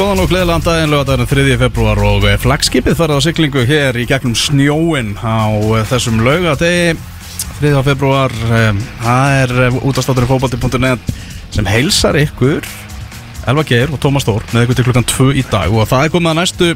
[0.00, 1.42] Góðan og gleðilegan daginn, lögadaginn 3.
[1.60, 6.94] februar og eh, flagskipið farið á syklingu hér í gegnum snjóin á eh, þessum laugadegi
[7.58, 7.72] 3.
[7.84, 8.70] februar, eh,
[9.02, 11.12] það er útastátturinn fókbalti.net
[11.52, 12.64] sem heilsar ykkur
[13.52, 16.14] Elva Geir og Tómas Þór með ykkur til klukkan 2 í dag og það er
[16.16, 16.70] komið að næstu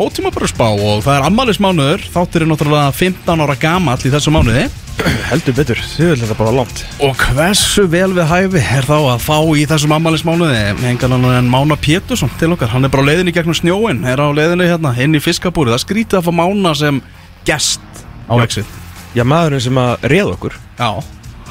[0.00, 4.32] ótíma bara spá og það er ammælismánuður þáttir er náttúrulega 15 ára gamall í þessu
[4.34, 4.66] mánuði.
[5.30, 6.82] Heldur betur, þið vil þetta bara langt.
[7.04, 11.50] Og hversu vel við hæfi er þá að fá í þessum ammælismánuði engan annan en
[11.52, 12.72] Mána Pétursson til okkar.
[12.72, 15.84] Hann er bara á leiðinni gegnum snjóin er á leiðinni hérna inn í fiskabúri það
[15.84, 17.02] skrítið að fá Mána sem
[17.48, 18.78] gest á exit.
[19.16, 20.56] Já, maðurinn sem að réð okkur.
[20.76, 20.90] Já,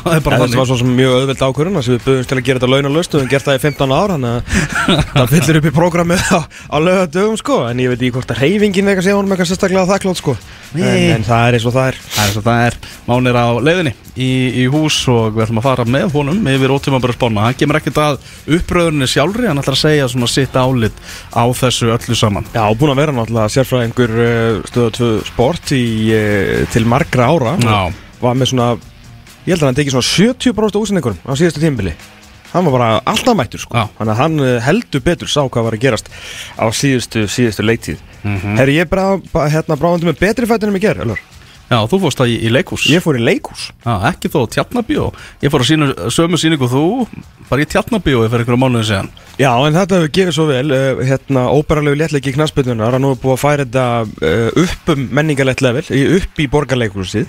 [0.05, 2.31] það er bara En þetta var þannig svo sem mjög auðveld ákvörðun að við böðumst
[2.31, 4.41] til að gera þetta launalust og við gert það í 15 ár þannig að
[5.15, 7.59] það fyllir upp í prógramið á, á lögadögum sko.
[7.69, 10.37] En ég veit ekki hvort að reyfingin eitthvað sé honum eitthvað sérstaklega þakklátt sko.
[10.75, 11.99] En, en það er eins og það er.
[12.15, 12.77] Það er svo það er.
[13.07, 14.29] Máni er á leiðinni í,
[14.61, 17.45] í hús og við ætlum að fara með honum yfir ótíma bara spána.
[17.47, 20.99] Hann kemur ekkert að uppröðunni sjálfri hann ætlar að segja svona sitt álit
[21.31, 22.49] á þessu öllu saman.
[22.55, 24.15] Já, búin að vera náttúrulega sérfræðingur
[24.71, 25.85] stöða 2 sport í,
[26.15, 27.55] uh, til margra ára.
[27.63, 27.79] Já.
[28.21, 28.69] var með svona,
[29.45, 31.95] ég held að hann tekið svona 70% útsendingurum á síðastu tímbili
[32.55, 33.85] hann var bara alltaf mættur sko.
[33.97, 36.11] Þannig að hann uh, heldur betur sá hvað var að gerast
[36.55, 38.03] á síðustu, síðustu leiktíð.
[38.23, 38.59] Mhm.
[38.61, 39.17] Herri, ég bara,
[39.51, 41.19] hérna bráðandi með betri fættin en ég ger, Elvar
[41.65, 42.83] Já, þú fórst það í, í leikhús.
[42.93, 43.69] Ég fór í leikhús.
[43.85, 45.07] Já, ekki þó tjarnabíó
[45.41, 46.83] Ég fór að sína sömu síningu þú
[47.49, 49.09] bara í tjarnabíó fyrir einhverju mánuði síðan.
[49.41, 53.11] Já, en þetta hefur gefið svo vel uh, hérna, óperalegu léttleiki í knaspindunar og nú
[53.15, 57.27] er búið að færa þetta uh, upp um menningalegt level, í- upp í borgarleikhúsið.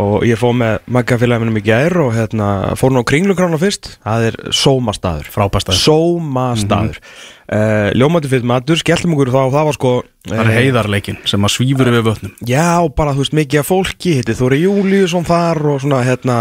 [0.00, 4.38] Og ég fór með maggafélaginu mig gær og hérna, fór nú kringlugrána fyrst, það er
[4.54, 5.28] sómastaður.
[5.34, 5.82] Frábæstaður.
[5.82, 7.00] Sómastaður.
[7.00, 7.38] Mm -hmm.
[7.50, 11.50] Ljómandi fyrir matur, skelltum okkur þá og það var sko Það er heiðarleikin sem að
[11.54, 12.32] svífur yfir vötnum.
[12.46, 16.34] Já, bara þú veist, mikið af fólki hitti Þóri Júliusson þar og svona hérna,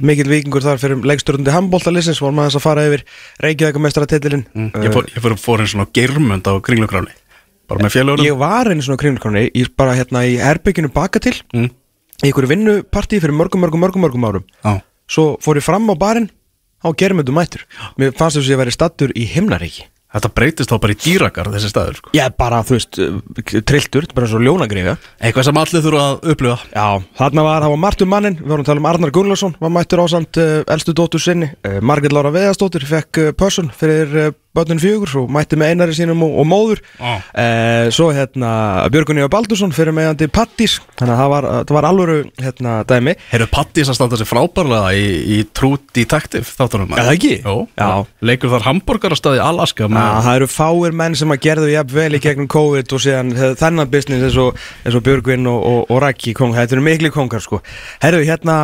[0.00, 3.04] mikill vikingur þar fyrir leikstörnundi handbóltalisins, vorum aðeins að fara yfir
[3.44, 4.70] Reykjavíkamestara titilinn mm.
[4.86, 7.12] Ég fór, ég fór, fór einn svona germönd á kringlugráni
[7.68, 11.36] Bara með fjölugunum Ég var einu svona kringlugráni Ég bara hérna í herbygginu baka til
[11.52, 11.68] mm.
[12.24, 14.48] Í einhverju vinnupartí fyrir mörgum, mörgum, mörgum, mörgum árum.
[14.64, 16.32] Já, Svo fór ég fram á barinn
[16.82, 17.68] Á germöndu mættur.
[17.98, 21.50] Mér fannst þess að ég væri stattur í himnaríki þetta breytist þá bara í dýrakar
[21.52, 22.12] þessi staður sko.
[22.16, 26.58] Já, bara, þú veist, uh, trilltur Bara svo ljónagriða Eitthvað sem allir þurfa að upplifa.
[26.72, 26.86] Já,
[27.20, 29.74] þarna var, það var margt um mannin, við vorum að tala um Arnar Gunnlaugsson, var
[29.74, 34.80] mættur ásamt uh, elstu dóttur sinni, uh, Margrét Lára Veðastóttir fekk uh, pössun fyrir börnun
[34.82, 36.82] fjögur og mætti með einari sínum og, og móður.
[36.98, 37.18] Já.
[37.18, 38.50] uh, svo hérna
[38.92, 43.14] Björgun Eva Baldursson fyrir meðandi Pattís, þannig að það var, það var alvöru hérna dæmi.
[43.32, 47.34] Heyrðu Pattis að standa sér frábærlega í, í True Detective þáttunum það ekki?
[47.44, 48.06] Jó, Já.
[48.24, 51.94] leikur þar hambúrgarastað í Alaska Já, með, það eru fáir menn sem að gerðu jafn
[51.98, 55.68] vel í gegnum COVID og síðan eh, þennan business eins og, eins og Björgvin og,
[55.84, 57.60] og, Raki kong, þetta eru miklu kongar sko.
[58.02, 58.58] Herru, hérna,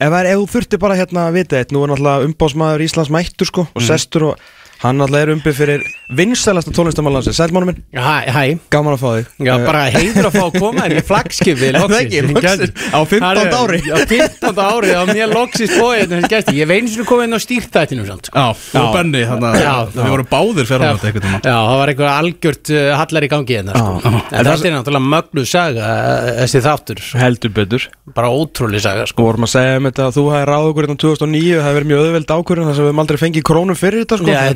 [0.00, 3.66] ef, þú þurfti bara hérna að vita eitt, nú er náttúrulega umbásmaður Íslands mættur sko
[3.70, 4.44] og sestur og
[4.82, 8.42] hann náttúrulega er umbið fyrir vinsælasta tónlistamanlansi, sælmánum minn, Hæ, hæ,
[8.72, 11.68] gaman að fá þig já Eh, bara heiður að fá að koma en í flaggskipi
[11.70, 12.18] Er það ekki?
[12.28, 13.54] Loksins, á 15.
[13.54, 13.78] ári.
[13.86, 14.60] Já, 15.
[14.64, 16.12] ári, á mér loksist bóið
[16.54, 18.34] ég veins að koma inn á stýrtættinum samt sko.
[18.36, 21.56] Já, þú og Benny þannig að Já, við vorum báðir fyrir hann eitthvað tíma Já,
[21.64, 23.92] það var eitthvað algjört uh, hallar í gangi hérna sko.
[24.04, 27.82] En þetta er náttúrulega mögnuð saga uh, þessi þáttur, heldur betur
[28.14, 29.14] bara ótrúlega saga sko.
[29.14, 30.24] Sko vorum að segja um þetta að þú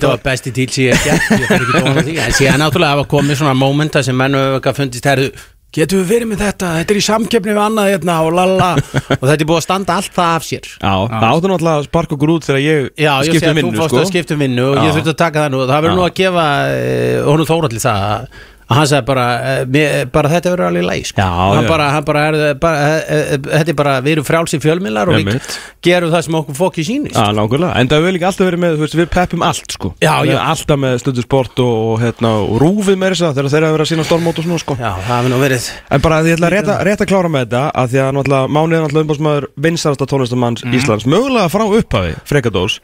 [0.08, 1.68] hefði ráð okkur 2009 það hefði verið mjög öðveld ákvörðun þess að við höfum aldrei
[1.68, 2.02] fengið krónum fyrir þetta var besti tíl sem ég hef gert, ég fer ekki dóna
[2.02, 2.16] því.
[2.18, 5.30] En síðan náttúrulega hafa komið svona mómenta sem menn hefur eitthvað fundist herðu
[5.68, 9.24] Getum við verið með þetta, þetta er í samkeppni við annað hérna og lala Og
[9.28, 10.68] þetta er búið að standa allt það af sér.
[10.80, 13.52] Já, það áttu náttúrulega að sparka okkur út þegar ég Já, ég sé skipti um
[13.52, 14.00] að þú vinnu fórst sko.
[14.00, 14.86] að skipta um vinnu og Já.
[14.86, 15.60] ég þurfti að taka það nú.
[15.68, 19.24] Það verður nú að gefa uh, honum þóralli það að hann sagði bara,
[19.72, 21.24] mér, bara þetta verður alveg læg sko.
[21.24, 25.16] Hann bara, hann bara, er, bara uh, þetta er bara, við erum frjálsi fjölmiðlar og
[25.24, 25.38] við
[25.86, 27.16] gerum það sem okkur fóki sýnist.
[27.16, 29.92] Já, nákvæmlega, en það vil ekki alltaf verið með, veist, við peppum allt sko.
[30.04, 30.36] Já, já.
[30.52, 33.86] Alltaf með stundu sport og, og, hérna, og rúfið með þess að þegar þeir eru
[33.86, 34.76] að sína stormót og svona sko.
[34.76, 35.70] Já, það hefur nú verið.
[35.96, 38.76] En bara ég ætla að rétt, að- klára með þetta að því að náttúrulega Máni
[38.76, 40.74] er náttúrulega umbásmaður vinsarasta tónlistamanns Mhm.
[40.76, 41.06] Íslands.
[41.08, 42.78] Mögulega frá upphafi, frekadós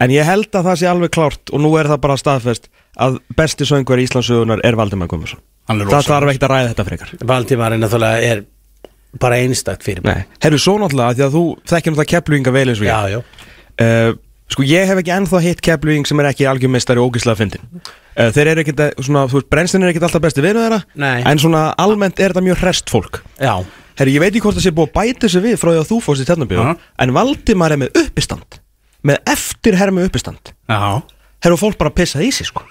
[0.00, 2.68] en ég held að það sé alveg klárt og nú er það bara staðfest
[2.98, 5.42] að besti söngvar í Íslandsugunar er Valdimar Guðmundsson.
[5.68, 7.12] Hann er Það þarf ekkert að ræða þetta frekar.
[7.78, 8.42] Náttúrulega er
[9.20, 12.68] bara einstakt fyrir mig Nei, herru svo náttúrulega því að þú þekkir náttúrulega kepluinga vel
[12.70, 12.90] eins og ég.
[12.90, 13.20] Já, já.
[13.80, 14.18] Uh,
[14.50, 18.30] Sko ég hef ekki ennþá hitt kepluing sem er ekki algjörmeistari og ógislega fyndin uh,
[18.34, 21.20] Þeir eru ekkert, að- svona, þú veist, brennslinn er ekkert alltaf besti vinnu þeirra Nei.
[21.30, 23.20] En svona almennt er þetta mjög hrest fólk.
[23.38, 23.52] Já,
[24.00, 25.88] Herri, ég veit ekki hvort það sé búið að bæta sig við frá því að
[25.92, 26.74] þú fórst í tjarnabíu Aha.
[27.06, 28.58] En Valdimar er með uppistand.
[29.06, 30.50] Með eftirhermu uppistand.
[30.66, 30.82] Já,
[31.40, 32.62] Herru, fólk bara pissað í sig sko.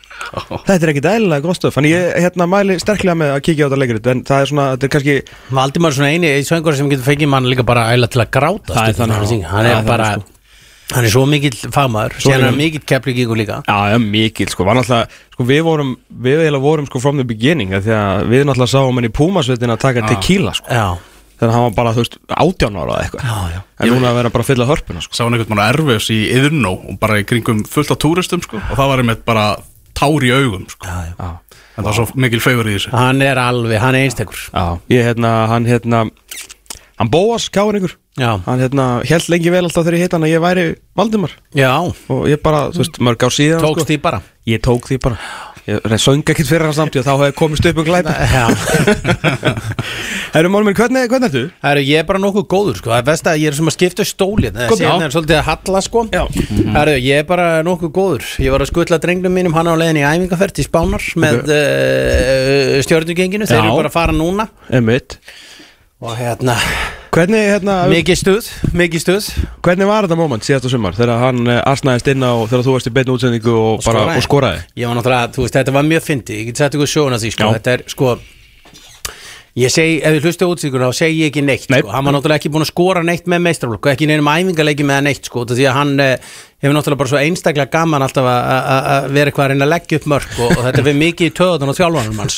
[0.68, 3.68] Þetta er ekkit eðlilega gott stöf Þannig ég hérna, mæli sterklega með að kíkja á
[3.70, 5.16] þetta leikrit En það er svona, þetta er kannski
[5.58, 8.76] Valdimar er svona eini söngur sem getur fengið mann líka bara æla til að gráta
[8.76, 9.48] Það er þannig, já.
[9.48, 9.48] hann.
[9.50, 10.36] Hann Það er bara þannig,
[10.90, 12.52] Hann er svo mikill fagmaður Sér hann mikill.
[12.52, 13.58] er mikill kepplíkingur líka.
[13.70, 15.92] Já, já, mikil, sko, var náttúrulega, sko, við vorum,
[16.26, 19.12] við eiginlega vorum, sko, from the beginning, af því að við náttúrulega sáum hann í
[19.14, 20.88] Pumasveitin að taka tequila, sko, Já,
[21.40, 23.62] þannig að hann var bara, þú veist, átján ára eða eitthvað, já, já.
[23.80, 25.16] En núna að vera bara að fylla hörpuna, sko.
[25.16, 28.60] Sá hann einhvern mann erfis í Yðnó og bara í kringum fullt af túristum sko.
[28.60, 29.46] Og það var einmitt bara
[29.98, 30.84] tár í augum sko.
[30.84, 31.16] Já, já.
[31.16, 32.94] Já, en það var svo mikil fegur í þessu.
[32.96, 34.44] Hann er alveg, hann er einstakur.
[34.52, 36.04] Já, ég, hérna, hann, hérna,
[37.00, 40.34] hann Bóas Káringur, Já, hann, hérna, held lengi vel alltaf þegar ég heit hann að
[40.34, 40.64] ég væri
[41.00, 41.32] Valdimar.
[41.56, 41.72] Já,
[42.12, 44.20] og ég bara, þú veist, mörg ár síðan, tókst sko, því bara.
[44.50, 45.20] Ég tók því bara,
[45.70, 48.16] ég söng ekkert fyrir hann samt og þá hefði komist upp um glæpa.
[50.34, 51.44] Herru, minn, hvernig, hvernig ertu?
[51.64, 53.76] Herru, ég er bara nokkuð góður sko Það er best að ég er sem að
[53.76, 56.24] skipta stólið Það er svolítið að halla sko Já.
[56.76, 60.02] Herru, ég er bara nokkuð góður Ég var að skutla drengnum mínum hann á leiðin
[60.04, 61.58] í æfingaferð til Spánar með okay.
[61.58, 65.18] uh, stjórnugenginu Þeir eru bara að fara núna Emmitt.
[66.00, 66.56] Og hérna,
[67.10, 68.48] Hvernig, hérna, mikið stuð,
[68.78, 69.28] mikið stuð
[69.66, 72.90] hvernig var þetta moment síðasta sumar þegar hann uh, asnaðist inn á þegar þú varst
[72.92, 74.20] í beinu útsendingu og, Og bara, skoraði.
[74.22, 74.60] og skoraði?
[74.78, 77.26] Ég var náttúrulega, þú veist, þetta var mjög fyndi Ég get sett ykkur sjóun að
[77.26, 77.56] því, sko Já.
[77.58, 78.12] Þetta er, sko
[79.60, 81.80] Ég segi, ef þið hlustu útsíkuna, þá segi ég ekki neitt Nei.
[81.82, 81.90] sko.
[81.92, 85.02] Hann var náttúrulega ekki búin að skora neitt með meistraflokk og ekki neinum æfingarleiki með
[85.10, 86.30] neitt sko, því að hann eh,
[86.60, 89.74] hefur náttúrulega bara svo einstaklega gaman alltaf að- að að vera eitthvað að reyna að
[89.74, 92.38] leggja upp mörk og, og þetta við mikið í töðan og þjálfanum hans.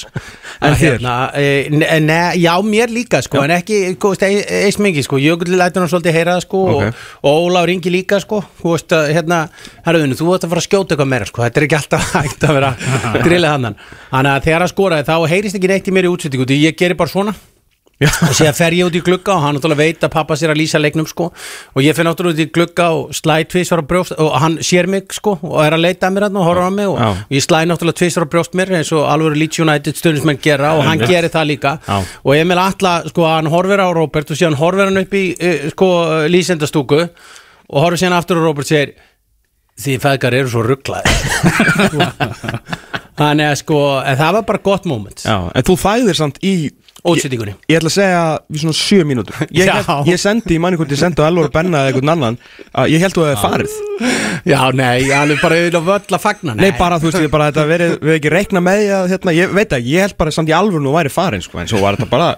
[0.62, 0.92] En Að þér?
[0.92, 6.14] hérna, e, Já, mér líka sko, en ekki eins mikið, sko, Jökull lætur hann svolítið
[6.14, 6.84] heyra sko, Ok.
[6.84, 9.40] og, og Ólaf ringi líka sko, þú veist að hérna,
[9.86, 12.44] herruðinu, þú ert að fara að skjóta eitthvað meira sko, þetta er ekki alltaf hægt
[12.46, 12.72] að vera
[13.26, 13.76] drillið hann
[14.12, 16.78] þannig að þegar hann skoraði þá heyrist ekki neitt í mér í útsendingu, því ég
[16.78, 17.34] gerir bara svona
[18.02, 20.60] og síðan fer ég út í glugga og hann náttúrulega veit að pappa sér að
[20.62, 21.28] lýsa leiknum sko.
[21.76, 24.90] Og ég fer náttúrulega út í glugga og slæ tvisvar á brjóst og hann sér
[24.90, 27.36] mig sko og er að leita að mér hann og horfa á mig og, og
[27.38, 30.84] ég slæ náttúrulega tvisvar á brjóst mér eins og alveg Leeds United stundismenn gera og
[30.88, 31.76] hann gerir það líka.
[31.88, 32.00] Já.
[32.24, 35.70] og Emil Atla sko hann horfir á Robert og síðan horfir hann upp í uh,
[35.76, 35.92] sko
[36.32, 38.96] lýsendastúku og horfir síðan aftur og Robert segir
[39.82, 41.14] því feðgar eru svo rugglaði
[43.22, 45.24] þannig að sko en það var bara gott moment.
[45.26, 46.54] Já, en þú þæðir samt í
[47.02, 47.56] Útsetningunni.
[47.66, 49.38] Ég, ég ætla að segja í svona sjö mínútur.
[49.58, 52.38] Ég, held, ég sendi í manni hvort ég sendi á Elvar Benna eða einhvern annan
[52.78, 53.78] að ég held þú hefði farið.
[54.52, 57.50] Já, nei, hann er bara auðvitað völl að fagna Nei, bara þú veist, ég bara
[57.50, 60.54] þetta verið, við ekki reikna með að hérna, ég veit ekki, ég held bara samt
[60.54, 62.36] í alvöru nú væri farin, sko, en svo var þetta bara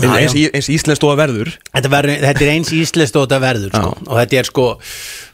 [0.00, 1.50] Já, eins, eins, eins íslenskt og að verður.
[1.74, 3.90] Þetta, verður, þetta er eins íslenskt og þetta verður sko.
[4.06, 4.66] og þetta er sko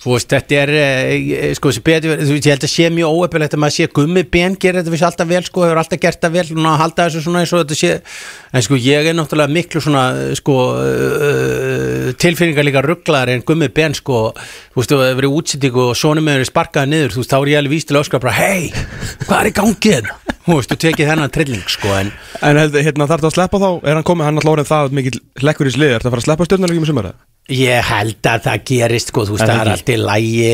[0.07, 3.75] þú veist, þetta er eh, sko, betur, ég held að sé mjög óöpilegt að maður
[3.75, 6.79] sé gummi ben gerir þetta vissi alltaf vel sko, hefur alltaf gert það vel og
[6.79, 7.91] halda þessu svona eins og þetta sé.
[8.55, 10.05] En sko ég er náttúrulega miklu svona
[10.39, 15.75] sko uh, tilfinningar líka rugglaðar en gummi ben sko þú veist, þú hefur verið útsending
[15.83, 18.39] og sonum hefur sparkaði niður, þú veist, þá er ég alveg víst til að bara,
[18.39, 18.63] hei,
[19.27, 20.05] hvað er í gangið
[20.47, 22.15] þú veist, þú tekið þennan trilling sko en
[22.47, 24.25] En hérna, þarf það að sleppa þá, er hann komið,
[27.01, 29.75] hann Ég held að það gerist sko, þú veist, það er ekki?
[29.77, 30.47] allt í lægi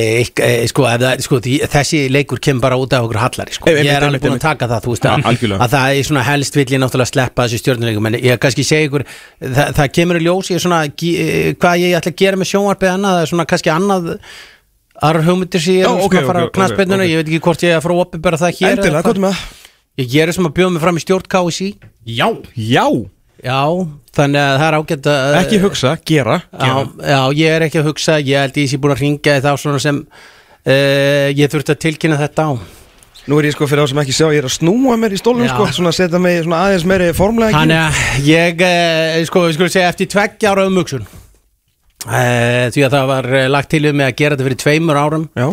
[0.45, 0.89] e, sko,
[1.25, 1.39] sko,
[1.73, 3.73] þessi leikur kemur bara út af okkur hallari sko.
[3.73, 6.67] Ég er alveg búin að taka það, þú veist, að, það er svona helst vill
[6.69, 9.07] ég náttúrulega sleppa þessu stjórnuleikum en ég kannski segja ykkur,
[9.41, 12.51] það, það kemur í ljós ég er svona, eh, hvað ég ætla að gera með
[12.53, 14.13] sjónvarpið annað, það er svona kannski annað
[15.01, 16.61] aðrar hugmyndir sem ég er svona að fara á ok.
[17.09, 18.85] ég veit ekki hvort ég er að fara að opinbera það hér
[20.01, 21.69] ég gerir sem að bjóða mig fram í stjórn KSI
[22.09, 22.87] Já, Já,
[23.43, 23.59] já,
[24.17, 26.37] þannig að það er ágætt að ekki hugsa, gera.
[26.53, 26.75] Já,
[27.13, 29.83] já, ég er ekki að hugsa ég held ég sé búin að ringja þá svona
[29.83, 32.51] sem uh, ég þurfti að tilkynna þetta á.
[33.31, 35.19] Nú er ég sko fyrir þá sem ekki sjá, ég er að snúa mér í
[35.21, 39.45] stólum sko, svona að setja mig svona aðeins meiri formlega Þannig að ég, uh, sko,
[39.47, 43.99] ég skulle segja eftir tveggja ára umugsun uh, því að það var lagt til við
[44.01, 45.29] mig að gera þetta fyrir tveimur árum.
[45.39, 45.49] Já,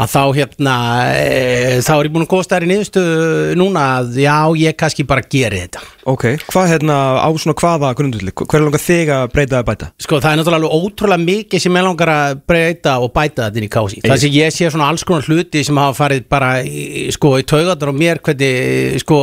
[0.00, 0.74] að þá hérna
[1.12, 5.24] uh, þá er ég búin að góða stærri niðurstöðu núna að já, ég kannski bara
[5.24, 5.82] geri þetta.
[6.08, 9.88] Ok, hvað hérna á svona hvaða grundulli, hver er langar þig að breyta eða bæta?
[10.00, 13.60] Sko það er náttúrulega alveg ótrúlega mikið sem ég langar að breyta og bæta þetta
[13.60, 16.52] inn í kási Það sem ég sé svona alls konar hluti sem hafa farið bara
[16.64, 19.18] í, sko, í taugatar og mér hvernig sko,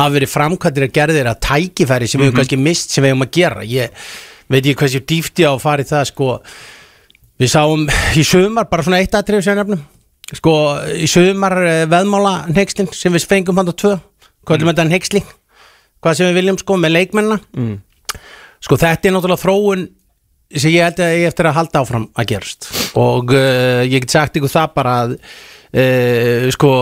[0.00, 3.28] hafa verið framkvæmdir að gerðir að tækifæri sem við höfum kannski mist sem við höfum
[3.28, 3.68] að gera.
[3.68, 4.10] Ég
[4.50, 6.32] veit ekki hversu dýfti á að fara í það sko.
[7.38, 7.86] Við sáum
[8.18, 9.86] í sumar bara svona eitt aðtrið sem ég nefnum
[10.36, 10.54] Sko
[10.92, 13.94] í sumar eh, veðmála nextin sem við fengum hann á tvö
[14.48, 15.28] Hvað er þetta nexling?
[16.04, 17.78] Hvað sem við viljum sko með leikmennina Mm.
[18.64, 19.86] Sko þetta er náttúrulega þróun
[20.56, 22.68] sem ég held að ég eftir að halda áfram að gerast
[22.98, 26.72] og uh, ég get sagt ykkur það bara að uh, sko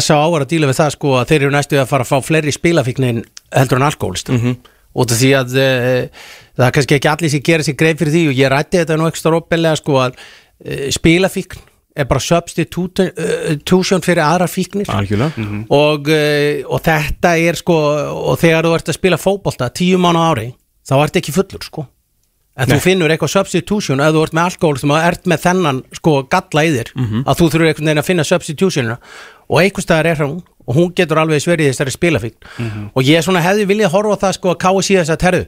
[0.00, 0.24] S.A.A.
[0.24, 2.54] er að díla við það sko að þeir eru næstu að fara að fá fleiri
[2.56, 3.22] spilafíknin
[3.52, 4.56] heldur en alkoholist mm -hmm.
[5.04, 8.24] af því að uh, það er kannski ekki allir sem gera sér greið fyrir því
[8.28, 10.16] og ég rætti þetta nú ekki stór oppilega sko að
[10.90, 11.67] spilafíkn
[11.98, 14.88] er bara substitution fyrir aðra fíknir.
[14.92, 15.48] Algjörlega.
[15.74, 17.76] Og, uh, og þetta er sko
[18.32, 20.50] og þegar þú ert að spila fótbolta tíu mánu á ári
[20.88, 21.86] þá ert ekki fullur sko.
[22.58, 26.14] En þú finnur eitthvað substitution ef þú ert með alkohol sem ert með þennan sko
[26.26, 27.20] galla í þér Mhm.
[27.24, 28.96] að þú þurfur einhvern veginn að finna substitutionina.
[29.48, 32.42] Og einhvers staðar er hún og hún getur alveg sverið þessari spilafíkn.
[32.58, 32.90] Mhm.
[32.94, 35.46] og ég svona hefði viljað horfa það sko að káa síðan þess að terðu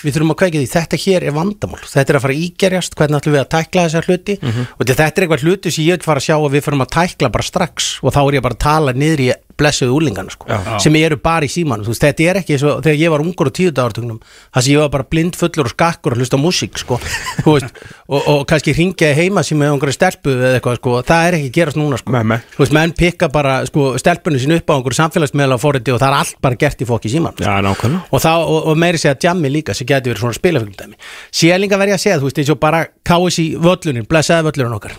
[0.00, 1.80] við þurfum að kveikja því, þetta hér er vandamál.
[1.84, 4.36] Þetta er að fara að ígerjast, hvernig ætlum við að tækla þessar hluti?
[4.40, 4.66] Mhm.
[4.78, 6.94] og þetta er eitthvað hluti sem ég vil fara að sjá að við fyrir að
[6.96, 7.90] tækla bara strax.
[8.02, 10.48] Og þá er ég bara að tala niður í blessuðu úlingana sko,
[10.82, 11.84] sem eru bara í símanum.
[11.86, 14.72] Þú veist, þetta er ekki svo, þegar ég var ungur á tíu dagartugnum það sem
[14.74, 16.98] ég var bara blind fullur og skakkur og hlusta á músík sko,
[17.46, 21.38] veist, og, og kannski ringja heima sem með einhverju stelpu eða eitthvað sko, það er
[21.38, 22.14] ekki að gerast núna sko.
[22.16, 22.40] Nei.
[22.56, 26.08] þú veist, menn pikka bara sko, stelpunni sín upp á einhverju samfélagsmiðla fóriti og það
[26.10, 27.46] er allt bara gert í fólki í símanum sko.
[27.46, 28.02] Já, nákvæmlega.
[28.10, 30.98] Og, þá, og, og meiri segja jammi líka sem getur verið svona spilafilmdæmi
[31.40, 34.96] sé líka verið að segja, þú veist, eins og bara KSI völlunin, blessaði völlurinn okkar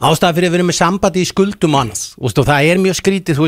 [0.00, 1.76] ástæða fyrir að erum með sambandi í skuldum
[2.18, 3.40] og veist, og það er mjög skrítið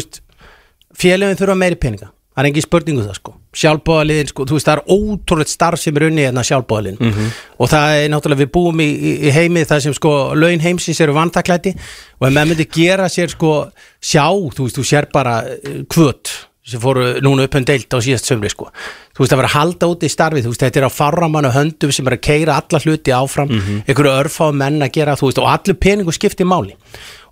[0.99, 2.12] félögin þurfa meiri peninga.
[2.33, 3.35] Það er engin spurningu það sko.
[3.61, 7.17] Sjálfbóðaliðin, sko, þú veist, það er ótrúlega starf sem er unni hérna sjálfbóðaliðin
[7.61, 11.00] og það er náttúrulega, við búum í, í, í heimi það sem sko, laun heimsins
[11.05, 13.52] eru vantaklæti og ef maður myndi gera sér sko
[14.00, 17.99] sjá, þú veist, þú sér bara eh, kvöt sem fóru núna upp um deilt á
[17.99, 18.69] síðast sömri sko.
[19.16, 21.50] þú veist að vera að halda út í starfið þú veist þetta er á farramannu
[21.57, 23.50] höndum sem er að keira alla hluti áfram,
[23.83, 26.76] einhverju örfá menn að gera þú veist og allir peningu skipti máli.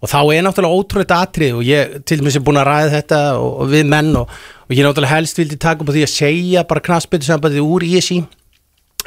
[0.00, 3.18] Og þá er náttúrulega ótrúlega atrið og ég til dæmis er búin að ræða þetta
[3.36, 4.30] og, og við menn og,
[4.66, 7.84] og ég náttúrulega helst vildi taka upp á því að segja bara knaspið sambandið úr
[7.84, 8.22] í þessi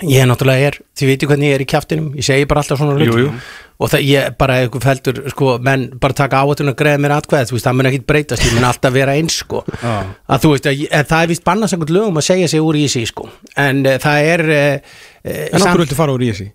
[0.01, 3.05] ég náttúrulega er, þið veitir hvernig ég er í kjaftinum ég segi bara alltaf svona
[3.05, 3.29] jú.
[3.77, 7.51] og það ég bara eitthvað feldur sko, menn bara taka áhættun og greiða mér atkvæð
[7.51, 9.63] þú veist, það mun ekki breytast, ég mun alltaf vera eins sko.
[9.83, 13.07] Að þú veist, að, það er vist einhvern lögum að segja sig úr í sig
[13.11, 13.29] sko.
[13.55, 16.49] en uh, það er uh, En okkur viltu fara úr í þessi?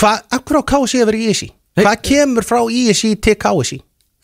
[0.00, 1.48] hvað, akkur á KSI að vera í ISI
[1.80, 3.80] hvað kemur frá ISI til KSI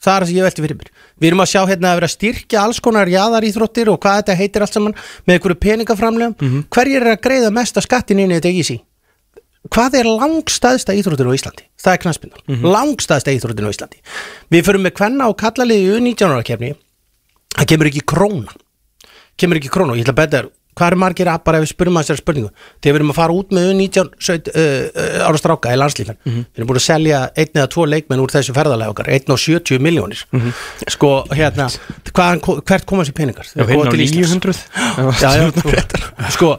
[0.06, 0.90] það er það sem ég velti fyrir mér.
[1.20, 4.62] Við erum að sjá hérna að vera styrkja alls konar jaðaríþróttir og hvað þetta heitir
[4.66, 4.94] allt saman
[5.26, 6.64] með einhverju peningaframlegum Mhm.
[6.70, 8.78] hverjir er að greiða mesta skattin inn í þetta ISI
[9.66, 11.64] hvað er langstæðsta íþróttir á Íslandi?
[11.82, 12.62] Það er knaspindan, Mhm.
[12.70, 13.98] langstæðsta íþróttir á Íslandi.
[14.50, 16.74] Við förum með kvenna og kallaliði í 19 ára kefni
[17.56, 18.52] það kemur ekki króna.
[19.36, 21.66] Kemur ekki krónu og ég ætla að betta þér hvað er margir að bara ef
[21.66, 22.50] við spurðum að þessari spurningu?
[22.84, 26.60] Þegar við erum að fara út með 19 17, uh, ára stráka í landslíkan við
[26.60, 29.82] erum búin að selja einn eða tvo leikmenn úr þessu ferðalega okkar, einn og 70
[29.86, 30.24] miljónir
[30.92, 31.70] sko hérna
[32.12, 33.48] hvað, hvert koma þessi peningar?
[33.52, 34.34] Já, koma á til Íslands.
[34.36, 36.52] 900 já, já, sko,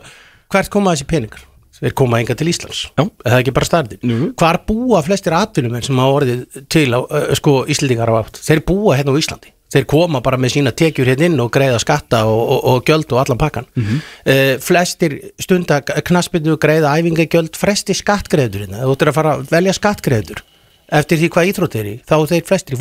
[0.53, 1.45] hvert koma þessi peningar?
[1.77, 2.79] Þeir koma enga til Íslands.
[2.97, 3.03] Já.
[3.05, 4.29] Er það ekki bara starfið Jú.
[4.41, 8.41] Hvar búa flestir atvinnumenn sem hafa orðið til á, uh, sko, Íslendingar á átt?
[8.41, 11.79] Þeir búa hérna á Íslandi Þeir koma bara með sína tekjur hérna inn og greiða
[11.83, 13.97] skatta og, og, og gjöld og allan pakkan Mhm.
[14.27, 18.83] uh, Flestir stunda knaspinu greiða æfingagjöld fresti skattgreiður hérna.
[18.86, 20.43] Þú ættir að fara að velja skattgreiður
[20.88, 22.79] Eftir því hvað íþrótt er í þá eru þeir flestir í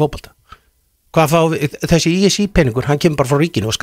[1.50, 3.74] við, þessi ISI peningur, hann kemur bara frá ríkinu og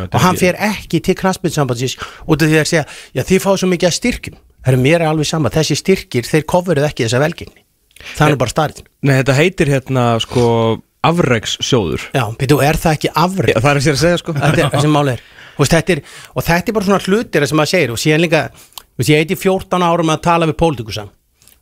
[0.00, 1.94] þetta og hann er- fer ekki til knaspinsambandsins
[2.26, 4.36] út af því að segja, já þið fáðu svo mikið að styrkjum.
[4.66, 6.42] Það er mér er alveg sama, þessi styrkir þeir
[11.04, 12.06] afrekssjóður.
[12.16, 14.36] Já, betur, er það ekki Já, það er sér að segja sko.
[14.36, 15.26] Þetta er sem máli er.
[15.56, 16.02] Veist, þetta er,
[16.34, 18.42] og þetta er bara svona hlutir sem maður segir og síðan líka,
[18.98, 21.06] veist, ég heiti 14 árum að tala við pólitíkusa.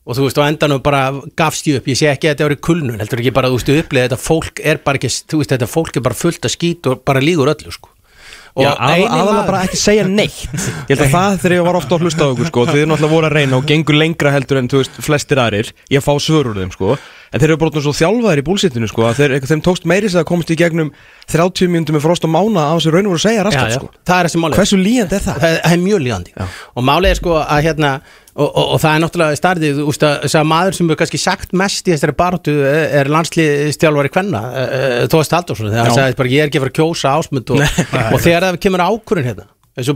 [0.05, 1.05] Og þú veist, á endanum bara
[1.39, 3.75] gafst ég upp ég sé ekki að þetta verið kulnun, heldur ekki bara þú veist,
[3.85, 6.91] upplið þetta fólk er bara ekki, þú veist, þetta fólk er bara fullt að skýt
[6.91, 7.95] og bara lígur öllu, sko.
[8.55, 10.45] Og aðalega bara ekki segja neitt.
[10.89, 12.91] Ég held að það þegar ég var ofta að hlusta á okkur sko Þið er
[12.91, 16.13] náttúrulega voru að reyna og gengur lengra heldur en þú veist flestir aðrir Ég fá
[16.23, 16.95] svör úr þeim sko
[17.35, 20.11] En þeir eru bara svona svo þjálfaðir í búlsittinu sko að þeir, Þeim tókst meiri
[20.11, 20.93] sér að komast í gegnum
[21.33, 23.89] 30 mínútur með frost og mána á þessu raun og voru að segja raskat sko.
[24.07, 25.41] Það er þessi máli Hversu líjandi er það?
[25.43, 26.37] það, það er mjög líðandi.
[26.75, 27.91] Og málið er sko að hérna
[28.35, 31.01] og, og, og það er náttúrulega starfið þú veist að þess að maður sem er
[31.01, 34.43] kannski sagt mest í þessari baróttu er landslýstjálfari kvenna,
[35.11, 37.63] Tóðast Haldursson þegar hann sagði bara ég er ekki að fara að kjósa ásmund og,
[38.11, 39.47] og þegar það kemur ákurinn hérna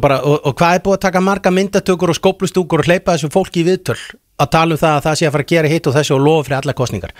[0.02, 3.30] bara, og, og hvað er búið að taka marga myndatökur og skóplustúkur og hleypa þessu
[3.34, 3.98] fólki í viðtöl
[4.38, 6.24] að tala um það að það sé að fara að gera hitt og þessu og
[6.24, 7.14] lofa fyrir alla kostningar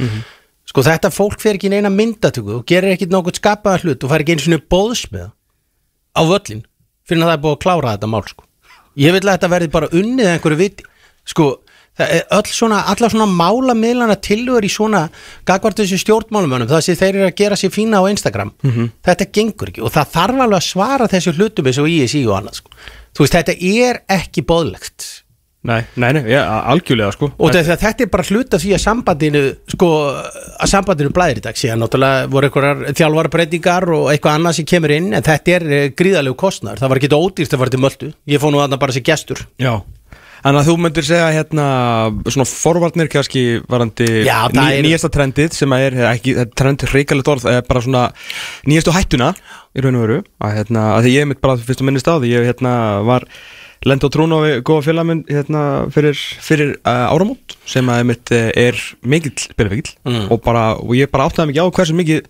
[0.68, 4.24] sko þetta fólk fer ekki neina myndatöku og gerir ekki nokkuð skapaða hlut og fær
[4.24, 5.30] ekki eins og bóðsmiða
[6.18, 6.66] á völlin
[7.08, 8.44] fyrir að það er búið að klára þetta mál sko.
[8.98, 10.84] ég vil að þetta verði bara unnið einhverju viti.
[11.28, 11.46] Sko,
[11.98, 15.08] öll svona allar svona málamiðlana tilhör í svona
[15.48, 18.52] gagvart þessu stjórnmálumönum það sem þeir eru að gera sér fína á Instagram
[19.04, 22.36] þetta gengur ekki og það þarf alveg að svara þessu hlutum eins og ISI og
[22.38, 22.70] annað sko.
[23.12, 25.08] þú veist, þetta er ekki boðlegt
[25.66, 26.38] Nei, nei, nei, já,
[26.70, 27.32] algjörlega sko.
[27.34, 29.40] Og þetta, þetta er bara hlut af því að sambandinu
[29.74, 29.88] sko,
[30.62, 34.94] að sambandinu blæðir í dag síðan náttúrulega voru einhverjar þjálfarbreytingar og eitthvað annað sem kemur
[34.94, 38.12] inn en þetta er eh, gríðalegu kostnar, það var ekki ódýrt að fara til möldu,
[38.30, 39.42] ég fór nú þarna bara sem gestur.
[39.58, 39.74] Já.
[40.38, 41.66] Þannig að þú myndir segja hérna
[42.30, 46.84] svona forvarnir kannski varandi Já, ný, er- nýjasta trendið sem er ekki, þetta er trend
[46.92, 48.04] reikalegt orð, bara svona
[48.70, 49.32] nýjastu hættuna
[49.74, 50.20] í raun og veru.
[50.38, 52.76] Að, hérna, að því ég mitt bara fyrst og minnist á því ég hérna
[53.08, 53.26] var
[53.86, 55.60] lenda á trún á við góða félagminn hérna
[55.94, 58.74] fyrir, fyrir uh, áramót sem að mitt er
[59.06, 60.26] mikill spilafíkil Mm.
[60.32, 62.26] og, bara, og ég bara áttaði mikið á hversu mikið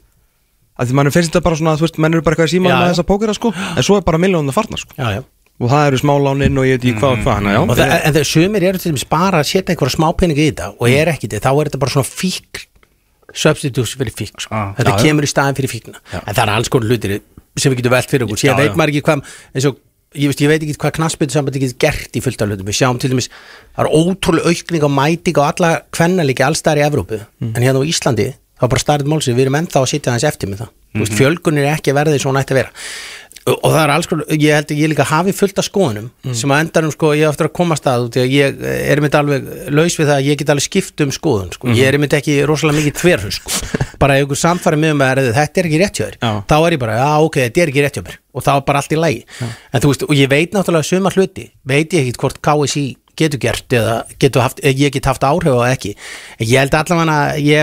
[0.78, 2.70] að því mann finnst þetta bara svona, þú veist, menn eru bara eitthvað í síma
[2.74, 4.92] með þessa pókera sko, en svo er bara miljónum að farna sko.
[4.98, 5.22] Já, já.
[5.58, 7.58] Og það eru smáláninn og ég veit ekki hvað og hvað, já.
[7.64, 10.68] Og það, en þegar sumir eru til dæmis bara að setja einhverja smápeninga í þetta
[10.78, 10.94] og Mm.
[11.00, 12.62] er ekki þetta, þá er þetta bara svona fík
[13.34, 14.54] substitutes fyrir fík sko.
[14.54, 17.18] Ah, þetta já, kemur í staðin fyrir fíkna en það er alls konar hlutir
[17.58, 18.38] sem við getum velt fyrir okkur.
[18.40, 19.24] Síðan veit maður ekki hvað
[19.58, 19.80] eins og,
[20.14, 22.78] ég, veist, ég veit ekki hvað knassbyttu sambandi getur gert í fullt af hlutum, við
[22.80, 23.28] sjáum til dæmis
[23.76, 27.52] það er ótrúlega aukning og mæting á alla kvennalíki allstæðar í Evrópu Mm.
[27.56, 30.28] en hérna á Íslandi, þá er bara starrið málsið við erum ennþá að sitja aðeins
[30.32, 31.18] eftir með það mm Mhm.
[31.18, 32.72] fjölgun er ekki því svona ætti að vera
[33.56, 36.34] og það er alls konar, ég held að ég líka hafi fullt af skoðunum Mm.
[36.34, 39.14] sem að endanum sko ég á eftir að komast að út að ég er mynd
[39.14, 41.66] alveg laus við það að ég get alveg skipt um skoðun sko.
[41.68, 41.76] Mhm.
[41.78, 43.50] ég er mynd ekki rosalega mikið þverhus sko.
[43.98, 46.32] bara ef ykkur samfæri með um að þetta er ekki rétt hjá þér Já.
[46.48, 48.60] þá er ég bara, já ok, þetta er ekki rétt hjá mér og þá er
[48.66, 49.24] bara allt í lagi
[49.72, 53.38] en þú veist, og ég veit náttúrulega suma hluti veit ég ekkit hvort KSI getur
[53.42, 55.94] gert eða getur haft, eða ég get haft áhrif það ekki
[56.38, 57.58] en ég held allavega að ég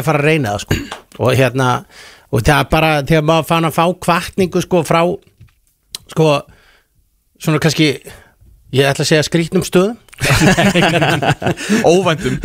[6.11, 6.41] sko.
[7.39, 7.89] svona kannski
[8.75, 9.97] ég ætla að segja skrítnum stöðum
[11.91, 12.37] óvæntum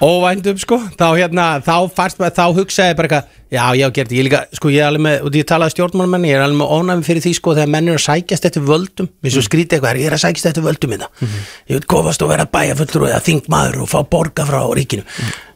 [0.00, 0.78] óvændum sko.
[0.98, 4.72] Þá hérna, þá maður, þá hugsaði ég bara eitthvað, já, já, gerði, ég líka sko,
[4.72, 7.34] ég er alveg með, og ég talaði stjórnmálmenni ég er alveg með ónæmi fyrir því
[7.38, 10.24] sko, þegar menn eru að sækjast eftir völdum, mér svo skrítið eitthvað ég er að
[10.24, 14.00] sækjast eftir völdum í það ég vil komast og vera bæjafullur eða þingmaður og fá
[14.08, 15.04] borga frá ríkinu.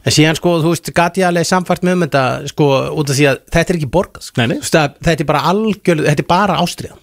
[0.03, 2.65] En síðan sko, þú veist, gat ég alveg samfært með um þetta, sko,
[2.99, 4.57] út af því að þetta er ekki borgað, sko, Nei, nei.
[4.57, 6.97] Þú veist að þetta er bara algjörl, þetta er bara ástriða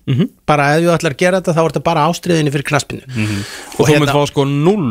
[0.50, 3.22] bara ef þú ætlar að gera þetta, þá er þetta bara ástriðinni fyrir knaspinu
[3.80, 4.88] og þú mynd fá sko null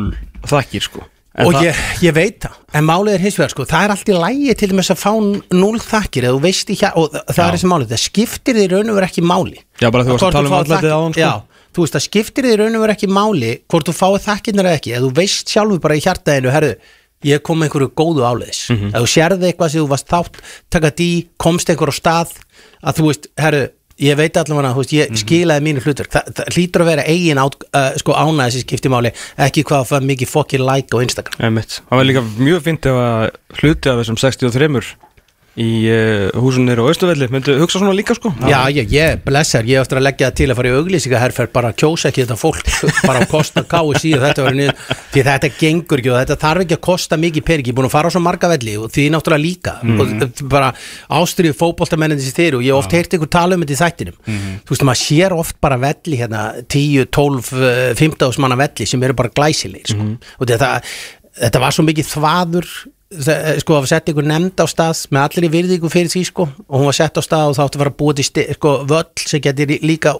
[0.50, 1.02] þakkir sko.
[1.40, 4.08] En og ég, ég veit það, en málið er hins vegar sko, það er allt
[4.10, 5.12] í lægi til þess að fá
[5.54, 8.64] núl þakkir eða þú veist ekki, og það það er þessi málið það skiptir því
[8.72, 9.60] raun og veru ekki máli.
[9.80, 11.20] Já, bara þú varst að tala um andlitið þakkir- áðan, sko.
[11.22, 11.32] Já,
[11.70, 14.80] þú veist, það skiptir því raun og veru ekki máli hvort þú fáið þakkirnar eða
[14.80, 16.74] ekki, eða þú veist sjálfur bara í hjartaðinu, herðu
[17.30, 18.60] ég kom einhverju góðu áleiðis.
[18.70, 18.90] Mm Mhm.
[18.96, 20.34] ef þú sérði eitthvað sem þú varst þátt
[20.70, 22.30] taka dí, komst einhver á stað
[22.82, 23.68] að þú veist, herru,
[24.00, 25.00] ég veit allavega þú veist, Mhm.
[25.00, 28.60] ég skilaði mínu hlutur það, það hlýtur að vera eigin át, uh, sko ánæði sem
[28.64, 31.80] skiptir máli, ekki hvað að fá mikið fokkin like á Instagram Einmitt.
[31.90, 34.96] Það var líka mjög fint ef að hluti af þessum 63
[35.60, 38.32] í uh, húsunir og Östuvelli myndu hugsa svona líka sko?
[38.48, 41.72] Já, ég, ég blessar, ég eftir að leggja það til að fara í auglýsingaherferð bara
[41.76, 42.70] kjósa ekki þetta fólk
[43.08, 44.80] bara að kosta KSI og þetta var niður.
[45.10, 47.88] Því þetta gengur ekki og þetta þarf ekki að kosta mikið pening, ég er búin
[47.90, 49.76] að fara á svo marga velli og því náttúrulega líka.
[49.96, 50.70] Og þetta er bara
[51.20, 54.20] ástriðu fótboltamennandi sem þeir og ég oft heyrt ykkur tala um þetta í þættinum.
[54.64, 59.02] Þú veist, maður sér oft bara velli hérna 10, 12, eh, 15 manna velli sem
[59.02, 60.08] eru bara glæsilegir sko.
[60.40, 60.72] og þetta,
[61.44, 62.72] þetta var svo mikið þvaður
[63.10, 66.42] það- sko að setja ykkur nefnd á stað með allir í virðingu fyrir því sko
[66.68, 68.44] og hún var sett á stað og þá átti að fara að búa til sti,
[68.54, 70.14] sko, völl sem getur líka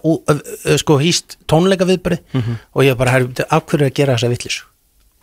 [0.81, 2.19] sko hýst tónleika viðbæri
[2.75, 4.59] og ég bara, af hverju er að gera þessa villis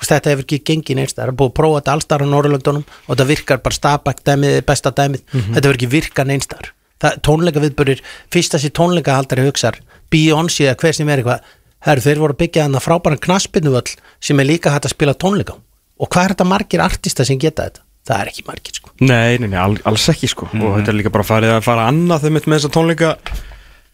[0.07, 3.15] þetta hefur ekki gengið neins það er búið að prófa þetta allstar á Norrlöndunum og
[3.17, 5.21] þetta virkar bara stabæk dæmið, besta dæmið.
[5.33, 6.67] Þetta hefur ekki virkað neins þar
[7.01, 7.99] Það- tónleika viðbærir,
[8.31, 9.75] fyrsta sér tónleika haldari hugsar,
[10.09, 11.41] Beyoncé eða hver sem er eitthvað
[11.85, 15.53] herri, þeir voru að byggja þannig frábæran knaspinuvöll sem er líka hægt að spila tónleika.
[15.97, 17.83] Og hvað er þetta margir artista sem geta þetta?
[18.07, 18.93] Það er ekki margir sko.
[19.03, 20.47] Nei, nei, nei, all, alls ekki sko.
[20.53, 23.09] Og þetta er líka bara farið að fara annað þau mitt með þessa tónleika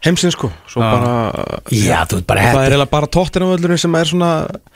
[0.06, 0.52] heimsins sko.
[0.70, 0.90] Svo Já.
[0.92, 4.30] bara Já, þú veit bara það er eiginlega bara tóttirnavöllurinn sem er svona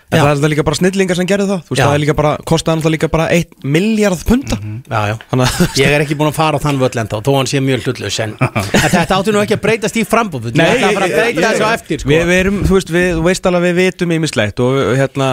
[0.08, 0.22] en Já.
[0.22, 1.60] það er þetta líka bara snillingar sem gerði það.
[1.68, 1.86] Þú veist Já.
[1.86, 4.56] það er líka bara, kostaði náttúrulega líka bara 1 miljard punta
[4.88, 5.14] já, já.
[5.30, 7.60] þannig að ég er ekki búin að fara á þann völl enda þó hann sé
[7.64, 8.34] mjög hlutlaus en,
[8.82, 11.52] en þetta áttu nú ekki að breytast í frambúð ég ætla að fara að breyta
[11.52, 12.10] þessu eftir sko.
[12.12, 15.28] við, við erum, þú veist, við, þú veist alveg við vitum ímislegt og við- hérna,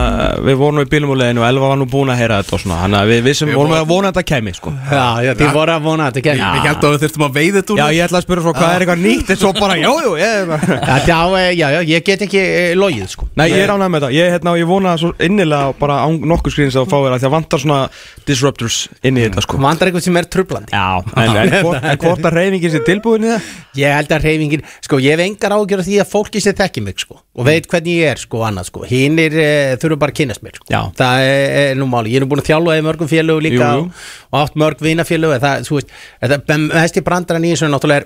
[0.45, 2.79] við vorum í bílum og og Elva var nú búin að heyra þetta og svona,
[2.83, 4.73] þannig að við vissum, vorum að vona að þetta kemi, sko.
[4.91, 7.35] já, já, þið voru að vona að þetta Ég kemur held að við þurftum að
[7.39, 9.77] veiða þetta Já, ég ætla að spyrja svo hvað er eitthvað nýtt, en svo bara,
[9.79, 10.53] já, jú, ég,
[10.85, 11.19] já, já,
[11.55, 13.27] já, já, ég get ekki eh, logið sko.
[13.35, 16.56] Nei, ég er ánægð með þetta, ég, hérna, ég vona svo innilega bara án nokkuð
[16.56, 17.80] skrýns að fá þér að því að vantar svona
[18.28, 19.60] disruptors inn í þetta, sko.
[19.62, 23.28] vandar eitthvað sem er trublandi Já, en, en, hvort, en hvort að reyfingin sé tilbúin
[23.28, 23.41] í það?
[23.80, 26.86] ég held að reyfingin, sko, ég hef engar ágjör af því að fólki sem þekki
[26.86, 29.47] mig, sko og veit hvernig ég er, sko, annað, sko hinnir e,
[29.82, 30.82] þurfum bara að kynast mér, sko Já.
[30.97, 33.60] það er, er nú máli, ég er nú búin að þjálfa í mörgum félögu líka
[33.60, 33.88] Jú, jú.
[33.89, 33.89] Og,
[34.32, 35.89] og átt mörg vinafélögu, það, þú veist
[36.23, 38.06] þetta,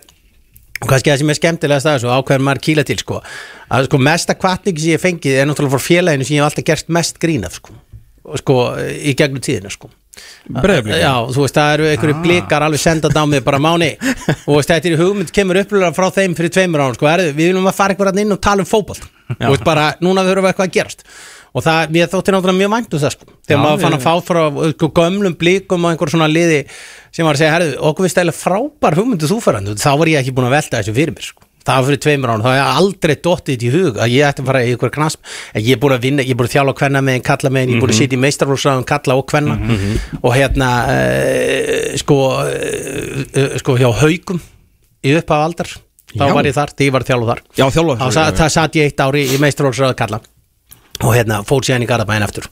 [0.79, 3.21] og kannski það sem er skemmtilega staðis og ákveður maður kýla til sko
[3.69, 6.67] að sko mesta kvartningi sem ég fengið er náttúrulega frá félaginu sem ég hef alltaf
[6.69, 7.75] gert mest grín af sko,
[8.41, 8.59] sko
[8.95, 9.91] í gegnum tíðina sko.
[10.49, 10.97] Breiðablik?
[10.99, 13.91] Já, þú veist, það eru einhverju blikar alveg sendað á mig bara máni.
[14.49, 17.51] Og veist, þetta er hugmynd kemur upplulega frá þeim fyrir tveimur án sko, er, við
[17.51, 19.05] viljum að fara einhverjan inn og tala um fótbolt
[19.37, 21.05] og veist, bara, núna þurfum við eitthvað að gerast
[21.53, 24.05] og það, ég þótti náttúrulega mjög mænt um það sko, þegar Já, maður fann að
[24.05, 24.41] fá frá
[24.75, 26.63] sko, gömlum blikum og einhver svona liði
[27.11, 30.21] sem var að segja, herðu, okkur við stæla frábær hugmyndu þú fyrir þá var ég
[30.21, 31.45] ekki búin að velta þessu fyrir mér sko.
[31.69, 34.41] það var fyrir tveimur ánum, þá hef ég aldrei dottið í hug að ég ætti
[34.41, 35.19] að fara í ykkur knasp.
[35.53, 37.73] En ég er búin að vinna, ég er búin að þjála kvenna megin, kalla megin
[37.73, 39.57] ég er búin að sitja í meistarflóksræðum, kalla og kvenna.
[40.23, 44.41] Og hérna uh, sko uh, sko hjá haugum
[45.05, 45.75] í upphaf aldar,
[46.15, 46.33] þá Já.
[46.39, 47.43] var ég þar, því ég var að þjála þar.
[47.59, 50.23] Já, þjálfa þá sa- það satt ég eitt ári í meistarflóksræðu kalla
[50.99, 52.47] og hérna fór síðan í Garðabæin eftir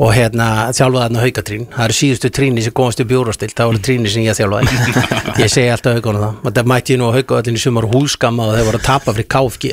[0.00, 1.66] og hérna þjálfaði þarna haukatrín.
[1.72, 4.78] Það eru síðustu tríni sem komast upp í úrastilt það voru tríni sem ég þjálfaði.
[5.42, 6.38] Ég segi alltaf haugunum það.
[6.42, 9.28] Og það mætti ég nú að í sumar húskamma og þeir voru að tapa fyrir
[9.32, 9.72] KFG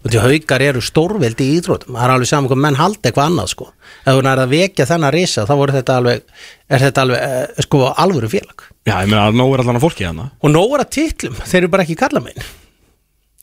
[0.00, 3.30] og því haukar eru stórveldi í íþrótum það er alveg saman hvað menn halda eitthvað
[3.30, 3.70] annað sko.
[4.00, 6.36] Ef þú nærið að vekja þennan risa þá voru þetta alveg
[6.70, 8.70] er þetta alveg eh, sko alvöru félag.
[8.88, 11.62] Já, ég meina, nóg er allan að fólki hana og nóg er að titlum, þeir
[11.62, 12.46] eru bara ekki kalla megin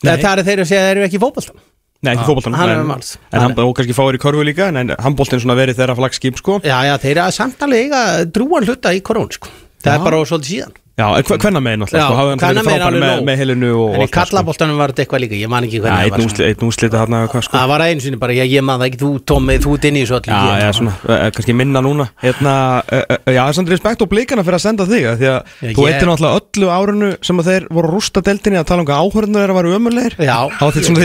[0.02, 0.16] Nei.
[0.18, 1.60] það er þeir eru að að ekki í fótboltan
[2.06, 2.90] Nei, ekki hann er en,
[3.34, 6.60] en hann, og kannski fáir í körfu líka En, handboltin svona verið þeirra flagskip sko
[6.62, 9.50] Já, já, þeir eru að samtalið eiga drúan hluta í korón, sko.
[9.82, 9.96] Það Já.
[9.96, 10.76] er bara svolítið síðan.
[10.98, 13.26] Já, en hve- hvenna megin alltaf, sko, kvennamegin frábær alveg með, nóg.
[13.28, 14.78] með helinu og En í það, sko.
[14.80, 16.26] var þetta eitthvað líka, ég man ekki hvernig einn það var.
[16.26, 18.86] úsli- einn úslita hann eitthvað sko Það var einu sinni bara, ég, ég man það
[18.88, 20.32] ekki, þú Tómi, þú í þessu öllu.
[20.34, 22.54] Já, já, svona, eh, kannski minna núna Hérna,
[22.90, 25.86] eh, eh, já, samt respekt og blíkana fyrir að senda þig af Því að þú
[25.86, 29.42] eittir náttúrulega öllu árunu sem að þeir voru rústa deildinni að tala um hvað áhörnur
[29.46, 30.38] er að vera ömulegir Já.
[30.58, 31.04] Var þetta svona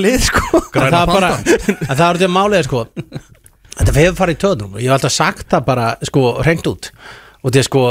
[0.00, 0.42] lið, sko
[0.74, 2.86] En það bara, en það þetta málið, sko.
[3.74, 6.90] Þetta hefur farið í töðnum og ég hef alltaf sagt það bara, sko, reynd út.
[7.44, 7.82] Og þetta er sko,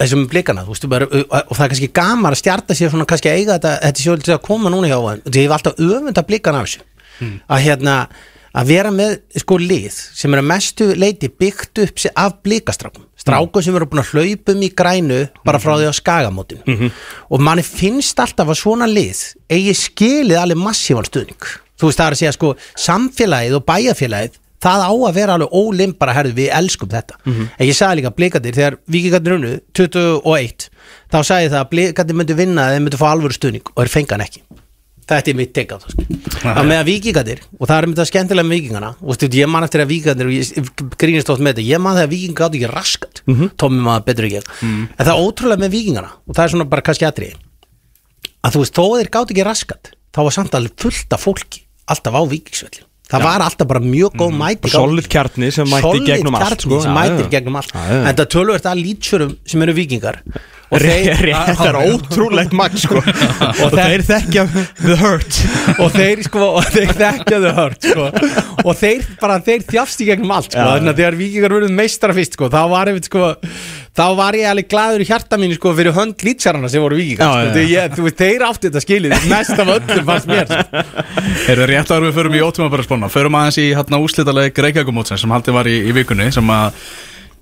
[0.00, 3.30] þessum blikana, þú veist, bara, og það er kannski gamar að stjarta sér svona kannski
[3.32, 5.22] að eiga þetta, þetta sé svolítið að koma núna hjá hann.
[5.24, 6.86] Þetta hefur alltaf öfund að blikana af þessu.
[7.48, 7.96] Að hérna,
[8.56, 13.64] að vera með sko lið sem er að mestu leiti byggt upp af blikastrákum strákum
[13.64, 16.90] sem eru búin að hlaupum í grænu bara frá því á skagamótinu.
[17.32, 21.48] Og manni finnst alltaf að svona lið eigi skilið alveg massívan stuðning.
[21.76, 22.52] Þú veist það er að segja sko
[22.86, 27.18] samfélagið og bæjarfélagið það á að vera alveg ólim bara herðu við elskum þetta.
[27.26, 30.68] En ég sagði líka blikandir þegar vikingarnir unnu 21
[31.12, 33.94] þá sagði það að blikandir myndu vinna eða þeir myndu fá alvöru stuðning og þeir
[33.98, 34.42] fengan ekki.
[35.06, 36.04] Þetta er mitt það sko.
[36.50, 39.50] að með að vikingarnir og það er með það skemmtilega með vikingana og stu, ég
[39.52, 42.56] man eftir að vikingarnir og ég grínist oft með þetta ég man þegar vikingar gátt
[42.58, 43.52] ekki raskat mm -hmm.
[43.54, 46.82] Tommi maður betur ekki en það er ótrúlega með vikingana og það er svona bara
[46.82, 47.36] kannski aðrið
[48.42, 51.22] að þú veist þó að þeir gátt ekki raskat þá var samt alveg fullt af
[51.22, 55.68] fólki alltaf á vikingsvelli það var alltaf bara mjög góð mæting á- Solid kjarni sem
[55.70, 56.80] mætti Solid gegnum allt kjarni sko.
[56.82, 57.30] sem Já, mætir já.
[57.36, 58.00] gegnum allt Já, já.
[58.10, 60.22] en það tölvert að lýtsurum sem eru vikingar
[61.60, 62.98] það er ótrúlegt magn sko.
[63.62, 64.44] og þeir þekkja
[64.80, 65.40] The Hurt.
[65.78, 68.10] Og þeir sko og þeir þekkja þau hört sko.
[68.64, 70.66] Og þeir bara þeir þjafst í gegnum allt sko.
[70.66, 73.32] Þannig að þegar vikingar verið meistara fyrst sko þá var ég sko
[73.96, 77.54] þá var ég alveg glaður í hjarta mínu sko fyrir hönd lýtsarana sem voru vikingar
[78.18, 80.52] þeir áttu þetta skilið mest af öllum fannst mér.
[81.46, 85.24] Erum við rétt áður við förum í ótíma spána Förum aðeins í hérna úslitaleg Reykjavíkumótsins
[85.24, 86.76] sem haldið var í, í vikunni sem að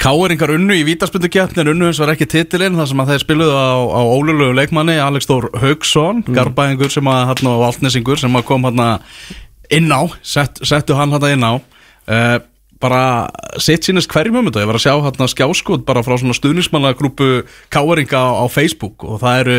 [0.02, 3.76] Káeringar unnu í vítaspundukjapnin unnu eins var ekki titilinn þar sem að þeir spiluðu á,
[3.94, 6.34] á ólulegu leikmanni Alex Þór Haugsson, mm.
[6.36, 8.82] garbæðingur sem að hann og Altnesingur sem að kom hann
[9.72, 12.36] inn á, sett, settu hann hann inn á uh,
[12.82, 13.30] bara
[13.62, 17.44] sitt sínist hverjum um þetta, ég var að sjá hann skjáskot bara frá svona stuðnismannagrúpu
[17.72, 19.58] Káeringa á, á Facebook og það eru,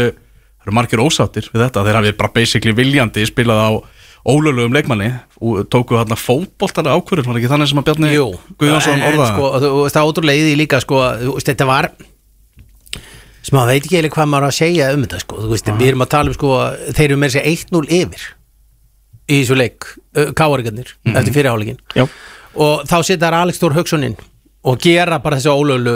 [0.65, 3.69] eru margir ósáttir við þetta, þeir hafi bara basically viljandi spilað á
[4.26, 5.12] ólöglegum leikmanni.
[5.42, 9.32] Og tóku hann fótboltana ákvörður, var ekki þannig sem að Bjarni Jú, Guðjónsson en, orðaði?
[9.36, 11.02] sko, það ótrúlega í því líka sko,
[11.46, 11.92] þetta var
[13.46, 16.06] sem maður veit ekki eiginlega hvað maður að segja um þetta sko, veist, við erum
[16.06, 16.54] að tala um sko
[16.98, 18.24] þeir eru með sér 1-0 yfir
[19.26, 22.08] í þessu leik, uh, káarigarnir eftir fyrirháleikin Já.
[22.66, 24.18] og þá setjar Alex Þór Hauksson inn
[24.66, 25.96] og gera bara þessu ólöglu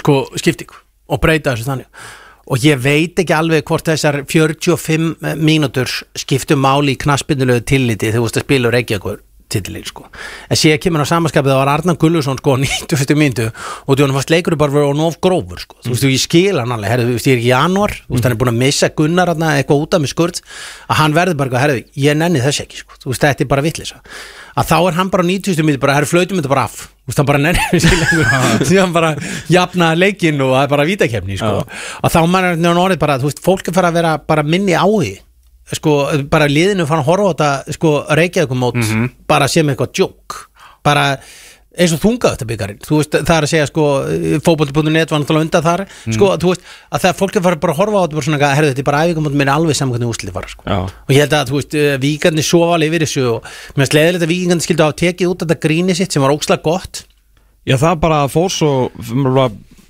[0.00, 0.74] sko skipting
[1.06, 2.10] og breyta þessu þannig
[2.46, 8.20] og ég veit ekki alveg hvort þessar 45 mínútur skiptum máli í knaspindulegu tilliti þegar
[8.20, 9.22] þú veist að spila úr Reykjavíkur
[9.54, 10.06] titilin sko.
[10.50, 13.16] En síðan kemur á samanskapið það var Arnar Gullusson sko á 90.
[13.18, 15.78] mínútu og þú veist fast leikur bara verið á nóf grófur sko.
[15.84, 16.90] Þú veist ég skil hann alveg.
[16.94, 17.96] Herðu þú veist ég er ekki í janúar.
[18.06, 20.40] Þú veist hann er búin að missa Gunnar eitthvað út af með skurð
[20.88, 22.98] að hann verður bara eitthvað herðu ég nenni þess ekki sko.
[23.04, 24.00] Þú veist þetta er bara vittlisa
[24.54, 25.66] að þá er hann bara á 90.
[25.66, 26.78] mínútu bara herðu flautum þetta bara af.
[27.04, 28.66] Þú veist hann bara þess ekki lengur.
[28.70, 29.12] Síðan bara
[29.52, 31.52] jafna leikinn og það er bara vítakefni sko.
[32.00, 34.76] Og þá mann er orðið bara þú veist fólk er fara að vera bara minni
[34.78, 35.16] áhugi
[35.72, 35.94] sko,
[36.30, 38.80] bara liðinu fann að horfa á þetta sko, Reykjavíkum mót
[39.30, 40.40] bara sem eitthvað djók
[40.84, 41.06] bara
[41.74, 42.48] eins og þungað þetta
[43.00, 43.86] veist, það er að segja sko
[44.46, 45.84] fótbolti.net var náttúrulega undan þar.
[46.06, 48.84] Sko, þú veist, að það fólk er bara að horfa á þetta svona, herðu, þetta
[48.84, 50.68] er bara æfingum mót minni alveg saman hvernig úslið fara sko.
[50.70, 54.28] Og ég held að, þú veist, víkandi sofa alveg yfir þessu og mér finnst leiðilegt
[54.28, 57.04] að víkandi skildu hafa tekið út þetta gríni sitt sem var ókslega gott.
[57.64, 58.72] Já, það bara fór svo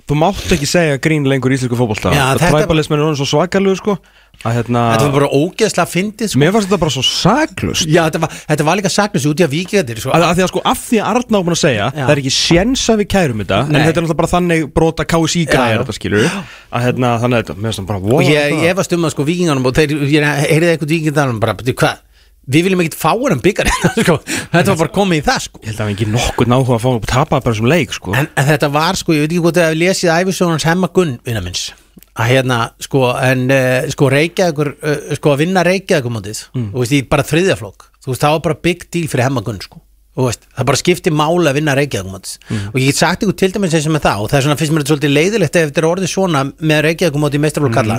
[0.05, 3.95] Þú mátt ekki segja grín lengur í Já, þetta- Træbalismenn er orðin svo svakalegu sko
[4.43, 6.41] hérna Þetta var bara ógeðslega fyndið sko.
[6.43, 9.47] Mér fannst þetta bara svo saklust Já, þetta var, þetta var líka saklust út í
[9.47, 10.13] að vikingarnir sko.
[10.13, 12.05] að, að því að sko af því að Arna var búin að segja Já.
[12.05, 13.81] það er ekki séns að við kærum þetta en Nei.
[13.81, 15.81] þetta er náttúrulega bara þannig brota KSI já.
[15.81, 19.09] þetta skilur að hérna þannig að þetta mér finnst það bara wow, ég, ég um
[19.09, 22.04] að sko vikingarnum og þeir, ég heyrði eitthvað vikingarnum bara, hvað
[22.45, 23.71] við viljum ekkert fá hennan byggar
[24.05, 24.19] sko.
[24.53, 25.63] þetta var bara komið í það sko.
[25.63, 28.17] ég held að var ekki nokkuð náhuga að fá að tapa bara sem leik sko
[28.19, 31.17] en, en þetta var sko, ég veit ekki hvort þið hafi lesið æfisónans hemma Gunn,
[31.25, 31.71] vinna minns
[32.15, 36.69] að hérna, sko, en uh, sko Reykjavíkur, uh, sko að vinna Reykjavíkur mótið, mm.
[36.75, 39.63] þú veist, í bara þriðjaflokk þú veist, það var bara big deal fyrir hemma Gunn
[39.65, 39.83] sko
[40.15, 42.67] Þú Veist, það bara skipti máli að vinna Reykjavíkumótis mm.
[42.71, 44.59] og ég get sagt ykkur til dæmis eins og með það og það er svona
[44.61, 47.97] fyrst mér þetta svolítið leiðilegt ef þetta er orðið svona með Reykjavíkumóti í mestraflokk kalla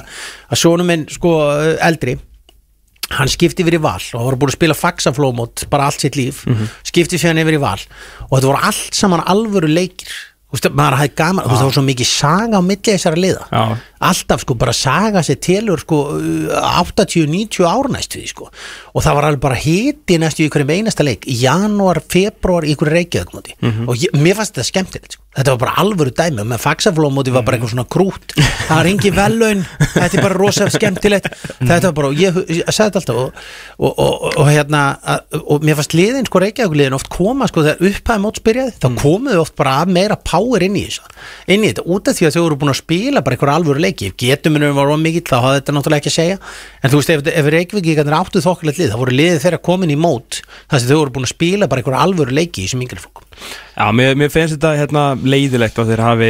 [0.47, 1.33] að svona minn sko
[1.89, 2.15] eldri
[3.13, 6.15] hann skipti yfir í val og hann var búin að spila faxaflómót bara allt sitt
[6.17, 6.43] líf.
[6.87, 7.79] Skipti síðan yfir í val
[8.29, 10.09] og þetta voru allt saman alvöru leikir.
[10.45, 13.19] Þú veist, maður hafði gaman, þú veist, það var svo mikið saga á milli þessara
[13.19, 13.45] liða.
[13.51, 13.63] Já.
[14.09, 18.49] Alltaf sko bara saga sér telur sko uh, 80-90 ár næstu því sko.
[18.95, 22.75] Og það var alveg bara hiti næstu í hverjum einasta leik í janúar, februar í
[22.77, 23.87] hverju reykjaðugmóti Mhm.
[23.89, 25.21] og ég, mér fannst þetta skemmtilegt sko.
[25.35, 28.35] þetta var bara alvöru dæmi og með faxaflómóti var bara eitthvað svona krút
[28.69, 29.65] það er engin velun,
[29.95, 31.27] þetta er bara rosa skemmtilegt.
[31.59, 33.41] Þetta var bara, ég, ég sagði þetta alltaf og,
[33.79, 34.83] og, og, og, hérna
[35.43, 39.55] og mér fannst liðin sko reykjaðugliðin oft koma sko þegar upphæði mótsbyrjaði þá komuðu oft
[39.59, 40.85] bara meira power inn í
[41.51, 43.83] inn í þetta, út af því að þau voru búin að spila bara einhver alvöru
[43.95, 46.37] leiki, ef getumunum var of mikill þá hafði þetta náttúrulega ekki að segja.
[46.81, 49.93] En þú veist, ef, ef Reykjavík kannir áttu þokkulegt lið þá voru liðið þeirra komin
[49.93, 52.83] í mót þar sem þau voru búin að spila bara einhver alvöru leiki í þessum
[52.85, 53.27] yngri flokkum.
[53.75, 56.29] Já, mér, mér finnst þetta hérna leiðilegt að þeir hafi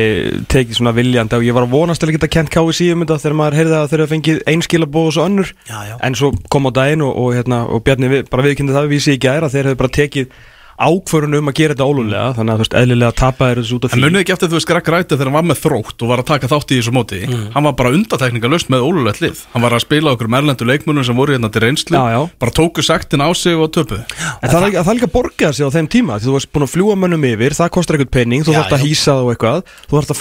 [0.49, 3.19] tekið svona viljandi og ég var að vonast til að geta kent KSI um þetta
[3.21, 5.53] þegar maður heyrði að þeir hafa fengið einskilabóð og svo önnur.
[5.69, 5.95] Já, já.
[6.01, 8.95] en svo kom á daginn og, og, hérna, og Bjarni við, bara viðkynni það við
[8.97, 10.33] vísi í gæra þeir hefur bara tekið
[10.75, 13.85] ákvörun um að gera þetta ólulega þannig að þú veist, eðlilega tapa þeir þessu út
[13.85, 14.01] af En því.
[14.05, 16.27] munið ekki eftir þú veist Greg Ræti þegar hann var með þrótt og var að
[16.31, 17.19] taka þátt í þessu móti
[17.55, 19.37] Hann var bara undatekninga löst með ólulegt lið.
[19.53, 22.21] Hann var að spila okkur merlendu leikmunum sem voru hérna til reynslu Já, já.
[22.43, 24.03] Bara tóku saktin á sig og töpuð
[24.43, 26.51] En það ekki, það er ekki að borga sig á þeim tíma því þú varst
[26.51, 29.29] búin að fljúa mönnum yfir, það kostar eitthvað penning þú þarfst að hýsa það og
[29.31, 30.19] eitthvað þú þarfst að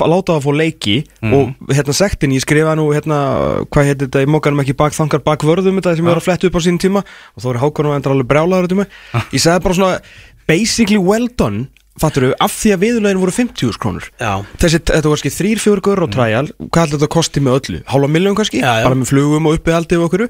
[10.45, 11.69] það að að á basically well done
[12.01, 14.09] fattur af því að viðurlegin voru 50 krónur.
[14.19, 14.43] Já.
[14.59, 17.59] þessi, þetta var kannski þrýr, fjór gaur og træjal hvað heldur þetta að kosti með
[17.61, 18.63] öllu, hálfa miljón kannski?
[18.65, 18.87] Já, já.
[18.89, 20.27] bara með flugum og uppihaldi og okkur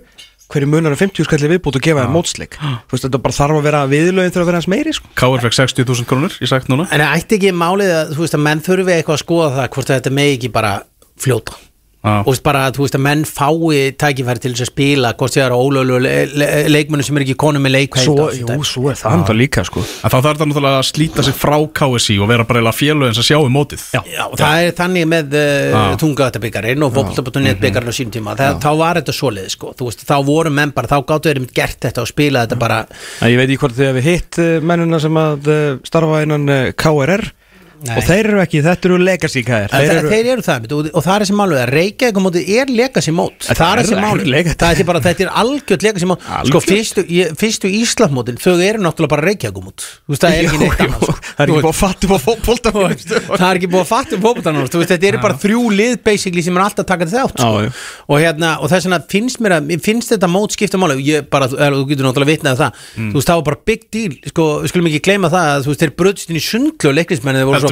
[0.52, 2.58] hverju munar en 50 skalli viðbútt og gefa þér mótsleik?
[2.60, 5.08] Þú veist þetta bara þarf að vera viðlögin þurfa að vera hans meiri sko.
[5.16, 6.84] Káur fekk 60.000 krónur, ég sagt núna.
[6.92, 9.88] En ætti ekki málið að, þú veist, að menn þurfi eitthvað að skoða það hvort
[9.88, 10.74] að þetta megi ekki bara
[11.24, 11.56] fljóta
[12.04, 15.32] Og veist bara að þú veist að menn fái tækifæri til þess að spila hvort
[15.32, 18.90] það eru ólölu le le leikmennu sem er ekki konu með leik svo, jú, svo
[18.92, 19.16] er það.
[19.18, 19.80] Enda líka sko.
[19.80, 23.16] En þá þarf það náttúrulega að slíta sig frá KSI og vera bara eða félögin
[23.16, 23.86] sem sjáum mótið.
[23.94, 24.02] Já.
[24.12, 25.96] Já, og það er þannig með uh, Já.
[26.02, 30.04] tungaðatabyggarinn og fótbolta.net byggarinn á sínum tíma, það, þá var þetta svoleið sko, þú veist,
[30.08, 32.82] þá voru menn bara, þá gáttu þeir einmitt gert þetta og spila þetta bara
[33.24, 36.68] ég veit ekki hvort þið hefði hitt uh, mennuna sem að uh, starfa innan uh,
[36.76, 37.26] KRR
[37.84, 37.96] Nei.
[37.98, 41.02] og þeir eru ekki, þetta eru legacy KR Þeir eru, þeir eru það, og, og
[41.04, 43.38] það er sem að Reykjavík á móti er legacy mót.
[43.44, 46.20] Það það er sem bara þetta er algjört legacy mót.
[46.48, 47.04] Sko fyrstu,
[47.40, 51.00] fyrstu Íslandmótin þau eru náttúrulega bara Reykjavík mót þú veist það er ekki neitt annað
[51.04, 51.14] sko.
[51.24, 52.18] það er ekki búið að fatta upp á
[52.84, 55.62] veist, það er ekki búið að fatta um fótboltanum þú veist þetta eru bara þrjú
[55.74, 57.50] lið basically sem er alltaf takað þátt sko.
[58.08, 61.24] Og hérna og þess vegna finnst mér að finnst þetta mót skipta er,
[61.74, 62.70] þú getur náttúrulega vitnað það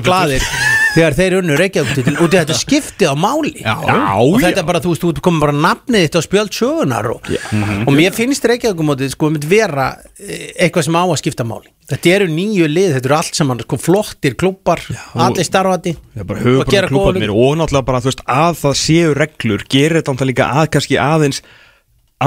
[0.02, 0.12] Mm.
[0.12, 0.46] að voru gladir
[0.92, 3.52] þegar þeir unnu Reykjavík og þetta skiptið á máli.
[3.62, 4.46] Já, og já.
[4.46, 7.30] þetta er bara, þú veist, þú komið bara nafnið þitt á spjöld sögunar og,
[7.86, 11.72] og mér finnst Reykjavík mótið sko mynd vera eh, eitthvað sem á að skipta máli.
[11.92, 14.80] Þetta eru nýju lið, þetta eru allt saman sko, flottir klubbar,
[15.18, 15.48] allir
[16.28, 20.28] bara og gera klúbarnir og náttúrulega bara, þú veist, að það séu reglur gerir þetta
[20.28, 21.42] líka að kannski aðeins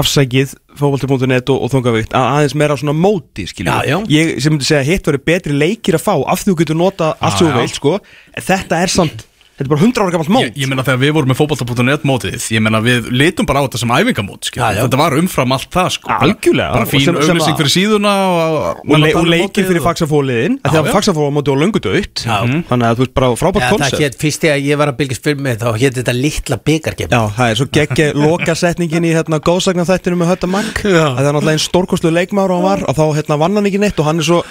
[0.00, 3.96] afsækið fókbalti.net og, og þungavíkt að aðeins meira svona móti Já, já.
[4.12, 7.12] ég sem myndi segja hitt verið betri leikir að fá af því þú getur nota
[7.20, 7.52] allt já.
[7.56, 7.94] veit sko
[8.36, 9.25] þetta er samt,
[9.56, 12.02] þetta er bara 100 ára gammalt mót Ég, ég meina þegar við vorum með fótbolta.net
[12.08, 14.66] mótið Ég meina við litum bara á þetta sem æfingamót skilur.
[14.66, 14.82] Já, já.
[14.84, 16.10] Þetta var umfram allt það sko.
[16.26, 16.72] Algjörlega.
[16.76, 20.68] Bara fín að- fyrir síðuna Og, og, le og leikir mótið fyrir og- fagsafóliðin Já,
[20.70, 20.92] því að já.
[20.98, 22.36] fagsafóla móti og löngu dött Já.
[22.68, 24.96] þannig að þú veist bara frábært Ja, það koncept hétt, fyrst þegar ég var að
[25.00, 29.14] bylgjast fyrir mig þá hétt þetta litla byggargem Já, það er svo geggja lokasetningin í
[29.16, 31.06] hérna góðsagna þættinu með Hötta Mank Já.
[31.16, 33.66] að það er náttúrulega einn stórkostlu leikmáður og hann var og þá hérna vann hann
[33.72, 34.42] ekki neitt og hann er svo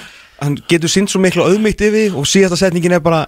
[0.41, 3.25] hann getur sínt svo miklu auðmygt yfir og síðasta setningin er bara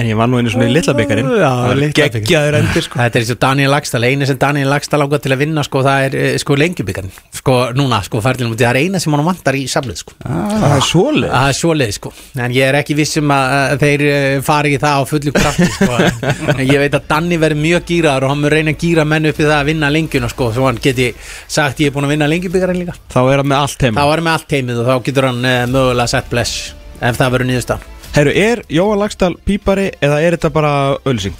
[0.00, 1.92] en ég vann nú einu svona í bikarinn.
[1.96, 2.98] geggjaður endir sko.
[3.00, 5.82] Þetta er eins og Daniel Lagstall, eini sem Daniel Lagstall ágæð til að vinna sko,
[5.84, 9.58] það er eh, sko lengjubyggarn sko, núna, sko, færðinum það er eina sem hann vantar
[9.58, 10.16] í samlið, sko.
[10.24, 12.14] Það er svoleið Það er svoleið, sko.
[12.46, 15.68] En ég er ekki viss um að þeir eh, fari í það á fullu krafti,
[15.76, 16.00] sko.
[16.56, 19.30] En ég veit að Danni verður mjög gýraður og hann mun reyna að gýra menn
[19.30, 20.50] upp í það að vinna lengjuna, sko.
[20.56, 21.12] Svo hann geti
[21.44, 22.96] sagt ég er búin að vinna lengjubíkarinn líka.
[23.12, 24.00] Þá er það með allt heima.
[24.00, 26.68] Þá með allt heimið og þá getur hann mögulega sett bless
[27.00, 30.72] Ef það verður niðurstaðan Herru, er Jóa Lagstall pípari eða er þetta bara
[31.06, 31.38] ölsing?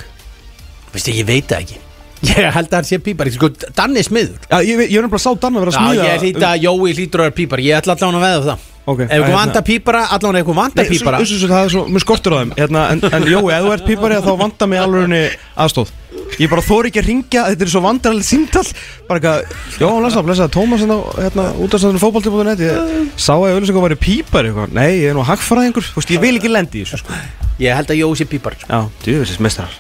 [0.95, 1.90] Veistu, ég veit það ekki
[2.21, 4.43] Ég held að hann sé pípari, sko, Danni er smiður.
[4.45, 6.97] Já, ég, ég er nefnilega sá Dan að vera Já, smíða ég hlýta að Jói
[6.99, 7.71] hlýtur að vera pípari.
[7.71, 8.67] Ég ætla allan að veða það.
[8.91, 11.19] Ok, Ef ykkur vantar pípara, allan ef ykkur Nei, pípara.
[11.23, 12.53] Svo, svo, það er svo, mér skortur á þeim.
[12.59, 15.21] Hérna, en, en Jói, ef þú ert pípari þá vantar mig alveg henni
[15.65, 15.93] aðstóð
[16.41, 18.73] Ég bara þóri ekki að ringja, þetta er svo vandrarlega símtall
[19.07, 23.47] Bara eitthvað, já, blessa, blessa, Tómas hérna, hérna út af stæðinu fótbolti.net Ég sá að
[23.53, 24.75] auðvitað væri pípari eitthvað.
[24.81, 27.21] Nei, ég er nú hagfræðingur, þú veist, ég vil ekki lendi í þessu sko.
[27.63, 29.77] Ég held að Jói sé pípari Já, djúfisins mestrar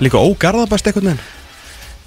[0.00, 1.24] Líka ógarðabæst eitthvað neginn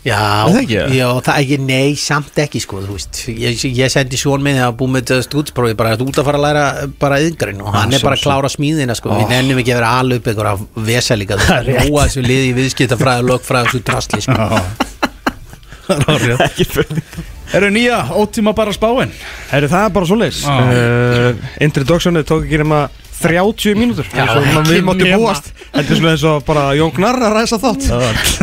[0.07, 3.17] Já, Er það já, það ekki, nei, samt ekki sko, þú veist.
[3.33, 6.39] Ég, ég sendi svon minni að búið með þetta stúdsprófi bara að út að fara
[6.39, 6.63] að læra
[7.01, 9.17] bara yðingarinn og hann er bara að klára smíðina sko, Ó.
[9.19, 12.53] við nennum ekki að vera alveg upp einhverja veselíka, þú veist, nóa þessu liði
[13.27, 14.47] lögfræði og svo drastli sko.
[16.45, 17.03] Ekki fyrir
[17.49, 19.09] Eru nýja ótíma bara spáin.
[19.49, 20.41] Herri, það er bara svoleiðis.
[20.45, 20.57] Já.
[20.69, 22.83] uh, Introductionið tók ekki nema
[23.21, 24.09] 30 mínútur.
[24.09, 25.19] Við mátti nema.
[25.21, 25.51] búast.
[25.69, 27.89] Þetta er svona eins og bara Jón Gnarr að ræsa þátt.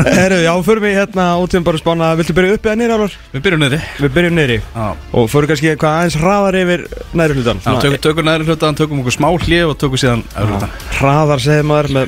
[0.06, 2.12] Herru, já, förum við hérna út sem bara spána.
[2.18, 3.16] Viltu byrja upp eða niður alveg?
[3.32, 3.80] Við byrjum niðri.
[4.00, 6.82] Við byrjum Já, og förum kannski hvað aðeins hraðar yfir
[7.16, 10.52] næri hlutan Já tökum, tökum næri hlutan, tökum okkur smá hlið og tökum síðan öðru
[10.56, 12.06] hlutan Hraðar segir maður með,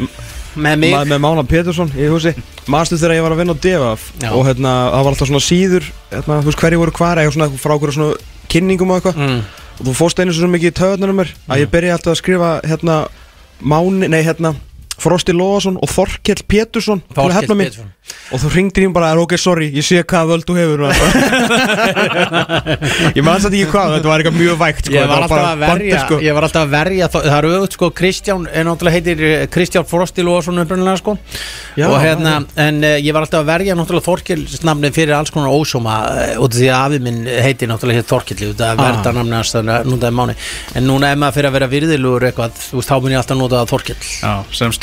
[0.59, 2.33] Með mig, með Mána Pétursson í húsi.
[2.71, 4.01] Mastu þegar ég var að vinna á Devaf?
[4.19, 4.31] Já.
[4.33, 6.35] og hérna, það var alltaf svona síður hérna,
[9.79, 12.53] og þú fórst einu svo mikið í töðunum mér að ég byrja alltaf að skrifa
[12.67, 12.99] hérna
[13.59, 14.53] Máni, nei hérna
[14.99, 17.93] Frosti Lóðarsson og Þorkell Pétursson að Þorkell Pétursson.
[18.33, 20.81] og þú ringdir í mig bara, ok, sorry, ég sé hvað völd þú hefur
[23.17, 25.57] ég maður satt ekki hvað, þetta var eitthvað mjög vægt sko, Ég var að verja
[25.63, 26.19] bandir, sko.
[26.25, 29.87] Ég var alltaf að verja Það er auðvitað sko Kristján er náttúrulega heitir eh, Kristján
[29.89, 31.15] Frostil og svona upprunnilega sko
[31.79, 35.53] Já, og hérna En uh, ég var alltaf að verja náttúrulega Þorkilsnamni fyrir alls konar
[35.55, 38.77] ósóma uh, út af því að afi minn heitir náttúrulega hér Þorkilli út af að
[38.79, 38.85] Ah.
[38.89, 40.35] verða namni hans þannig að núna er mánu
[40.79, 42.93] En núna ef maður fyrir að vera virðilugur eitthvað þú veist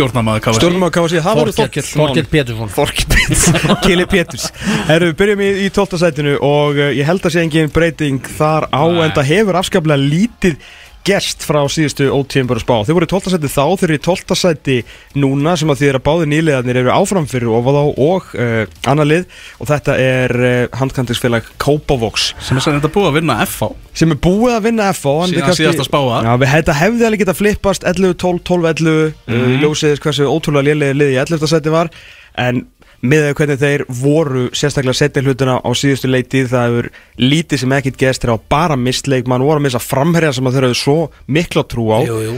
[0.06, 4.48] stjórnamaður KFC Stjórnum að hvað sé, það Þorkill Þorkell Þorkill Pétursson Þorkell Pétursson Kili Péturs
[4.90, 6.00] Herru, við byrjum í, í 12.
[6.02, 9.04] sætinu og uh, ég held að sé engin breyting þar á Nei.
[9.08, 10.60] en það hefur afskaplega lítið
[11.06, 13.34] gerst frá síðustu ótíðum bara spá Þau voru í 12.
[13.36, 14.38] sæti þá, þau eru í 12.
[14.40, 14.78] sæti
[15.22, 18.58] núna sem að því að báði nýliðarnir eru áfram fyrir ofað á og uh,
[18.90, 19.26] annar lið
[19.62, 24.20] og þetta er uh, handkantingsfélag Kópavox Sem er þetta búið að vinna FH sem er
[24.20, 26.20] búið að vinna FH Síðan kannski- síðasta spáa.
[26.26, 29.40] Já, við, þetta hefði alveg getað flippast 11, 12, 12, 11 mm.
[29.40, 31.52] uh, ljósið hversu ótrúlega lélega liði í 11.
[31.54, 31.94] seti var
[32.36, 32.66] en
[33.06, 36.92] með þau hvernig þeir voru sérstaklega setja hlutuna á síðustu leitið það hefur
[37.22, 40.70] lítið sem ekkit gerst þeir á bara mistleik, mann voru að missa framherja sem þeir
[40.70, 42.00] hefur svo mikla trú á.
[42.08, 42.38] Jú, jú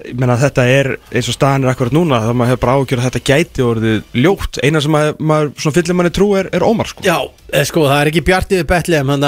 [0.00, 3.02] Ég meina þetta er eins og staðan er akkurat núna þá maður hefur bara ágjörð
[3.02, 4.58] að þetta gæti orðið ljótt.
[4.64, 7.04] Eina sem maður, maður fyllir manni trú er, er Ómar sko.
[7.04, 7.18] Já,
[7.52, 9.26] eh, sko, það er ekki bjartið Betlehem hann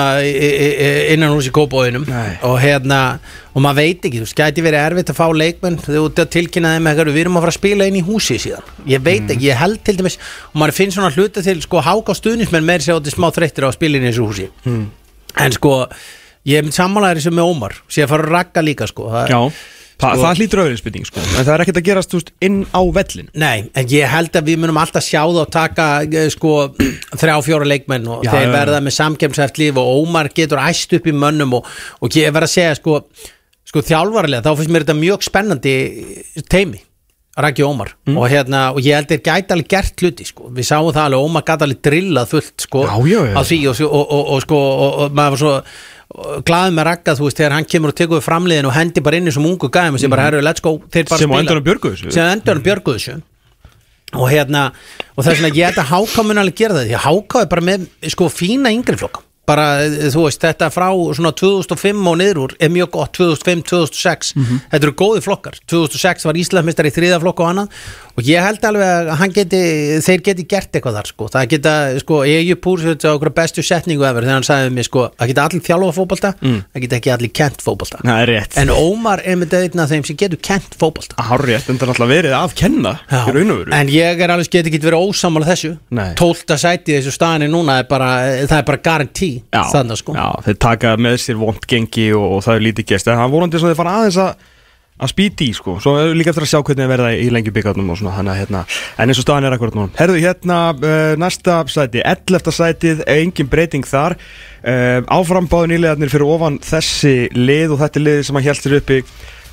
[1.12, 2.38] innan hús í Kópóinum Nei.
[2.46, 3.00] og hérna,
[3.52, 6.32] og maður veit ekki þú veist, gæti verið erfitt að fá leikmenn þú ert að
[6.38, 9.28] tilkynna þeim eitthvað, við erum að fara að spila inn í húsi síðan, ég veit
[9.28, 10.18] ekki, ég held til dæmis
[10.52, 13.70] og maður finnst svona hluta til, sko, háka stuðnismenn meiri sér átti smá þreyttir á
[13.70, 14.48] að spila inn í þessu húsi.
[15.42, 15.86] En sko,
[16.48, 16.64] ég
[20.02, 21.64] er að að það, Já, Þa, Sko- það hlýtur öðru spurning sko en það er
[21.64, 25.04] ekkert að gerast veist, inn á vellin Nei, en ég held að við munum alltaf
[25.06, 26.54] sjá það og taka eh, sko
[27.16, 28.54] þrjá fjóra leikmenn og Já, þeir já, já.
[28.58, 31.66] verða með samkemsæft líf og Ómar getur æst upp í mönnum og,
[32.02, 33.00] og ég verð að segja sko,
[33.72, 35.76] sko þjálfarlega, þá finnst mér þetta mjög spennandi
[36.50, 36.82] teimi
[37.32, 38.16] Raki Ómar Mm.
[38.18, 41.22] og hérna, og ég held þeir gæti alveg gert hluti sko, við sáum það alveg,
[41.24, 43.32] Ómar gæti alveg drillað fullt sko, Já, já, já.
[43.32, 44.58] á því og, og, og, sko,
[45.16, 45.52] maður var svo
[46.46, 49.18] glaðið með Raka, þú veist, þegar hann kemur og tekur við framliðin og hendi bara
[49.20, 51.40] inn í sem ungu gæðum og sé bara, herru, let's go, sem á spila.
[51.40, 52.12] endanum björgu þessu.
[52.12, 53.18] Sem endur hann björguðu þessu.
[54.12, 54.66] Og hérna,
[55.16, 57.52] og það er svona ég að Háká mun alveg gera það, því að Háká er
[57.54, 62.18] bara með sko fína yngri flokka bara, eh, þú veist, þetta frá svona 2005 og
[62.20, 64.32] niður úr er mjög gott 2005, 2006,
[64.70, 65.58] þetta eru góði flokkar.
[65.66, 67.68] 2006 var Íslandsmeistar í þriða flokk og annað.
[68.12, 69.60] Og ég held alveg að hann geti
[70.04, 71.28] þeir geti gert eitthvað þar sko.
[71.32, 74.84] Það geta, sko, ég er púr á okkur bestu setningu efer þegar hann sagði mig,
[74.84, 77.62] sko, að geta allir þjálfa fótbolta, það geta ekki allir kent
[78.04, 78.58] Það rétt.
[78.62, 81.16] En Ómar er með þetta þeim sem getur kent fótbolta.
[81.16, 82.94] Hárrétt, en það er alltaf verið að kenna
[83.80, 85.72] En ég er alveg get ekki verið ósamála þessu.
[85.96, 86.12] Nei.
[86.18, 88.10] Tólta sæti í þessu staðinni núna er bara,
[88.44, 90.16] það er bara garantí Já, Þannig sko.
[90.18, 93.28] já, þeir taka með sér vond gengi og, og það er lítið gest en það
[93.28, 94.48] er vorandi svo þeir fara aðeins að
[95.02, 95.72] að spýti í sko.
[95.82, 98.32] Svo er líka eftir að sjá hvernig það verða í lengju byggarnum og svona Þannig
[98.34, 98.60] að hérna
[99.02, 99.90] En eins og staðan er akkurat núna.
[99.98, 102.52] Herðu hérna uh, næsta sæti 11.
[102.54, 104.14] sætið Engin breyting þar.
[104.62, 108.76] Uh, Áframbáðu nýlegaðnir fyrir ofan þessi lið Og þetta er liðið sem að helst sér
[108.78, 109.00] uppi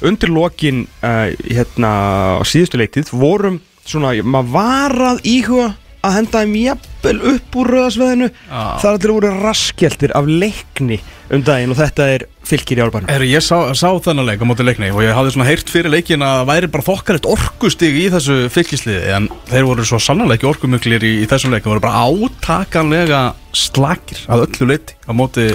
[0.06, 1.94] Undir lokin uh, hérna
[2.38, 3.58] á síðustu leiktið Vorum
[3.90, 5.72] svona Maður var að íhuga
[6.06, 8.30] að henda þeim jafnvel upp úr röðasveðinu.
[8.50, 13.12] Það er allir voru raskjeltir af leikni um daginn og þetta er fylgir í árbænum
[13.12, 15.94] Heru, ég sá, sá þennan leik á móti leikni og ég hafði svona heyrt fyrir
[15.94, 20.50] leikin að væri bara þokkalegt orkustig í þessu fylgisliði en þeir voru svo sannlega ekki
[20.50, 23.22] orkumuklir í, í þessum leik, þeir voru bara átakanlega
[23.54, 25.48] slakir að öllu leiti á móti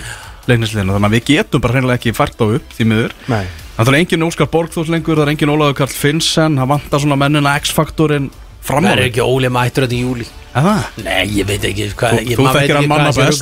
[0.46, 3.14] leiknisliðinu, þannig að við getum bara hreinlega ekki fært á upp því miður.
[3.32, 3.44] Nei.
[3.74, 7.16] Það er engin Óskar Borgþórs lengur, það er engin Ólaður Karl Finnsen, það vantar svona
[7.18, 8.28] mennina X-faktorinn
[8.64, 10.82] Það er ekki Óli mættur þetta í júli Er það?
[11.02, 13.40] Nei, ég veit ekki hvað Þú- ég, þú maður þekkir ekki hann manna best.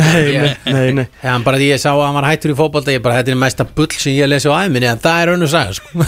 [0.00, 0.30] Nei,
[0.72, 1.02] nei, nei.
[1.26, 3.36] Já, bara því ég sá að hann var hættur í fótbolta ég bara, þetta er
[3.42, 6.06] mesta bull sem ég lesi á æminni en það er önnu saga sko.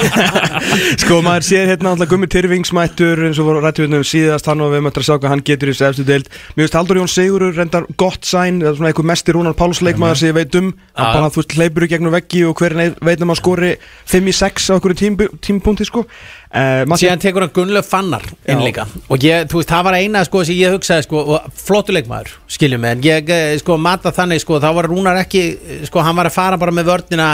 [1.02, 4.84] Sko maður sér hérna alltaf Gummi Tyrfingsmættur eins og voru rættuðnum síðast hann og við
[4.86, 7.58] möttum að sjá hvað hann getur í þessu efstu deild Mér finnst Haldur Jón Sigurur
[7.58, 11.10] reyndar gott sæn eða svona eitthvað mestir Rúnar Páls leikmaður sem ég veit um hann
[11.16, 13.72] bara þú veist hleypur í gegnum veggi og hver veit um að skori
[14.14, 16.06] 5 í 6 á okkur tímpunkti sko
[16.54, 18.86] uh, síðan tekur hann Gunnlaug Fannar inn líka.
[19.08, 22.96] Og ég, þú veist, það var eina sko sem ég hugsaði sko, flottuleikmaður, skiljum mig
[22.96, 26.30] en ég eh, sko mata þannig sko, þá var Rúnar ekki eh, sko, hann var
[26.30, 27.30] að fara bara með vörnina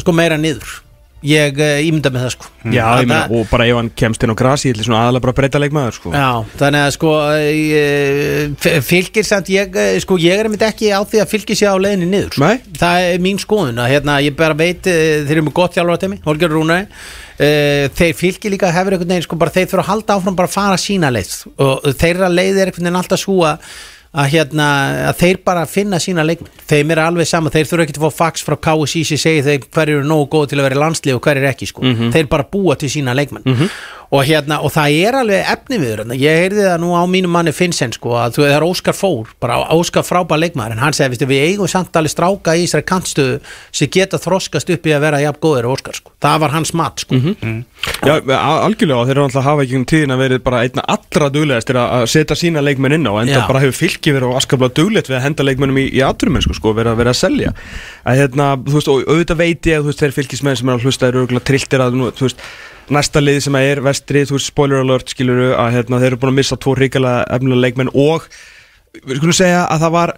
[0.00, 0.80] sko meira niður
[1.24, 2.50] ég uh, ímynda með það sko.
[2.64, 5.24] Já, ég meina, og bara ef hann kemst inn á grasi ég ætla svona aðalega
[5.24, 6.12] bara að breyta leikmaður sko.
[6.14, 6.28] Já,
[6.60, 11.22] þannig að sko uh, fylgir samt ég, eh, sko, ég er einmitt ekki á því
[11.24, 12.54] að fylgir sér á leiðinni niður Nei.
[12.76, 16.02] Það er mín skoðun að hérna, ég bara veit þeir eru með gott þjálfur á
[16.04, 16.88] temi, Holger Rúnari.
[17.34, 20.54] Þeir fylgir líka hefur einhvern veginn sko, bara, þeir þurfa að halda áfram bara að
[20.54, 21.32] fara sína leið.
[21.64, 23.64] Og þeirra leið er einhvern veginn alltaf svo að
[24.14, 24.66] að, hérna,
[25.10, 26.52] að þeir bara finna sína leikmenn.
[26.70, 29.66] Þeim er alveg sama, þeir þurfa ekki að fá fax frá KSI sem segir þeir
[29.74, 31.82] hverju eru nógu góð til að vera landslið og hverju er ekki sko.
[32.14, 33.68] þeir bara búa til sína leikmenn
[34.14, 37.32] og, hérna, og það er alveg efni við þér ég heyrði það nú á mínum
[37.34, 40.94] manni Finnsen sko, að þú, það er Óskar Fór, bara Óskar frábær leikmaður en hann
[40.96, 43.38] segi, viðstu, við eigum samt alveg stráka í þessari kantstöðu
[43.74, 46.12] sem geta þroskast upp í að vera jafn góður og Óskar, sko.
[46.22, 47.20] það var hans mat sko.
[48.04, 50.62] Já, a- algjörlega og þeir eru alltaf að hafa ekki um tíðin að verið bara
[50.64, 53.38] einna allra duglegast að að setja sína leikmenn inn á en Já.
[53.40, 56.56] það bara hefur fylki verið og askaplega duglegt við að henda leikmennum í, í atvinnumennsku
[56.56, 57.52] sko, verið að vera að selja
[58.04, 60.78] að hérna, þú veist, og auðvitað veit ég að þú veist, þeir fylkismenn sem er
[60.78, 62.46] að hlusta eru örgulega trilltir að, nú, þú veist,
[62.92, 66.34] næsta lið sem er vestri, þú veist, spoiler alert skiluru, að hérna, þeir eru búin
[66.34, 68.26] að missa tvo ríkala efnilega leikmenn og
[69.04, 70.14] við skulum segja að það var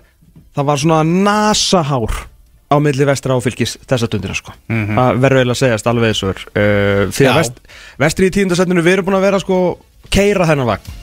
[0.57, 2.19] það var svona nasahár
[2.67, 4.55] á milli vestra og fylgis þessa stundina sko.
[4.67, 6.45] það verður eiginlega að segjast alveg þessu er.
[6.51, 7.61] Uh, því að vest,
[8.03, 9.59] vestri í tíundasættinu við erum búin að vera sko
[10.11, 10.95] keira þennan vagn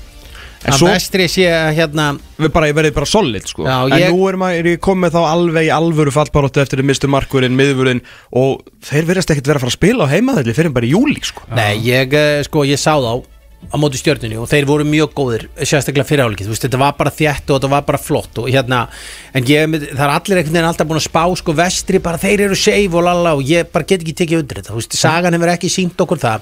[0.65, 2.05] en svo vestri sé að hérna
[2.39, 3.65] við bara, ég verði bara solid sko.
[3.67, 6.79] Já, en ég- nú er, maður, er ég komið þá alveg í alvöru fallbaróttu eftir
[6.79, 8.01] að mistu markurinn, miðvurinn
[8.31, 11.19] og þeir verðast ekkert vera að fara að spila á heimaðalli fyrir bara í júli
[11.23, 11.43] sko.
[11.53, 13.23] Nei, ég, eh, sko, ég sá þá
[13.63, 16.95] á móti stjörnunni og þeir voru mjög góðir sérstaklega fyrir álikið, þú veist, þetta var
[16.99, 18.89] bara þjætt og þetta var bara flott og hérna
[19.33, 22.41] en ég, það er allir einhvern veginn alltaf búin að spá sko vestri, bara þeir
[22.49, 25.33] eru seif og lalla og ég bara get ekki tekið undir þetta, þú veist, sagan
[25.37, 26.41] hefur ekki sínt okkur það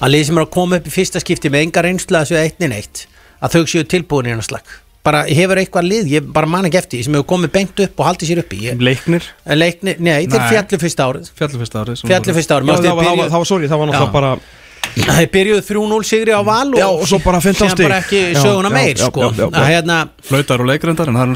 [0.00, 2.74] að lið sem er að koma upp í fyrsta skipti með enga reynsla þessu eitnin
[2.76, 3.06] eitt,
[3.42, 4.74] að þau séu tilbúin í hennar slag,
[5.06, 8.08] bara hefur eitthvað lið ég bara man ekki eftir, sem hefur komið beint upp og
[8.10, 9.28] haldið sér upp í, ég, leiknir?
[9.54, 10.48] Leikni, nei, þeir Nei.
[10.50, 11.30] fjallu fyrsta árið.
[11.38, 13.50] Fjallu fyrsta árið fjallu voru- fyrsta árið, Já, það, var, það, byrjuðu- var, það var
[13.52, 14.32] sorry, það var náttúrulega bara
[14.96, 17.84] Það byrjuðu 3-0 sigri á val og, Já, og svo bara 15 síðan stig.
[17.84, 19.28] bara ekki söguna meir sko.
[19.52, 21.34] hérna Flautar og leikrendar er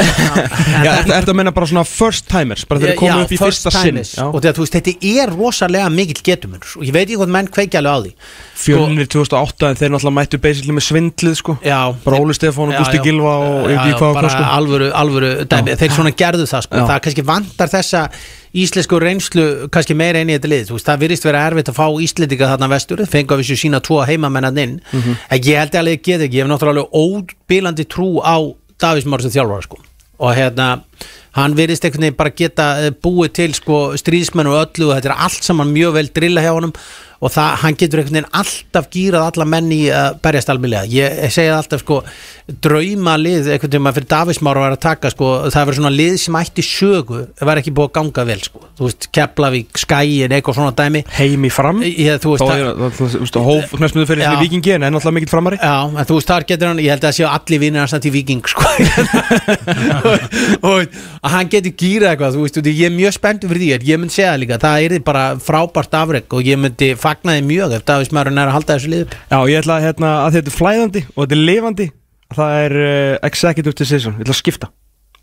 [0.86, 3.66] Já, ertu ertu að menna bara svona first timers bara þeir komið upp í first
[3.66, 3.98] fyrsta sinn.
[4.00, 4.14] timers.
[4.24, 7.50] og þetta, þú veist, þetta er rosalega mikill getumur og ég veit ekki hvort menn
[7.52, 8.12] kveikja alveg á því.
[8.60, 11.58] Fjölnir 2008 en þeir náttúrulega mættu basically með svindlið sko.
[11.64, 13.00] Já, Bara Óli Stefán og já.
[13.04, 14.44] Gilva og sko.
[14.56, 16.84] alvöru, alvöru dæmi, þeir svona gerðu það sko.
[16.90, 18.08] Það kannski vantar þessa
[18.54, 21.78] íslensku reynslu kannski meira inn í þetta lið Þú veist, það virðist vera erfitt að
[21.78, 25.16] fá íslendinga þarna vestur fengu að vissu sína tvo heimamennan inn Mhm.
[25.30, 28.36] en ég held að geta ekki ég hef náttúrulega óbílandi trú á
[28.80, 29.76] Davís Már sem þjálfara sko.
[30.20, 30.74] Og hérna
[31.36, 35.12] hann virðist einhvern veginn bara geta eh, búið til sko, stríðsmenn og öllu og þetta
[35.12, 36.74] er allt saman mjög vel drilla hjá honum.
[37.20, 41.18] Og það, hann getur einhvern veginn alltaf gýrað alla menn í að berjast almennlega ég,
[41.34, 41.98] það alltaf sko
[42.64, 46.16] drauma lið, einhvern veginn maður fyrir Davísmára var að taka sko, það verður svona lið
[46.22, 50.32] sem ætti sögu, það var ekki búið að ganga vel sko, þú veist, Keflavík, Skæin
[50.32, 51.02] eitthvað svona dæmi.
[51.18, 51.82] Heimi fram?
[51.84, 55.32] Ég, þú veist, það- er þú veist, hóf knæsmiðu fyrir þessi vikingi en náttúrulega mikill
[55.34, 55.58] framari.
[55.60, 58.14] Já, en þú veist, þar getur hann, ég held að séu allir vinnir hans til
[58.14, 58.64] viking, sko.
[60.70, 60.88] Og,
[61.20, 64.14] að hann getur gýrað eitthvað, þú veist, ég er mjög spenntur fyrir því, ég myndi
[64.16, 67.84] segja það líka, það er bara frábært afreg og ég myndi fagna því mjög ef
[67.88, 69.16] Davís Mæru er að halda þessu lið.
[69.30, 71.90] Já, ég ætla að, hérna, að þetta er flæðandi og þetta er lifandi
[72.30, 74.68] Það er uh, executive decision, ég ætla að skipta.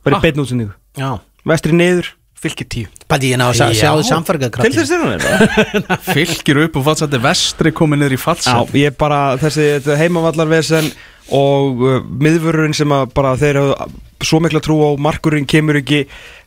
[0.04, 0.26] Bara Ah.
[0.28, 0.66] í
[1.00, 1.12] Já,
[1.48, 2.88] Vestri niður, fylgir tíu.
[3.10, 3.80] Bæti ég ná að sjá- Já.
[3.82, 8.20] sjáðu samfarga Til þess er hann þetta Fylgir upp og fatsætti vestri komið niður í
[8.20, 9.70] Já, fatsætti ég bara, þessi
[10.04, 10.92] heimavallarvesen
[11.36, 13.74] og uh, miðvörurinn sem að bara þeir eru
[14.24, 16.06] svo mikla trú á markurinn kemur ekki.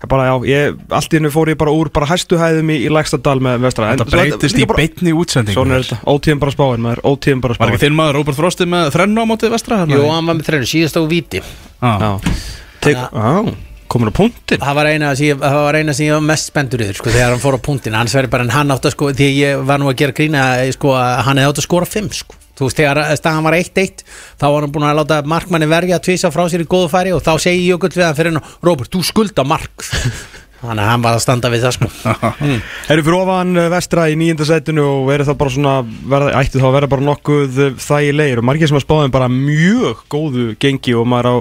[0.08, 2.88] Bara já, ég, allt í hennu fór ég bara úr bara hæstu hæðum í, í
[2.90, 3.90] Lægstadal með vestra.
[3.92, 5.54] Þetta breytist í beinni útsendingu.
[5.58, 8.66] Svona er þetta, ótíðum bara spáin maður, ótíðum bara Var ekki þinn maður Róbert Frosti
[8.72, 9.82] með þrennu á mótið vestra?
[9.84, 11.44] Jú, hann var með þrennu, síðast á víti.
[11.44, 11.92] Já.
[12.00, 12.10] Já,
[12.80, 13.36] Tek, á,
[13.90, 17.34] komin á punktin Það var eina sem ég, ég var mest spendur yfir sko, þegar
[17.34, 19.82] hann fór á punktin, hans verður bara en hann átt að sko, því ég var
[19.82, 20.44] nú að gera grína
[20.76, 22.38] sko, að hann hefði átt að skora 5 sko.
[22.60, 24.04] þú veist, þegar staðan var 1-1
[24.40, 27.14] þá var hann búin að láta markmanni verja að tvisa frá sér í góðu færi
[27.16, 29.86] og þá segi Jökull við hann fyrir hann, Róbert, þú skulda mark.
[30.60, 31.86] Þannig að hann var að standa við það sko.
[32.92, 35.72] Erum fyrir ofan uh, vestra í nýjunda setinu og verið það bara svona,
[36.12, 40.02] verða, ætti þá að vera bara nokkuð þægilegir og margir sem að spáðum bara mjög
[40.12, 41.36] góðu gengi og maður á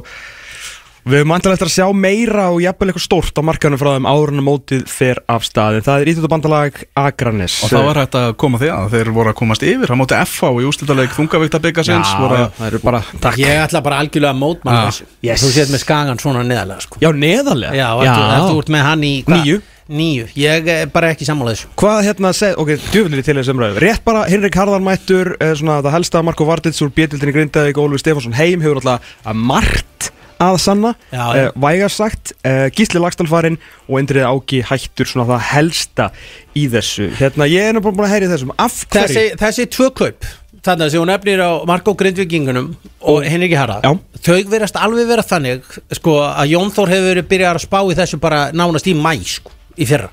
[1.05, 4.07] Við höfum andilega eftir að sjá meira og jafnvel eitthvað stórt á markanum frá þeim
[4.09, 5.85] árun og mótið fer af staðin.
[5.85, 7.55] Það er íþjóttabandalag Akranes.
[7.65, 10.19] Og það var hægt að koma því að þeir voru að komast yfir Hann móti
[10.19, 13.39] FH í úslitaleg þungavíkta byggasins Já, voru já, að það eru bara, takk.
[13.41, 15.43] Ég ætla bara algjörlega að mótmanna Ah, þessu yes.
[15.45, 17.73] Þú séð með skagan svona neðarlega sko Já, neðarlega.
[17.79, 18.13] Já, já.
[18.45, 19.43] Þú, ert með hann í hvað?
[19.47, 19.61] Níu.
[19.89, 23.81] Níu, ég er bara ekki sammála þessu Hvað hérna seg, ok, djöfnir til þessum ræðu
[23.81, 28.03] Rétt bara, Henrik Harðar mættur eh, svona, Það helsta Marko Vardits úr Bjetildinni Grindavík Ólfi
[28.03, 31.45] Stefánsson heim hefur alltaf að margt að sanna Já, já.
[31.49, 36.11] uh, Vægast sagt, uh, Gísli Lagstallfarinn og Indrið Áki hættur svona það helsta
[36.57, 37.09] í þessu.
[37.19, 38.53] Hérna, ég er nú búin að heyri þessum.
[38.95, 40.29] Þessi, þessi tvö kaup
[40.59, 42.71] Þannig að sem hún nefnir á Marko Grindvíkingunum
[43.07, 43.93] og Henriki Harða Já.
[44.25, 47.97] Þau verast alveg vera þannig sko, að Jón Þór hefur verið byrjað að spá í
[47.99, 50.09] þessu bara nánast í mæ sko, í fyrra.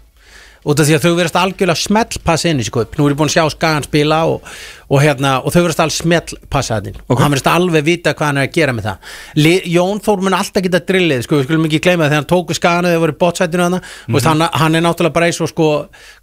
[0.67, 2.95] Að þau verast algjörlega smellpassa inn í þessi kaup.
[2.99, 4.47] Nú er ég búin að sjá Skagan spila og,
[4.87, 8.41] og, hérna, og þau verast alveg smellpassa inn og hann verast alveg vita hvað hann
[8.43, 9.15] er að gera með það.
[9.41, 12.31] Li, Jón Þór mun alltaf geta drillið sko, við skulum ekki gleyma það þegar hann
[12.33, 15.51] tóku Skagan eða voru í bótsætinu hann, mm hann, hann er náttúrulega bara eins og
[15.51, 15.67] sko,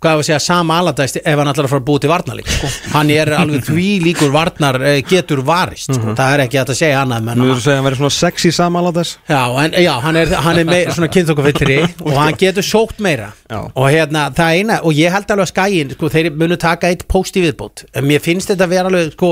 [0.04, 2.72] hvað er að segja, sama aladæst ef hann að fara að búið til varnarleik sko.
[2.98, 6.16] hann er alveg því líkur varnar eh, getur varist, sko.
[6.18, 8.52] það er ekki að segja annað er það að segja að hann verið svona sexy
[8.52, 13.00] samanlátas Já, en, já, hann er, hann er meir, svona kynþokkafyllri og hann getur sótt
[13.04, 13.32] meira.
[13.50, 13.60] Já.
[13.70, 17.06] og hérna, það eina, og ég held alveg að skæin sko, þeir munu taka eitt
[17.10, 17.86] post í viðbót.
[18.04, 19.30] Mér finnst þetta að vera alveg sko,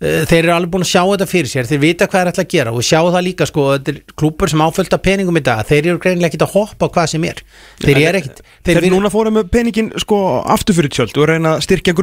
[0.00, 2.44] eh, þeir eru alveg búin að sjá þetta fyrir sér þeir vita hvað er ætla
[2.44, 5.62] að gera og sjá það líka sko, þetta er klúpur sem áfölta peningum í dag
[5.68, 7.42] þeir eru greinilega ekkit að hoppa á hvað sem er.
[7.82, 10.20] Þeir eru ekkit Þeir, vir- núna fórum með peningin sko
[10.54, 11.94] aftur fyrir tjöld og reyna að styrkja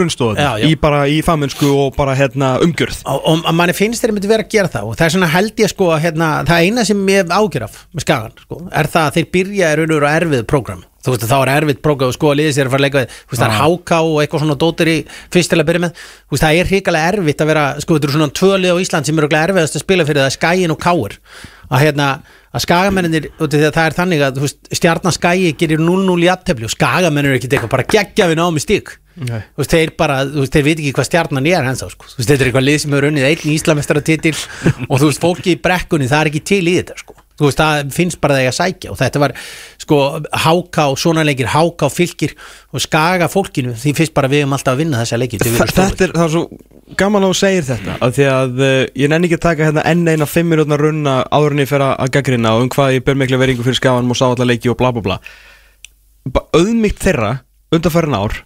[0.62, 0.68] já.
[0.70, 3.02] í bara í fagmennsku og bara hérna umgjörð.
[3.06, 5.32] Og, og að manni finnst þeir myndi vera að gera það og það er svona
[5.34, 8.91] held ég sko að hérna, það eina sem ég ágjör af með skagan sko, er
[8.93, 12.58] það að þeir byrja er þú veist þá er erfið program og sko að liðið
[12.58, 14.91] sér að fara að leika við þú veist það er háká og eitthvað svona dótir
[14.91, 14.97] í
[15.34, 16.04] fyrst til að byrja með.
[16.28, 19.10] Þú veist það er hrikalega erfitt að vera sko þetta eru svona tvölið á Ísland
[19.10, 21.18] sem eru erfiðast að spila fyrir það skæin og káur
[21.72, 22.08] að hérna
[22.52, 24.41] að skagamennir það er þannig að
[24.76, 28.97] stjarnaskæi gerir 0-0 í aftefli og skagamennir er ekkert eitthvað bara geggja við námi stík.
[29.12, 29.41] Nei.
[29.43, 32.08] þú veist, þeir bara, þú veist, þeir veit ekki hvað stjarnan er hans á, sko,
[32.08, 34.32] þú veist, þetta er eitthvað lið sem hefur unnið einn íslamestara titil
[34.89, 37.62] og þú veist, fólki í brekkunni, það er ekki til í þetta, sko þú veist,
[37.62, 39.36] það finnst bara þegar að sækja og þetta var,
[39.82, 40.02] sko,
[40.46, 42.36] háká svona leikir, háká fylgir
[42.72, 46.08] og skaga fólkinu, því finnst bara við um alltaf að vinna þessa leikir, Þa, þetta
[46.08, 46.46] er, það er svo
[47.00, 49.86] gaman að þú segir þetta af því að uh, ég nenni ekki að taka hérna
[49.88, 53.06] enn eina fimm minútna runna áður en ég fer að gaggrina og um hvað ég
[53.08, 55.20] ber mikla veringu fyrir skafanum og sá alla leiki og bla bla bla.
[56.52, 57.36] Auðmýkt þeirra
[57.72, 58.42] undanfærin ár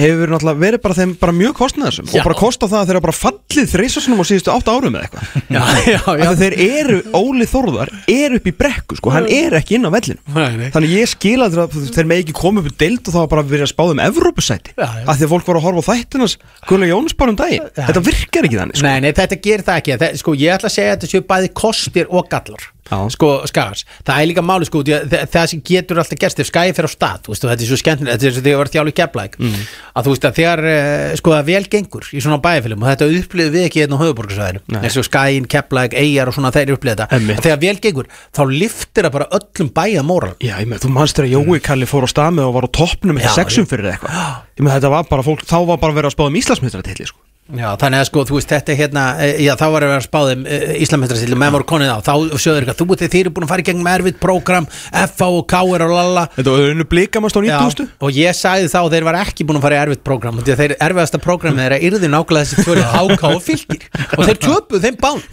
[0.00, 2.20] hefur náttúrulega verið bara þeim bara mjög kostnaðarsum Já.
[2.20, 6.26] og bara kosta það að þeirra bara fallið þreisasunum á síðustu átta árum eða eitthvað
[6.30, 9.90] að þeir eru, Óli Þórðar er upp í brekku sko, hann er ekki inn á
[9.94, 10.66] vellinu Nei, nei.
[10.74, 13.46] þannig ég skila þeir að þeir með ekki koma upp í deild og þá bara
[13.50, 15.04] verið að spáða um Evrópusæti Já, já.
[15.04, 16.36] að því að fólk voru að horfa á þættinans
[16.68, 18.86] Guðlega Jóns bara um daginn, þetta virkar ekki þannig sko.
[18.86, 21.24] Nei, nei, þetta gerir það ekki það, Sko, ég ætla að segja að þetta séu
[21.30, 22.66] bæði kostir og gallar.
[23.14, 26.88] Sko, skagars Það er líka máli, sko, það sem getur alltaf gerst ef skæði fyrir
[26.88, 28.96] á stað, veist, þetta er svo skemmtilegt þetta er svo þegar ég var þjálu í
[29.00, 29.60] keflæk Mm.
[29.96, 33.08] að þú veist að þegar, eh, sko, það vel gengur í svona bæjarfélum og þetta
[33.20, 37.04] upplifið við ekki einn á höfuborgarsvæðinu, eins og skæin, keflæk eigjar og svona þeir upplifið
[37.06, 41.16] þetta þegar vel gengur, þá liftir það bara öllum bæjamóral Já, ég með, þú manst
[41.16, 44.10] þegar Jói Kalli fór á stað með og var á toppnum með sexum fyrir eitthvað.
[44.58, 47.18] Ég með, þetta var bara fólk, þá var bara verið að spáða um Íslandsmyndratilli sko.
[47.50, 50.04] Já, þannig að sko, þú veist, þetta er hérna e, já, þá var að vera
[50.04, 53.52] spáðum e, Íslamestarastilli menn voru konið á, þá sjöður eitthvað þú þeir eru búin að
[53.54, 56.26] fara í gegnum erfitt prógram FA og KR og lalla.
[56.36, 59.58] Þetta var einu blikamast á 90.000 og ég sagði þá að þeir var ekki búin
[59.58, 62.66] að fara í erfitt prógram því að þeir erfiðasta prógramið er að yrði nákvæmlega þessi
[62.68, 65.24] tvöri HK og fylgir og þeir töpuð þeim bán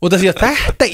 [0.00, 0.86] og því að þetta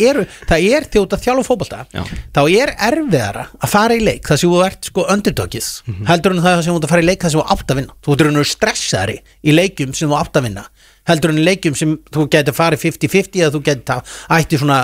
[0.50, 2.02] það er þjótt að þjálfa fótbolta Já.
[2.34, 6.06] þá er erfiðara að fara í leik þar sem þú ert sko underdogið Mhm.
[6.10, 7.76] heldur en það sem þú ert að fara í leik þar sem þú átt að
[7.80, 10.64] vinna þú ert raun og stressaðari í leikjum sem þú átt að vinna
[11.06, 14.80] heldur en í leikjum sem þú getur farið 50-50 eða þú getur ætti svona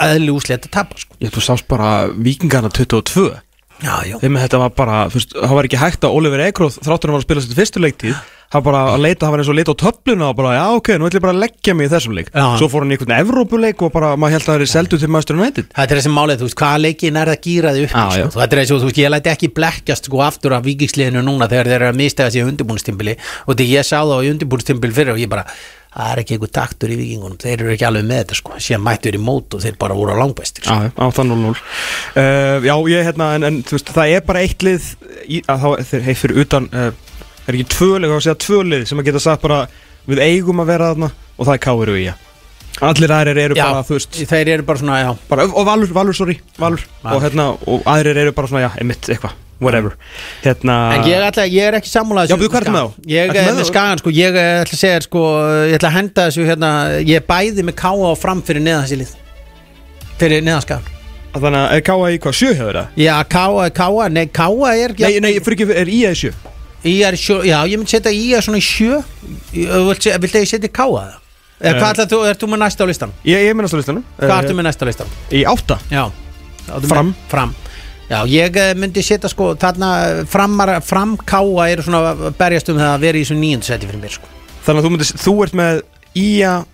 [0.00, 1.12] eðli úslega að tapa sko.
[1.20, 3.34] Ég, þú sást bara vikingarna 22
[3.82, 6.78] Já, já þeim þetta var bara, þú veist, það var ekki hægt að Oliver Ekroth,
[6.78, 7.82] þráttur hann var að spila sér fyrstu
[8.54, 10.64] var bara að leita, það var eins og að leita á töfluna og bara, já
[10.78, 12.44] ok, nú ætlum ég bara að leggja mig í þessum leik Já.
[12.60, 15.10] svo fór hann í einhvern Evrópuleik og bara, maður held að það er seldu til
[15.14, 18.04] Master United Þetta er þessi málið, þú veist, hvaða leikin er það gýraði upp Já,
[18.20, 18.26] já.
[18.30, 18.40] sko?
[18.40, 21.70] Þetta er þessi, þú veist, ég læti ekki blekkjast sko aftur af vikingsliðinu núna þegar
[21.72, 25.14] þeir eru að mistega sig í undirbúinstimbili og því ég sá það í undirbúinstimbili fyrir
[25.16, 25.46] og ég bara,
[25.94, 28.82] það er ekki einhver taktur í vikingunum þeir eru ekki alveg með þetta sko síðan
[28.82, 30.74] mættur í mót og þeir bara voru á langbæstir sko.
[30.74, 34.42] Já, á það 0-0 uh, Já, ég hérna, en, en þú veist, það er bara
[34.42, 34.88] eitt lið
[35.30, 36.90] í, að þá, þeir heið fyrir utan uh,
[37.46, 39.60] er ekki tvö lið, þá að segja tvö lið sem að geta sagt bara,
[40.08, 42.14] við eigum að vera þarna og það er Káir og Ía
[42.82, 44.16] Allir aðrir eru Já, bara, þú veist.
[44.32, 46.82] þeir eru bara svona, já bara, og Valur, Valur, sorry, Valur.
[47.06, 49.94] Og hérna, og aðrir eru bara svona, já, emitt, eitthvað whatever,
[50.42, 53.04] hérna En ég, ætla, ég er ekki sammúlað Já, ertu með þá?
[53.12, 55.22] Ég er með skagan sko, ég ætla að segja sko,
[55.70, 59.14] ég ætla að henda þessu hérna, ég er bæði með káa og fram fyrir neðansilið.
[60.18, 60.90] Fyrir neðanskagan
[61.34, 62.98] þannig að er Káa í hvað, sjö hefur það?
[63.02, 66.30] Já, káa, káa, nei, káa er Nei, nei, fyrir ekki, er í sjö?
[66.84, 68.98] Í er sjö, já, ég myndi setja í er svona í sjö
[69.54, 71.14] Viltu vil ég setja káa það?
[71.64, 73.12] Eða hvað ætla þú, ert þú með næsta á listan?
[73.24, 75.14] Ég, ég minnast á listanum Hvað ertu með næsta á listan?
[75.32, 76.02] Í átta Já
[76.74, 77.12] Áttu Fram.
[77.14, 77.54] með- Fram
[78.04, 82.76] Já, ég eh, myndi setja sko, þarna framar, fram káa eru svona að berjast um
[82.76, 84.28] það að vera í þessu nýjöndu seti fyrir mér sko
[84.66, 85.80] Þannig að þú, myndir, þú ert með
[86.20, 86.73] Ía fram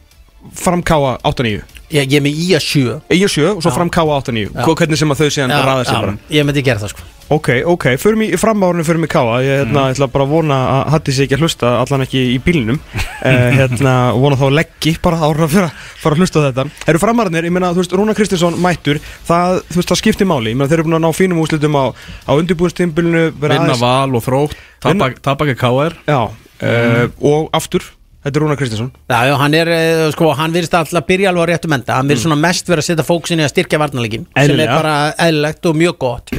[0.85, 1.61] Káa 8-9
[1.91, 2.93] Ég, ég er með í að sjö.
[3.11, 3.75] Ía 7 og svo Já.
[3.75, 4.63] fram Káa 8-9 Já.
[4.63, 6.13] Hvernig sem að þau síðan ræða sér bara.
[6.31, 7.07] ég myndi gera það sko.
[7.31, 10.89] Ok, ok, förum í framárunum förum í Káa Ég hérna, ætla bara að vona að
[10.95, 12.79] Hatti sig ekki að hlusta Allan ekki í bílnum.
[12.95, 15.69] Uh, hérna, Vona þá að leggji bara ára að fara,
[16.05, 16.67] fara að hlusta á þetta.
[16.95, 20.55] Eru framárunir, ég meina, þú veist, Rúna Kristinsson mættur Það, þú veist, það skiptir máli.
[20.55, 21.85] Ég meina, þeir eru búin að ná fínum úslitum á,
[22.27, 27.87] á undirbúinstimbilinu Vinna val og þrótt Tabaka KR Já, uh, og aftur
[28.21, 31.47] Þetta er Rúna Kristinsson Já, já, hann er, eh, sko, hann virðist alltaf byrja alveg
[31.47, 34.27] á réttum enda, hann virðist svona mest vera að setja fókusin í að styrkja varnarleikin,
[34.29, 34.77] sem er Eðlilega.
[34.77, 34.95] bara
[35.27, 36.33] eðlilegt og mjög gott.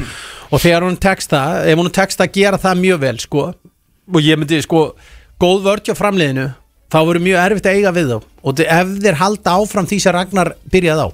[0.52, 3.42] Og þegar hún tekst það, ef hún tekst að gera það mjög vel, sko
[4.14, 4.94] og ég myndi, sko,
[5.42, 6.46] góð vörd hjá framliðinu
[6.92, 10.14] þá verður mjög erfitt að eiga við þá og ef þeir halda áfram því sem
[10.16, 11.08] Ragnar byrjaði á.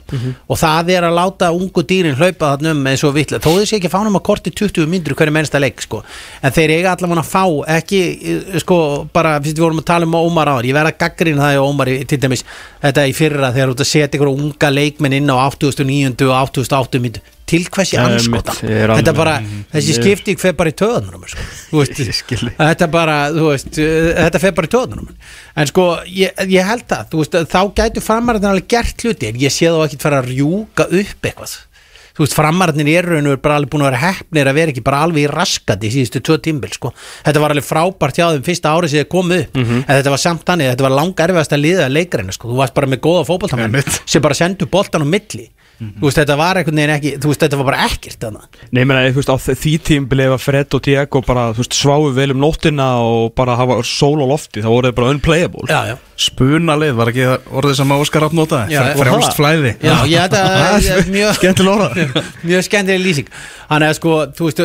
[0.48, 3.68] Og það er að láta ungu dýrin hlaupa þarna um eins og vitlega þó þeir
[3.68, 6.02] sé ekki fánum að korti 20 myndur hverju mennsta leik sko.
[6.42, 7.44] en þeir eiga allavega að fá
[7.78, 8.02] ekki,
[8.32, 11.56] eh, sko, bara við vorum að tala um Ómar áður, ég verð að gaggrina það
[11.56, 12.44] í Ómar til dæmis,
[12.82, 16.36] þetta í fyrra þegar þú ert að setja ykkur unga leikmenn inn á 89 og
[16.48, 19.38] 88 myndu til hvers ég Ja, anskota þetta bara,
[19.72, 21.46] þessi skipting fer bara í töðanum sko.
[22.68, 25.08] Þetta bara, veist uh, þetta fer bara í töðanum
[25.58, 29.52] en sko, ég, ég held þú veist, þá gætu framarðin alveg gert hluti en ég
[29.54, 31.56] sé þá ekki fara að rjúka upp eitthvað
[32.18, 34.82] þú veist, framarðin í erraunum er bara alveg búin að vera heppnir að vera ekki
[34.88, 36.90] bara alveg í raskati í síðustu tvö tímbil, sko
[37.26, 39.84] þetta var alveg frábært hjá þeim fyrsta árið sem þeir komu upp Mhm.
[39.86, 42.74] en þetta var samt þannig, þetta var langar erfiðast að liða leikarinn, sko, þú varst
[42.74, 44.00] bara með góða Einmitt.
[44.06, 45.46] sem bara sendu boltan á milli
[45.78, 48.80] þú veist, þetta var einhvern veginn ekki þú veist, þetta var bara ekkert þannig Nei,
[48.82, 52.08] ég meina, þú veist, á því tím blefa Fred og Diego bara, þú veist, sváu
[52.16, 55.66] vel um nóttina og bara hafa sól á lofti, þá voru þeir bara unplayable.
[55.70, 55.96] Já, já.
[56.18, 57.26] Spunalið, var ekki
[57.60, 59.36] orðið sem að Óskar Já, Fre- Frjálst það?
[59.38, 59.72] flæði.
[59.86, 60.40] Já, ég þetta
[60.98, 62.22] er mjög Skemmtilega orða.
[62.48, 63.28] Mjög skemmtileg lýsing.
[63.70, 64.62] Hann er sko, þú veist,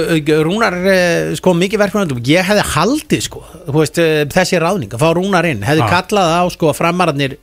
[0.48, 4.98] Rúnar er eh, sko mikið verkefnandum, ég hefði haldið sko, þú veist, eh, þessi ráðning
[4.98, 5.94] að fá Rúnar inn, hefði Ah.
[5.94, 7.38] kallað á sko framararnir,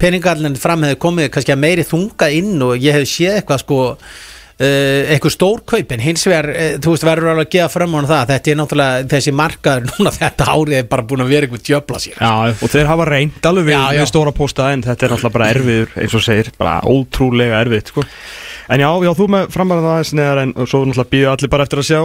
[0.00, 3.80] peningallin fram hefði komið kannski að meiri þunga inn og ég hefði séð eitthvað sko
[4.60, 8.00] Uh, eitthvað stórkaup en hins vegar uh, þú veist verður alveg að gefa fram á
[8.10, 11.62] það þetta er náttúrulega þessi markaður núna þetta árið er bara búin að vera eitthvað
[11.70, 14.00] djöfla sér Já, og þeir hafa reynd alveg við, Já, já.
[14.02, 17.86] við stóra posta en þetta er náttúrulega bara erfiður, eins og segir, bara ótrúlega erfið,
[17.94, 18.04] sko.
[18.76, 21.68] En já, já, þú með framar það aðeins neðar en svo náttúrulega býðu allir bara
[21.70, 22.00] eftir að sjá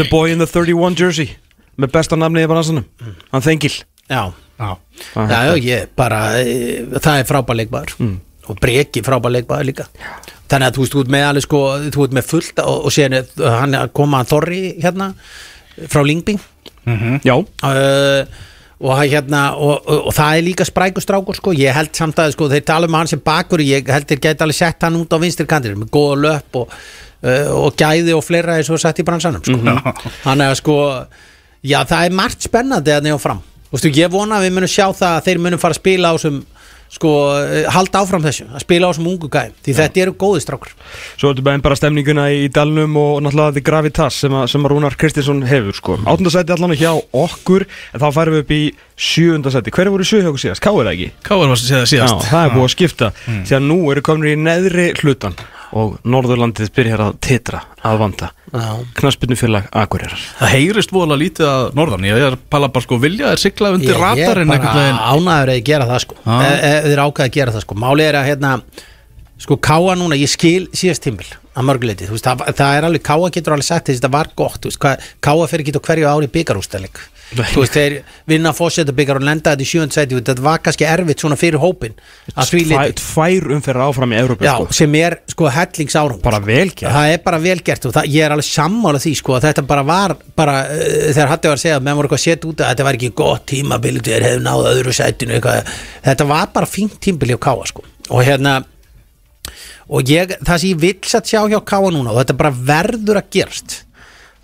[0.00, 1.28] The Boy in the 31 Jersey
[1.76, 2.88] með besta namni í baransanum,
[3.36, 3.74] hann Þengil.
[4.08, 4.22] já,
[4.56, 4.70] Já,
[5.14, 7.96] Já, ég bara, e, það er frábær leikmaður.
[8.00, 8.16] Mm.
[8.46, 9.86] og breki frábær leikmaður líka.
[10.46, 11.60] Þannig að þú veist, ert með alveg sko
[11.94, 15.08] þú ert með fullt og, og er hann að koma Þorri hérna
[15.90, 16.36] frá Lingby
[17.26, 18.44] Já, uh,
[18.78, 21.54] og hérna og, og, og það er líka sprækustrákur sko.
[21.56, 24.46] Ég held samt að sko, þeir tala um hann sem bakur ég held þeir geta
[24.46, 26.76] alveg sett hann út á vinstri kantir með góða löp og,
[27.26, 29.58] uh, og gæði og fleira eins og sett í bransanum sko.
[30.28, 30.78] hann er að sko
[31.66, 34.70] já, það er margt spennandi að nefna fram Þú veist, ég vona að við munum
[34.70, 36.42] sjá það að þeir munum fara að spila á sem
[36.96, 37.10] sko,
[37.42, 40.70] eh, halda áfram þessu að spila á sem ungu gæm, því þetta eru góði strákur
[41.18, 44.70] svo ertu bara bara stemninguna í dalnum og náttúrulega The Gravitas sem að, sem að
[44.70, 45.96] Rúnar Kristinsson hefur, sko.
[46.06, 48.60] Áttundasæti allan hjá okkur, en þá færum við upp í
[48.96, 49.74] sjöundasæti.
[49.74, 50.62] Hver voru sjö hjá okkur síðast?
[50.62, 51.10] Káir það ekki?
[51.26, 52.30] KR var síðast, Já, síðast.
[52.30, 55.36] það er búið að skipta því að nú eru komin í neðri hlutan
[55.76, 58.30] og Norðurlandið byrjar að titra að vanda.
[58.98, 60.26] Knaspinu félag Akureyrar.
[60.40, 62.08] Það heyrist voðalega lítið að norðan.
[62.08, 65.58] Ég er pala bara sko vilja er sigla undir ratarinn Ég er bara ánæður að
[65.58, 66.18] ég gera það sko.
[66.22, 67.80] E, e, Þeir ákveða að gera það sko.
[67.86, 68.52] Máli er að hérna
[69.36, 73.52] Sko káa núna, ég skil síðast tímbil að mörguleiti, það, það er alveg Káa getur
[73.52, 76.30] alveg sagt þess að þetta var gott, þú veist, hvað, Káa fyrir á hverju ári
[76.32, 77.02] byggarústæðleik
[77.34, 77.94] þú veist, þeir
[78.30, 81.58] vinna fósetta byggar og lenda þetta í sjönd sæti, þetta var kannski erfitt svona fyrir
[81.62, 81.96] hópin
[82.38, 82.52] að
[83.00, 84.76] Tvær, umferðar áfram í Európa Já, sko.
[84.78, 86.86] sem er sko hellingsárum Bara vel gert.
[86.94, 89.66] Það er bara vel gert og það, ég er alveg sammála því sko að þetta
[89.72, 92.50] bara var bara, uh, þegar Hatti var að segja að menn voru eitthvað að setja
[92.52, 95.74] út að þetta var ekki gott tímabil þeir hefðu náð öðru sætinu eitthvað.
[96.06, 98.60] þetta var bara fínt tímabil hjá Káa sko og hérna
[99.86, 103.20] og ég, það sem ég vill satt sjá hjá Káa núna og þetta bara verður
[103.22, 103.80] að gerast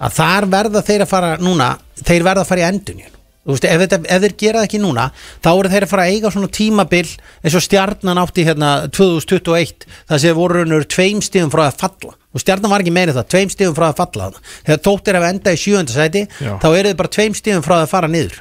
[0.03, 1.73] að þar verða þeir að fara núna
[2.03, 4.79] þeir verða að fara í endunjun Þú veist, ef, þetta, ef þeir gera það ekki
[4.79, 5.05] núna
[5.43, 7.09] þá eru þeir að fara að eiga svona tímabil
[7.43, 12.13] eins og stjarnan átti hérna 2021 það sem voru raunur tveim stíðum frá að falla
[12.15, 14.29] og stjarnan var ekki meiri það, tveim stíðum frá að falla
[14.63, 16.53] þegar tóttir ef enda í sjöunda sæti Já.
[16.63, 18.39] þá eru þið bara tveim stíðum frá að fara niður.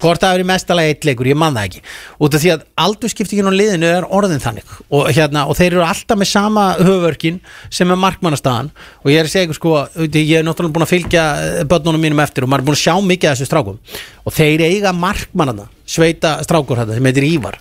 [0.00, 1.82] Hvort það eru mestalega eitt leikur, ég man það ekki.
[2.24, 4.74] Út af því að aldurskiptingin á liðinu er orðin þannig.
[4.88, 7.40] Og, hérna, og þeir eru alltaf með sama höfverkin
[7.70, 8.70] sem er markmannastaðan.
[9.04, 9.74] Og ég er að segja ykkur sko,
[10.08, 12.84] ég er náttúrulega búin að fylgja eh, börnunum mínum eftir og maður er búin að
[12.84, 13.80] sjá mikið af þessu strákum.
[14.24, 17.60] Og þeir eiga markmannana sveita strákur þetta sem heitir Ívar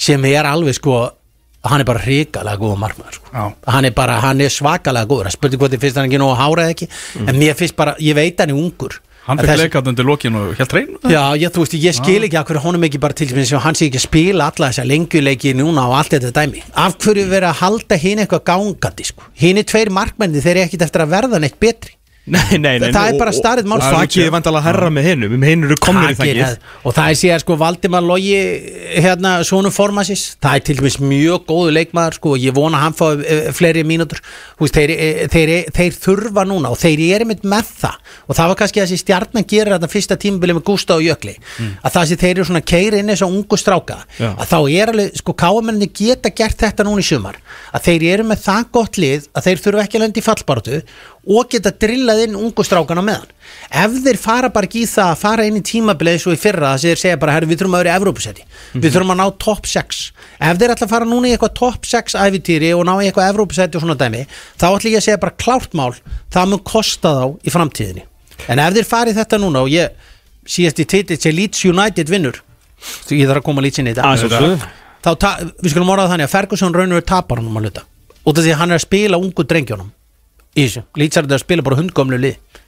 [0.00, 1.00] sem er alveg sko
[1.66, 3.32] hann er bara hrikalega góða markmann sko.
[3.66, 5.26] Hann er bara, hann er svakalega góður.
[5.26, 6.88] Það spurning hvort þið finnst hann ekki nóg að hára eða ekki.
[7.26, 10.54] En mér finnst bara, ég veit hann er ungur Hann þessi- leikað undir lokin og
[10.58, 13.26] helt reynu Já, ég, þú veist, ég skil ekki af hverju honum ekki bara til
[13.26, 16.62] að hann sé ekki spila alla þessa lengjuleiki núna og allt þetta dæmi.
[16.74, 19.22] Af hverju verið að halda hinn eitthvað gangandi sko.
[19.34, 21.92] hinn er tveir markmenni þeir eru ekkit eftir að verða neitt betri
[22.34, 23.84] Nei, nei, nei Það er og- bara og- staðrið máls.
[23.86, 27.10] og Þakkið er vandalega herra með hinnum Um hinn eru komnir í þakkið og það
[27.12, 28.38] er síðan sko Valdimar Logi
[28.98, 32.84] hérna svonum formasis það er til dæmis mjög góðu leikmaður sko og ég vona að
[32.86, 34.18] hann fá e, fleiri mínútur.
[34.58, 37.96] Þú veist, þeir, e, þeir, þeir þurfa núna og þeir eru mitt með það.
[38.26, 41.36] Og það var kannski þessi stjarnan gerir þetta fyrsta tímabili með Gústa og Jökli
[41.86, 44.32] að það sem þeir eru svona keiri inn þessu ungu stráka Já.
[44.34, 47.38] að þá er alveg, sko káamenni geta gert þetta núna í sumar.
[47.70, 50.82] Að þeir eru með það gott lið að þeir þurfa ekki að lenda í fallbaratu
[51.26, 53.32] og geta drillað inn ungu strákana meðan
[53.66, 56.74] ef þeir fara bara ekki í það að fara inn í tímabilið svo í fyrra
[56.74, 58.44] þess að þeir segja bara herru við þurfum að vera í Evrópusetti.
[58.76, 60.02] Við þurfum að ná topp 6
[60.46, 63.30] ef þeir ætla að fara núna í eitthvað topp 6 æfitýri og ná í eitthvað
[63.32, 65.92] Evrópusetti og svona dæmi þá ætla ég að segja bara klárt mál
[66.34, 68.06] það mun kosta þá í framtíðinni.
[68.46, 69.94] En ef þeir fari þetta núna og ég
[70.46, 72.42] síðast í titill sem Leeds United vinnur
[73.10, 74.06] ég þarf að koma Leeds inn í þetta
[75.62, 77.02] við skulum orða það þannig að Ferguson raunur
[80.56, 82.62] í þessu, Lítsarður er að spila bara hundgömlu lið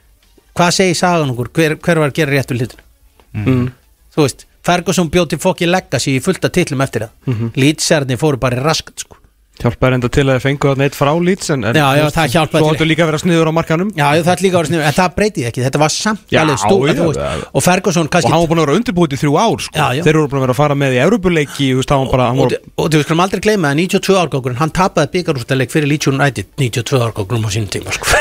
[0.57, 2.87] hvað segir sagan okkur, hver, hver var að gera rétt við hlutinu
[3.29, 3.67] Mm.
[4.09, 7.51] þú veist, Ferguson bjóð til fokki legacy í fullta titlum eftir það mm.
[7.53, 8.17] -hmm.
[8.17, 9.18] fóru bara raskat sko
[9.59, 12.03] Hjálpaði enda til að þið fengu þarna eitt frá lýts en, en Já, já, þú
[12.05, 12.75] veist, það hjálpaði Svo til.
[12.79, 14.85] áttu líka að vera sniður á markanum Já, já, það er líka að vera sniður,
[14.87, 17.27] en það breytið ekki Þetta var samt alveg stú, já, þú veist, já.
[17.51, 19.75] Og Ferguson Og kannski hann var búin að vera undirbúið í þrjú ár sko.
[19.75, 19.99] Já.
[20.05, 22.19] Þeir eru búin að vera að fara með í Európuleiki Þú veist, það og, var,
[22.39, 22.47] og,
[22.79, 27.03] og þú skulum aldrei gleyma að 92 árgókurinn hann tapaði byggarústaleik fyrir Leeds United 92
[27.09, 28.05] árgókurinn á sínum tíma sko.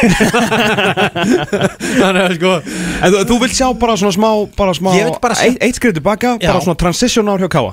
[2.03, 2.53] þannig að sko
[2.99, 5.23] En þú, þú vilt sjá bara svona smá, bara smá Eitt,
[5.63, 7.71] eitt skrið tilbaka, bara svona transition ár hjá Káa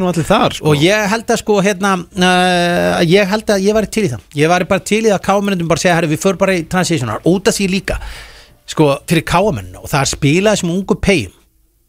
[0.00, 0.68] nú allir þar sko.
[0.68, 4.26] og ég held að sko hérna uh, ég held að ég væri til í það.
[4.34, 6.66] Ég væri bara til í það að káamennum bara segja herri, við förum bara í
[6.68, 7.98] transitionar, út af því líka
[8.66, 11.32] sko, fyrir káamennina og það er spilað sem ungu pegjum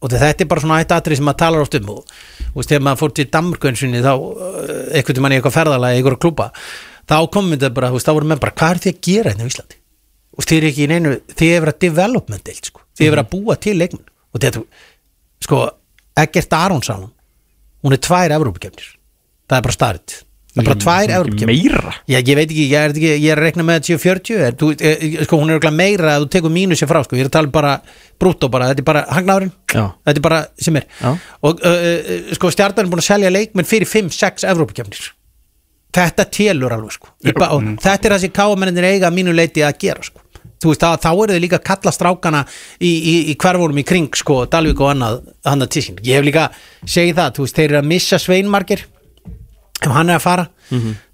[0.04, 1.92] og þetta er bara svona eitt atrið sem maður talar oft um.
[1.94, 2.02] Og
[2.54, 6.02] þú veist, þegar maður fór til Danmörkönsinni þá, uh, eitthvað mann í eitthvað ferðalega í
[6.02, 6.50] eitthvað klúpa,
[7.08, 9.32] þá komum þetta bara þú veist, þá voru menn bara, hvað er þið að gera
[9.32, 9.80] hérna á Íslandi?
[10.34, 13.32] Og þið er ekki í neinu, þið er að development deild, sko, þið er að
[13.32, 14.12] búa til leikmenn.
[14.34, 14.64] Og þetta,
[15.46, 15.60] sko
[16.20, 17.08] Eggert Aronsson,
[17.84, 18.94] hún er tvær Evrópukefnir,
[19.50, 20.22] það er bara starrið
[20.54, 21.94] það er bara tvær Ekki Meira.
[22.06, 24.58] Já, ég veit ekki, ég er, ekki, ég er að rekna með að 10-40 er,
[24.60, 24.92] þú, e,
[25.26, 27.54] sko, hún er örugglega meira að þú tekur mínusi frá, sko, ég er að tala
[27.54, 27.74] bara
[28.22, 29.88] brúttó bara, þetta er bara hagnárin Já.
[30.06, 30.86] þetta er bara sem er.
[31.00, 31.10] Já.
[31.50, 35.10] og uh, uh, sko, stjartan er búin að selja leikmenn fyrir 5-6 Evrópakefnir
[35.94, 37.14] þetta telur alveg, sko.
[37.26, 40.23] Ég og þetta er það sem káamennir eiga að mínu leiti að gera, sko
[40.64, 42.46] þú veist, þá, eru þau líka að kalla strákana
[42.80, 45.22] í, í, í hverfórum í kring, sko, Dalvík og annað,
[45.54, 46.50] annað tísin, ég hef líka
[46.82, 48.88] segið það, þú veist, þeir eru að missa sveinmarkir
[49.84, 50.48] ef hann er að fara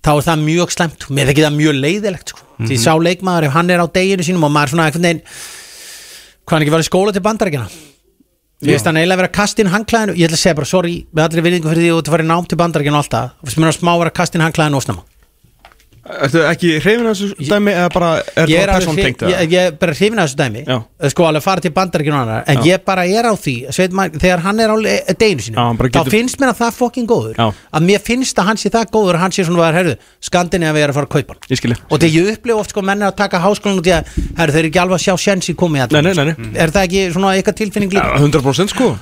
[0.06, 2.46] þá er það mjög slemt, mér þykir það mjög leiðilegt sko.
[2.68, 6.56] því sá leikmaður ef hann er á deginu sínum og maður svona einhvern veginn hvað
[6.56, 7.68] hann ekki var í skóla til bandarækina
[8.60, 10.96] ég veist hann eiginlega vera að kasta inn hangklæðinu ég ætla að segja bara sorry
[11.14, 13.30] með allri virðingu fyrir því að þú farið nám til bandarækina og allt það.
[13.40, 15.06] Og sem er að smá vera að kasta inn hangklæðinu og snemma
[16.10, 19.94] Ertu ekki hrifin að þessu dæmi eða bara er það persón tengt ég, er bara
[19.94, 20.64] hrifin að þessu dæmi.
[20.66, 20.78] Já.
[21.14, 22.64] sko alveg fara til bandarækina og annar en Já.
[22.72, 24.78] ég bara er á því sveit, maður, þegar hann er á
[25.14, 28.04] deginu sínum Já, bara þá getur- finnst mér að það er fokkin góður að mér
[28.10, 29.96] finnst að hann sé það góður að hann sé svona að herðu
[30.30, 31.34] skandinni að við erum að fara að kaupa
[31.90, 34.52] og þegar ég upplifa oft sko menn er að taka háskólan og því að herru,
[34.52, 36.52] þeir eru ekki alveg að sjá sjensi komið Nei, nei, nei, nei.
[36.58, 38.18] er það ekki svona eitthvað tilfinning líka?
[38.18, 38.96] 100% sko.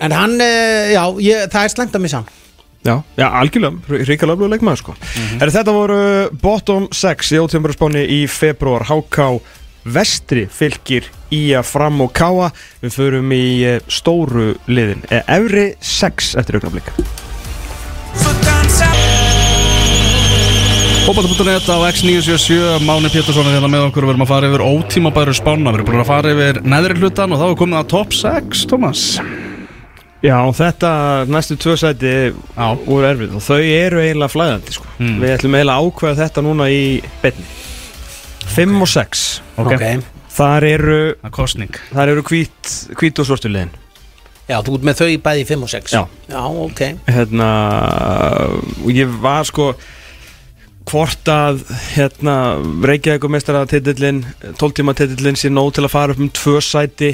[0.00, 2.41] En hann, eh, já, ég, það er slengt að missa hann
[2.82, 4.94] Já, já, algjörlega, ríkala öflugur leikmaður sko.
[4.98, 5.98] Mm Þetta voru
[6.42, 9.28] bottom 6 í ótíðanbjörnsbáni í februar HK
[9.82, 12.50] Vestri fylgir í að fram og káa
[12.82, 15.02] Við förum í eh, stóru liðin.
[15.10, 16.90] Eh, Efri 6 eftir augnablik.
[21.02, 24.06] Fótbolta.net á X977 Máni Pétursson er hérna með okkur.
[24.06, 26.98] Og við erum að fara yfir ótímabæru spána Við erum búin að fara yfir neðri
[26.98, 29.06] hlutan og þá er komið að top 6, Thomas
[30.22, 30.90] Já, þetta
[31.26, 32.66] næstu tvö sæti Já.
[32.86, 33.34] voru erfið.
[33.34, 34.86] Og þau eru eiginlega flæðandi sko.
[35.00, 35.16] Mm.
[35.22, 36.82] Við ætlum eiginlega að ákveða þetta núna í
[37.22, 37.46] betni
[38.52, 39.22] 5 og 6
[39.62, 39.72] Ok,
[40.32, 43.72] Þar eru, Það er kostning þar eru hvít, hvít og svartu liðin.
[44.48, 46.02] Já, þú ert með þau í bæði 5 og 6 Já.
[46.32, 46.80] Já, ok.
[47.08, 47.50] Hérna
[48.92, 49.72] Ég var sko
[50.90, 51.60] Hvort að
[51.94, 52.36] hérna,
[52.82, 54.24] Reykjavík og meistara titillin
[54.58, 57.12] 12 tíma titillin sé nóg til að fara upp um tvö sæti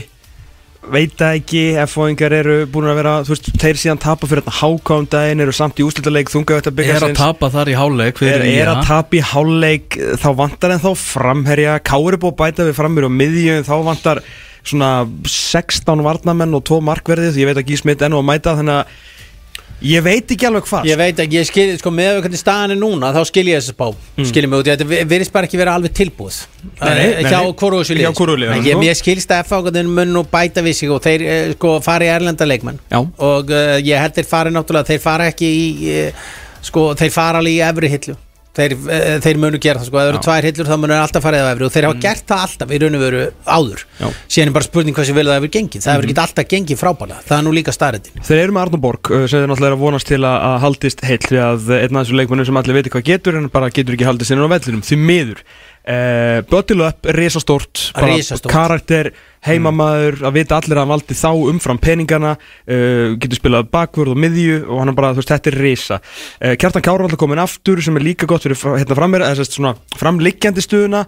[0.89, 4.59] veit það ekki F-fóingar eru búin að vera þú veist, þeir síðan tapa fyrir hérna
[4.61, 8.23] hákáum daginn eru samt í úslítaleik þunga þetta byggja Er að tapa þar í háleik
[8.25, 8.83] er, er að?
[8.89, 13.17] tapa í háleik þá vantar en þá framherja Kári búið að bæta við framherja og
[13.19, 14.23] miðjum þá vantar
[14.69, 14.93] svona
[15.29, 18.97] 16 varnamenn og 2 markverðið ég veit að Gísmit enn og að mæta þannig að
[19.83, 20.87] ég veit ekki alveg hvað.
[20.89, 23.75] Ég veit ekki, ég skil, sko, með hvernig staðan er núna þá skil ég þessi
[23.75, 24.27] spá, mm.
[24.31, 26.41] skil ég mig út þetta virðist bara ekki vera alveg tilbúð
[26.79, 27.53] Eh, hjá nei.
[27.59, 30.77] hvoru þessu Hjá lið hvoru liðunum, Ég, mér skilst að F-ákvæðin mun nú bæta við
[30.79, 32.79] sig og þeir eh, sko, fari í erlenda leikmenn.
[32.91, 33.01] Já.
[33.03, 36.25] og uh, ég held þeir fari náttúrulega þeir fara ekki í uh,
[36.63, 38.17] sko, þeir fara alveg í efri hillu
[38.57, 41.45] þeir, uh, þeir munu gera það sko, það eru tvær hillur þá munu alltaf farið
[41.45, 43.99] á efri og þeir hafa gert það alltaf í raun og veru áður Mm.
[43.99, 44.09] Já.
[44.31, 46.11] síðan er bara spurning hvað sem vel það hefur gengið það hefur Mhm.
[46.13, 49.27] ekki alltaf gengið frábælega það er nú líka starrendin Þeir eru með Arnur Borg uh,
[49.27, 52.07] sem þeir náttúrulega eru að vonast til að, að haldist heill því að einn af
[52.07, 54.83] þessu leikmennum sem allir veitir hvað getur en bara getur ekki haldist inn á vellinum
[54.87, 55.43] því miður
[55.89, 56.43] uh,
[57.19, 58.53] risastórt bara Risastórt.
[58.53, 59.13] karakter,
[59.47, 64.21] heimamaður að vita allir að hann valdi þá umfram peningana uh, getur spilað bakvörð og
[64.25, 66.01] miðju og hann bara, þú veist, þetta er risa.
[66.43, 69.59] Uh, Kjartan Kára er komin aftur sem er líka gott fyrir hérna frammeir, eða sérst
[69.59, 71.05] svona framliggjandi stuðuna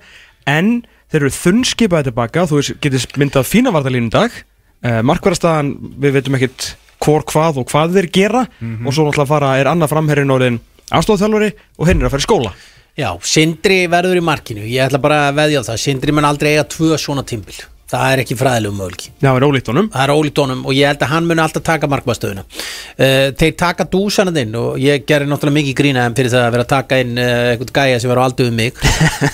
[0.51, 4.35] en þeir eru þunnskipaði tilbaka þú veist, getur myndað fína vartalínu dag.
[4.81, 9.55] Uh, markverðarstaðan, við veitum ekkit hvor hvað og hvað þeir gera og svo náttúrulega fara
[9.57, 10.59] er annað framherrin orðin
[10.93, 12.53] afstofþjálfari og hinn er að fara í skóla.
[12.99, 14.67] Já, Sindri verður í markinu.
[14.69, 15.81] Ég ætla bara að veðja á það.
[15.81, 17.57] Sindri mun aldrei eiga tvö svona tímbil
[17.91, 19.11] Það er ekki fræðilegum möguleiki.
[19.19, 19.89] Já, er ólíkt honum.
[19.91, 23.55] Það er ólíkt honum og ég held að hann muni alltaf taka markmaðstöðuna uh, Þeir
[23.59, 26.71] taka dúsanand inn og ég gerir náttúrulega mikið grína þeim fyrir það að vera að
[26.71, 28.79] taka inn uh, eitthvað gæja sem vera á aldur um mig.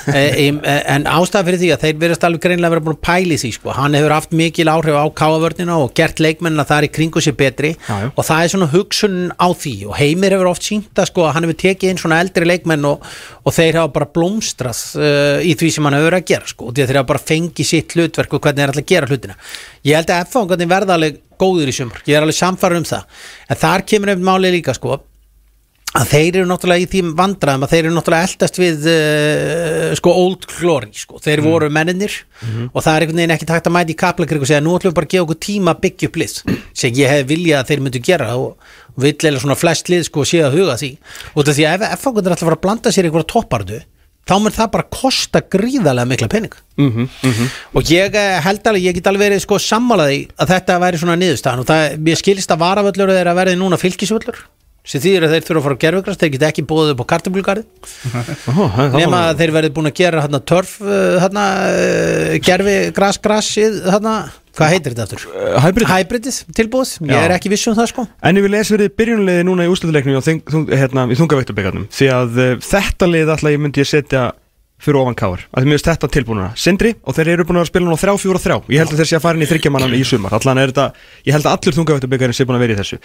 [0.07, 0.47] Uh,
[0.87, 3.73] En ástæða fyrir því að þeir verðast alveg greinlega vera búin að pæli því sko.
[3.77, 7.73] Hann hefur haft mikil áhrif á káavörnina og gert leikmennina þar í kringu sér betri.
[7.87, 8.09] Já, já.
[8.13, 9.75] og það er svona hugsun á því.
[9.91, 12.87] Og Heimir hefur oft sínt að sko, að hann hefur tekið inn svona eldri leikmenn
[12.89, 13.07] og,
[13.43, 16.73] og þeir hafa bara blómstrað uh, í því sem hann hefur verið að gera sko,
[16.79, 19.37] þeir hafa bara fengið sitt hlutverk og hvernig þeir ætla að gera hlutina.
[19.87, 22.01] Ég held að F-fangarnir verða alveg góður í sumar.
[22.07, 23.21] Ég er alveg samfarið um það.
[23.51, 24.99] En þar kemur upp málið líka sko
[25.97, 30.13] að þeir eru náttúrulega í því vandræðum að þeir eru náttúrulega eldast við uh, sko
[30.23, 31.21] old glory sko.
[31.23, 32.17] þeir voru menninir
[32.73, 34.93] og það er einhvern veginn ekki takt að mæta í kaplakrik og segja nú ætlum
[34.93, 36.37] við bara að gefa okkur tíma að byggja upp lið.
[36.77, 40.25] Sem ég hef viljað að þeir myndu gera og vill eða svona flest lið sko
[40.29, 40.93] sé að huga því.
[41.35, 43.81] Og því að ef F-fangundir ætla að fara að blanda sér einhverja toppardu
[44.27, 47.49] þá mun það bara kosta gríðarlega mikla pening mm -hmm.
[47.79, 51.17] og ég eh, held alveg, ég get alveg verið sko sammálaði að þetta væri svona
[51.21, 54.43] niðurstaðan og það, ég skilist að varavöllur þeirra verði núna fylgisvöllur
[54.87, 57.11] sem þýðir að þeir þurfa að fara á gerfugrast þeir geta ekki bóðið upp á
[57.13, 57.65] kartablugarði
[58.95, 64.15] nema að þeir verði búin að gera hérna törf hérna uh, gerfi gras grassið hérna,
[64.57, 65.27] hvað heitir þetta aftur?
[65.67, 66.41] Hybrid Hybridið.
[66.57, 68.07] Tilbúið, ég er ekki viss um það sko.
[68.23, 72.51] En ég vil lesa verið byrjunliði núna í þung, hérna, í þungaveiktabyggarnum því að uh,
[72.65, 74.29] þetta lið alltaf ég myndi ég setja
[74.83, 77.87] fyrir ofan káar að þið miðast þetta tilbúinuna Sindri og þeir eru búin að spila
[77.87, 80.37] núna 3-4-3 ég held að þeir sé að fara inn í þryggjamannan í sumar.
[80.37, 82.99] Allan er þetta, ég held að allur þungaveiktabyggarinn sé búin að vera í þessu.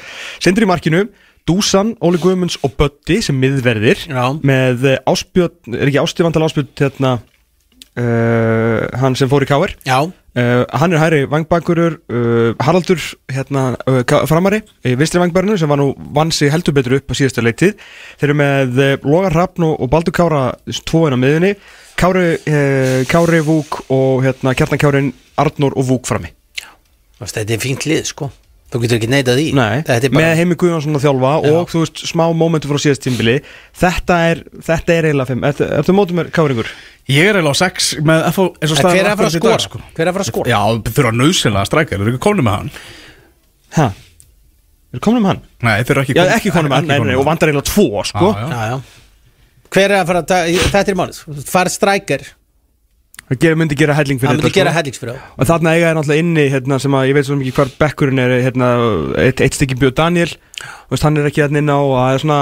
[0.44, 1.06] Sindri í markinu
[1.50, 4.24] Dúsan, Óli Guðmunds og Bötti sem miðverðir Já.
[4.46, 10.06] með uh, Áspjöld, er ekki Ástifandal Áspjöld hérna uh, hann sem fór í káar Já,
[10.32, 15.82] Uh, hann er hæri vangbakurur uh, Haraldur hérna, uh, framari í vinstri vangbærinu sem var
[15.82, 17.74] nú vann sig heldur betur upp á síðasta leitið
[18.16, 20.46] þeir eru með Logar Hrafn og, Baldur Kára
[20.88, 21.52] tvoinn á miðunni
[22.00, 22.40] Kári,
[23.12, 26.32] Kári Vúk og hérna, Kjartan Kárin Arnór og Vúk frami
[27.20, 28.32] þetta er fínt lið sko
[28.72, 31.52] þú getur ekki neitað því Nei, þetta er bara, með Heimi Guðjónsson að þjálfa Já.
[31.60, 33.36] og þú veist smá mómentu frá síðast tímbili
[33.82, 36.70] þetta er, þetta er eiginlega fimm Ertu, ertu mótið mér Káringur?
[37.12, 39.84] Ég er eiginlega á 6 með staðan hver er að fara að í skora?
[39.92, 40.54] Hver er að fara að skora?
[40.54, 40.62] Já,
[40.96, 42.72] þurfa nöðsynlega að strækja, þeir eru ekki komni með hann
[43.76, 43.86] Hæ?
[44.92, 45.44] Er komin um hann?
[45.64, 48.32] Nei, þeir eru ekki Já, ekki konum hann, nei, nei, og vandar eiginlega tvo, sko
[48.36, 48.50] Já, já.
[48.52, 48.80] já, já.
[49.72, 52.26] hver er að fara að ta- þetta er málið, farið strækir
[53.32, 54.78] Það myndi gera helling fyrir hann myndi þetta, gera sko.
[54.82, 57.70] hellingsfrjá Og þarna eiga er náttúrulega inni hérna, sem að ég veit svo mikið hvar
[57.80, 58.72] bekkurinn er hérna,
[59.24, 60.34] eitt, eitt stykki bjóð Daniel
[60.92, 62.40] veist, hann er ekki þarna inn á og það er svona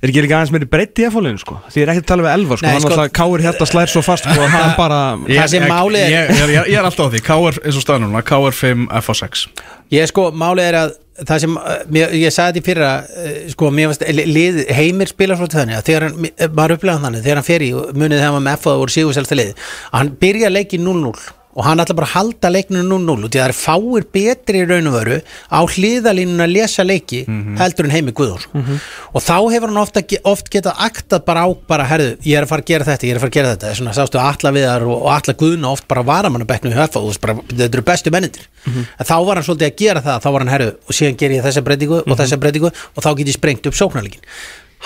[0.00, 1.58] er ekki líka aðeins meiri breytti í F-fólinu sko.
[1.68, 2.66] því ég er ekki að tala við Elvar sko.
[2.66, 5.66] Nei, hann sko- alltaf káir hérna slær svo fast sko, og hann bara Það sem
[5.68, 8.22] málið er- ég, ég, ég, ég er alltaf á því, KR eins og staðan núna
[8.24, 9.46] KR 5, FH6
[9.92, 10.96] Ég sko, málið er að
[11.28, 15.10] það sem, uh, mér, ég sagði þetta í fyrra uh, sko, mér varst, lið, heimir
[15.10, 18.14] spilar svolítið þannig að þegar hann, eh, maður upplega þannig þegar hann fer í, munið
[18.16, 19.50] þegar hann var með F og það voru sígurselsta lið,
[19.90, 21.12] að hann byrja leiki 0-0
[21.50, 24.60] og hann ætla bara að halda leikninu 0-0 og því að það er fáir betri
[24.62, 25.16] í raun og veru
[25.50, 27.24] á hliðalínuna að lesa leiki
[27.58, 28.46] heldur en heimi Guðjóns
[29.10, 32.52] og þá hefur hann ofta, oft getað aktað bara á, bara herðu, ég er að
[32.52, 34.86] fara að gera þetta ég er að fara að gera þetta, svona sástu alla viðar
[34.86, 36.06] og, og alla Guðna oft bara
[37.00, 40.02] og þú veist bara, þetta eru bestu mennindir en þá var hann svolítið að gera
[40.06, 43.04] það, þá var hann herðu og síðan ger ég þessa breytingu og þessa breytingu og
[43.04, 44.20] þá get ég sprengt upp sóknarleikin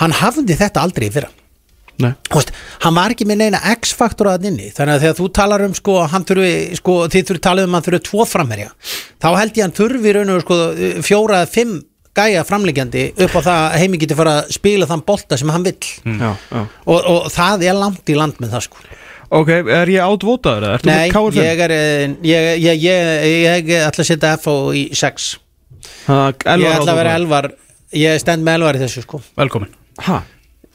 [0.01, 1.29] hann hafði þetta aldrei í fyrra
[2.01, 5.75] veist, hann var ekki með neina X-faktor að inni, þannig að þegar þú talar um
[5.77, 8.71] sko, hann þurfi, sko, þið þurfi talað um að hann þurfi tvo framherja,
[9.23, 10.59] þá held ég hann þurfi í raun og sko,
[11.07, 11.75] fjóra eða fimm
[12.15, 15.65] gæja framlegjandi upp á það að heimi geti fara að spila þann bolta sem hann
[15.65, 16.61] vill já, já.
[16.61, 18.85] og, og það er langt í land með það sko
[19.35, 20.75] Ok, er ég átvótaður eða?
[20.77, 21.37] Ertu Nei, með KR5?
[21.41, 25.25] ég er eh, ég, ég, ég, ég ætla að setja FO í 6
[26.05, 27.49] Ég ég ætla að vera elvar
[27.97, 29.73] ég stend með elvar í þessu sko Velkomin
[30.05, 30.21] Hæ?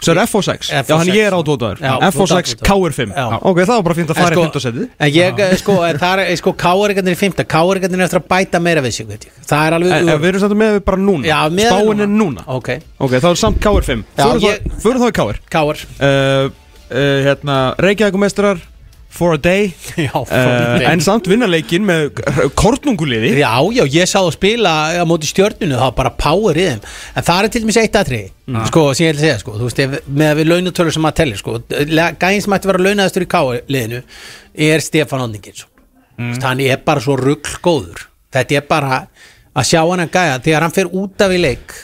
[0.01, 0.70] Svo er FO6?
[0.72, 0.96] Já, FO6.
[0.98, 3.24] hann ég er átvótaður Já, FO6, þú ert KR5 Já.
[3.42, 4.62] Ok, það var bara fínt að fara í sko- 5.
[4.64, 4.86] setið.
[4.98, 8.61] En ég, eh, sko, það er, sko, káarikarnir í fymta Káarikarnir er eftir að bæta
[8.64, 9.32] meira við sig, veit ég.
[9.46, 11.24] Það er alveg En en við erum samt með bara núna.
[11.51, 12.44] Spáin er núna.
[12.48, 16.51] Ok, Ok, þá er samt KR5 Já, Förum ég- þá- í KR uh,
[16.90, 18.59] Hérna, Reykjavíkumestrar
[19.11, 19.72] For a day.
[20.06, 22.20] Já, uh, En samt vinnarleikin með
[22.58, 26.68] kornunguliði Já, já, ég sá það spila á móti stjörnunu, það var bara power í
[26.68, 26.84] þeim.
[27.18, 28.20] En það er til dæmis eitt aðri
[28.70, 29.56] Sko, sem ég að segja, sko.
[29.58, 31.56] Þú veist, ef, með að við launutölur sem maður tellir, sko.
[32.22, 34.00] Gæðin sem ætti að vera launaðastur í káliðinu
[34.70, 35.68] Er Stefán Ondingin, svo
[36.20, 36.32] mm.
[36.46, 39.04] Hann er bara svo rugl góður Þetta er bara
[39.50, 41.74] að sjá hann að gæja Þegar hann fer út af í leik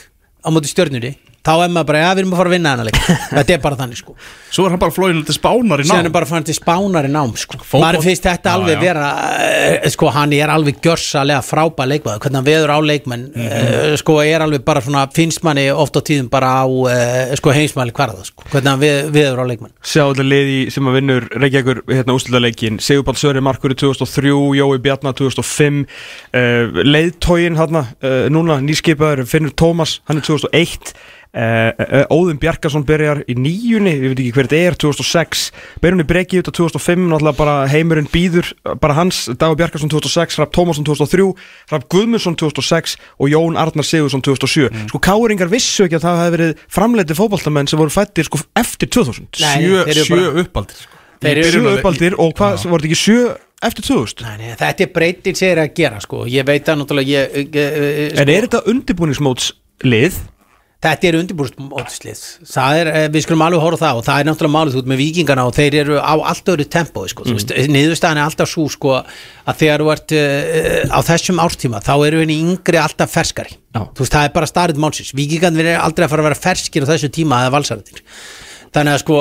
[0.43, 1.17] á móti stjörnunni
[1.47, 2.97] Þá er maður bara, já, við erum að fara að vinna hann að leik
[3.37, 4.15] Þetta er bara þannig, sko.
[4.51, 7.07] Svo er hann bara flóin til spánar í síðan ná er bara fann til spánar
[7.07, 7.59] í nám sko.
[7.61, 8.81] Fótboll- maður finnst þetta Já, alveg já.
[8.83, 9.07] vera
[9.47, 14.17] eh, sko hann er alveg gjörsalega frábæð leikmaður, hvernig hann veður á leikmenn mm sko
[14.23, 18.23] er alveg bara svona finnst manni oft á tíðum bara á uh, sko heimsmæli hverða,
[18.27, 19.73] sko, hvernig hann veð, veður á leikmenn.
[19.81, 24.79] Sjá þetta liði sem að vinnur Reykjavíkur hérna úrslutaleikin Sigurbald Söri Markur í 2003 Jói
[24.83, 31.16] Bjarnar 2005 uh, Leiðtógin hérna uh, núna nýskipaður Finnur Tómas hann er 2001 Uh, uh,
[31.37, 35.43] Óðun Bjarkarsson byrjar í nýjunni við veit ekki hver þetta er, 2006
[35.83, 38.49] byrjunni breki út á 2005 náttúrulega bara heimurinn býður,
[38.81, 41.27] bara hans Dagur Bjarkarsson 2006, Rapp Tómasson 2003
[41.73, 46.35] Rapp Guðmundsson 2006 og Jón Arnar Sigursson 2007 sko káringar vissu ekki að það hefði
[46.37, 50.93] verið framleiti fótballtamenn sem voru fættir sko eftir 2000 Nei, Sjö, sjö uppaldir sko.
[51.21, 53.21] Þeir eru- Í sjö uppaldir og hvað, voru þetta ekki sjö
[53.67, 56.23] eftir 2000 Nei, nei, þetta er breytir sér að gera sko.
[56.29, 60.19] ég veit að náttúrulega ég, ég, ég, en er þetta undirbúningsmótslið
[60.77, 64.27] Þetta er undirbúrsmótislið Það er, eh, við skulum alveg horfa á það og það er
[64.27, 67.71] náttúrulega málið út með vikingana og þeir eru á allt öðru tempói sko, mm.
[67.73, 72.21] niðurstaðan er alltaf svo sko að þegar þú ert uh, á þessum árstíma þá eru
[72.21, 73.57] henni yngri alltaf ferskari.
[73.73, 75.15] Þú veist, það er bara starrið málsins.
[75.17, 78.05] Vikingarnir er aldrei að fara að vera ferskir á þessu tíma eða valsaratir
[78.75, 79.17] þannig að sko,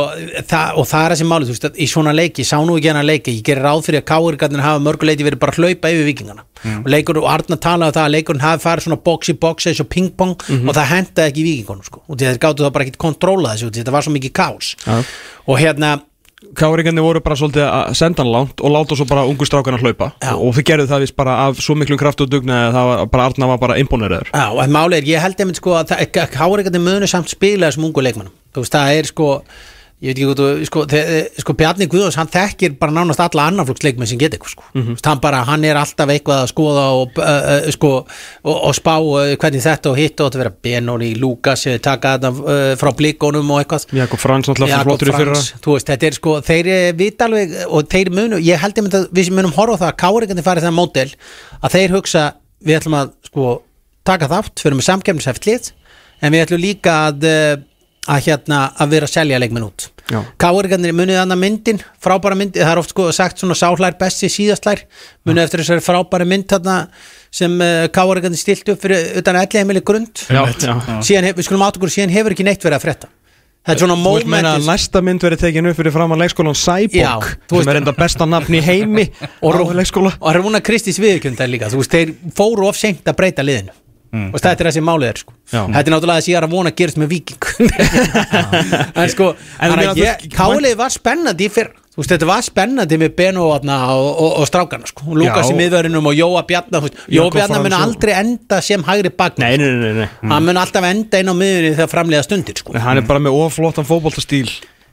[0.50, 2.90] það, og það er þessi máli þú veist, að í svona leiki, sá nú ekki
[2.90, 6.08] hennar leiki ég gerir ráð fyrir að káirgarnir hafa mörguleiti verið bara að hlaupa yfir
[6.10, 6.44] vikingana
[6.80, 9.70] og leikur, og Arna talaði um það að leikurinn hafi farið svona box í box
[9.70, 12.88] eins og ping-pong og það hendaði ekki vikingunum sko, og að þeir gáttu það bara
[12.88, 14.96] ekki kontróla þessu, þetta var svo mikið kás Já.
[15.46, 15.92] og hérna,
[16.56, 19.86] Káringarnir voru bara svolítið að senda hann langt og láta svo bara ungu strákan að
[19.86, 20.10] hlaupa.
[20.22, 20.32] Já.
[20.34, 23.06] og þau gerðu það vist bara af svo miklum kraft og dugna að það var
[23.14, 26.84] bara Arna var bara imponeraður já, og máli er, ég held einmitt sko að káirgarnir
[26.84, 29.30] munu samt spila þessum ungu leikmannum, þú veist, það er sko
[30.04, 30.82] ég veit ekki hvað þú, sko,
[31.40, 34.96] sko Bjarni Guðjóns, hann þekkir bara nánast alla annarflokksleikmenn sem eitthvað, sko, mm -hmm.
[35.06, 37.24] hann bara hann er alltaf eitthvað að skoða og, uh,
[37.54, 37.92] uh, sko,
[38.42, 40.52] og, og spá uh, hvernig þetta og hitt og þetta vera.
[40.66, 43.86] Benoni, Lukas taka þetta frá blikonum og eitthvað.
[43.92, 45.36] Jakob Frans Jakob flottur í fyrra.
[45.64, 48.94] Þú veist, þetta er sko þeir eh, vita alveg og þeir munu, ég held einmitt
[48.94, 51.08] að við munum horfa það að káringandi farið það mótel
[51.62, 52.26] að þeir hugsa,
[52.60, 53.62] við ætlum að sko
[54.04, 54.68] taka þátt, við
[58.06, 59.90] að eh, að hérna, að vera að selja leikminn út.
[60.06, 60.20] Já.
[60.38, 61.80] káringandi munið annað myndin?
[61.98, 64.84] Frábæra myndin, það er oft sko sagt svona sáhlær besti síðastlær,
[65.26, 66.76] munið eftir þessari frábæra mynd þarna
[67.34, 70.22] sem uh, káringandi stilt upp fyrir utan elli heimili grund.
[70.30, 70.76] Já, já.
[71.02, 73.10] síðan, við skulum átt okkur, síðan hefur ekki neitt verið að frétta.
[73.66, 76.54] Þetta er svona Þú veist meina að næsta mynd verið tekin upp fyrir framann leikskólan
[76.54, 79.08] Já, Cyborg þú veist- sem er enda besta nafn í heimi
[79.42, 80.12] og, leikskóla.
[80.20, 83.74] og Rúna Kristís viðkjöndar líka þú veist, þeir fóru of seint að breyta liðinu
[84.12, 84.28] Mm.
[84.32, 85.32] og þetta er þessi málið er sko.
[85.52, 85.62] Já.
[85.66, 87.42] þetta er náttúrulega þess að ég er að vona að gerist með viking
[89.02, 89.32] en sko
[90.36, 95.14] kálið var spennandi fyrr veist, þetta var spennandi með Beno og, og, og strákana sko,
[95.16, 99.56] Lukas í miðverðinum og Jóa Bjarnar Jóa Bjarnar mun aldrei enda sem hægri bakn Nei,
[99.60, 100.30] nei, nei, nei, nei.
[100.32, 102.76] hann mun alltaf enda inn á miðunni þegar framlega stundir sko.
[102.76, 104.44] Hann er bara með oflóttan fótboltastíl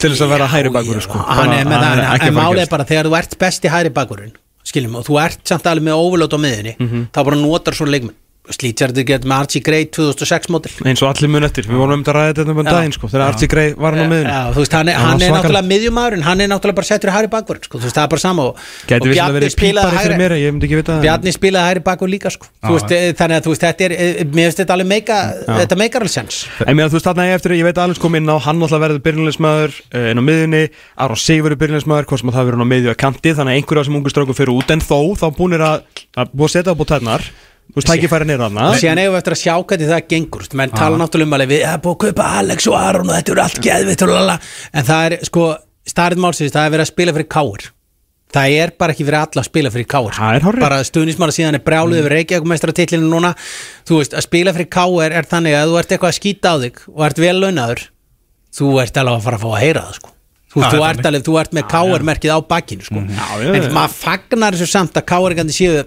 [0.04, 1.20] til þess að vera hæri bakur sko.
[1.28, 2.74] hann er með það, en málið er gerast.
[2.74, 4.34] bara þegar þú ert besti hægri bakurinn
[4.64, 7.02] skiljum, og þú ert samt alveg með overlót á miðunni Mhm.
[7.12, 8.16] þá bara notar svo leikmenn
[8.52, 12.04] Slítjardir gett með Archie Gray 2006 mótil eins og allir mun eftir, við vorum um
[12.04, 12.66] að ræða þetta um Já.
[12.68, 16.14] daginn sko, þegar Archie Grey var hann á veist, hann er, Hann er náttúrulega miðjumæður
[16.18, 17.80] en hann er náttúrulega bara settur í hægri bakvörð sko.
[17.80, 20.36] þú veist, það er bara sama og, og verið pípari fyrir mér,
[21.06, 22.52] Bjarni spilaði hægri bakvörð líka sko.
[22.52, 25.16] Já, veist, eh, þannig að þú veist, þetta er eh, mér finnst þetta alveg meika,
[25.48, 26.36] þetta meikar alveg sens.
[26.68, 28.60] En mér að þú veist þarna eftir, ég veit að Alex kom inn á hann
[28.60, 30.64] alltaf verður byrjunleismæður uh, inn á miðunni,
[37.74, 38.66] Er að að að að, að að þú veist, tækifæri nýr þarna.
[38.78, 41.64] Síðan eigum við eftir að sjá hvernig það gengur menn tala náttúrulega um alveg við
[41.66, 44.04] erum búið að kaupa Alex og Aron og þetta eru allt geðvitt
[44.74, 45.46] en það er sko
[45.84, 47.66] starrið málsins það er verið að spila fyrir káir
[48.34, 50.62] það er bara ekki fyrir alla að spila fyrir er hárrétt.
[50.62, 53.34] bara stuðnismála síðan er brjáluð yfir Reykjavík núna.
[53.86, 56.56] Þú veist að spila fyrir káir er þannig að þú ert eitthvað að skýta á
[56.64, 57.84] þig og ert vel launaður
[58.54, 60.10] þú ert alveg að að að sko.
[60.54, 63.02] Þú, Það þú, er ert alveg, þú ert með káir merkið á bakkinu sko.
[63.10, 63.72] Já, já, en já.
[63.74, 65.82] maður fagnar þessu samt að káirgandi séu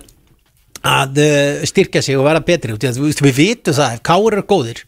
[0.87, 2.76] að uh, styrkja sig og vera betri.
[2.76, 4.84] Við, við vitum það, ef káir eru góðir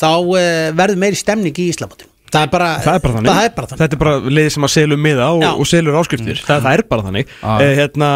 [0.00, 0.38] þá uh,
[0.78, 3.68] verður meiri stemning í Íslamótin það er bara Það er bara þannig, það er bara
[3.70, 3.80] þannig.
[3.82, 6.42] Þetta er bara liðið sem að selur miða og, og selur áskriftir.
[6.46, 7.32] Það, það er bara þannig.
[7.40, 7.54] Já.
[7.64, 8.10] eh, hérna,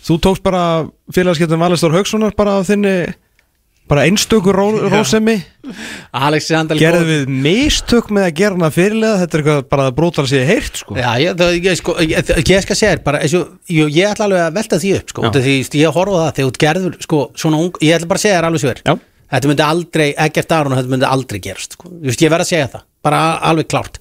[0.00, 0.62] Þú tókst bara
[1.12, 2.94] félagskeptum Valestór Haukssonar bara á þinni
[3.90, 5.36] bara einstökur ró, rósemi
[6.16, 9.86] Alex er andal Gerðu við mistök með að gera hana fyrirlega Þetta er eitthvað bara
[9.90, 10.96] að bróta að sé heyrt sko.
[10.96, 14.28] Já, ég, það, ég, sko, ég, ég skal segja bara, eins og, ég, ég ætla
[14.28, 17.62] alveg að velta því upp sko, því ég horfa það þegar þú gerður sko, svona
[17.66, 18.94] ung, ég ætla bara að segja þér alveg er Já.
[19.30, 21.88] Þetta myndi aldrei, ekkert Aron þetta myndi aldrei gerast, sko.
[21.90, 23.94] Þú veist, ég verð að segja það bara alveg klárt,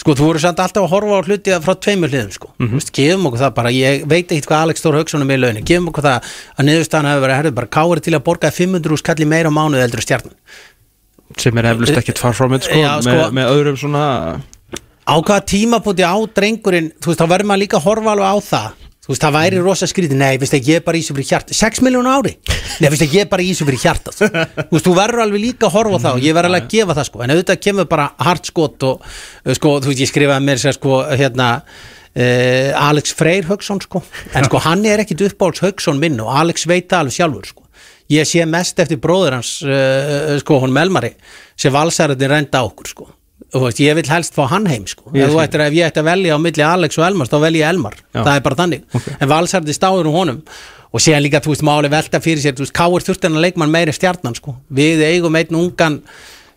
[0.00, 2.48] sko, þú voru samt alltaf að horfa á hluti frá tveimur hliðum, sko.
[2.58, 5.38] Mm veist, gefum okkur það bara, ég veit ekkert hvað Alex Þór Hauksson er með
[5.44, 8.96] launin, gefum okkur það að niðurstaðan hefur verið, herrðu, bara káir til að borga 500
[8.96, 10.34] úr skalli meira á mánuð eldur stjarnan.
[11.38, 14.04] Sem er eflust ekkit far from it sko, Já, sko- með, með öðrum svona
[15.06, 18.36] á hvaða tímapúti á drengurinn þú veist, þá verður maður líka að horfa alveg á
[18.50, 21.26] það þú veist, það væri rosa skrítið, nei, veist ekki, ég bara í þessu fyrir
[21.26, 22.32] hjart 6 miljónu ári,
[22.78, 25.66] nei, veist ekki, ég bara í þessu fyrir hjartað, þú veist, þú verður alveg líka
[25.66, 26.18] að horfa á það.
[26.20, 27.24] Og ég verður alveg að gefa það, sko.
[27.24, 30.78] En auðvitað kemur bara hart skot og uh, sko, þú veist, ég skrifaði mér sér,
[30.78, 34.04] sko, hérna uh, Alex Freyr Hauksson, sko.
[34.30, 37.66] En sko, hann er ekkit uppáhalds Hauksson minn og Alex veit alveg sjálfur, sko.
[38.14, 41.16] Ég sé mest eftir bróður hans uh, sko, hún Melmari
[41.58, 43.14] sem valsæratin renda á okkur, sko
[43.52, 45.10] veist, ég vil helst fá hann heim sko.
[45.16, 47.74] Ég ættir, ef ég ætti að velja á milli Alex og Elmar þá velja ég
[47.74, 48.20] Elmar, Já.
[48.22, 50.42] það er bara þannig en valsarði stáður um honum
[50.90, 53.46] og séðan líka, þú veist, máli velta fyrir sér þú veist, Káur þurfti hann að
[53.46, 54.56] leikmann meiri stjarnan sko.
[54.74, 56.00] við eigum einn ungan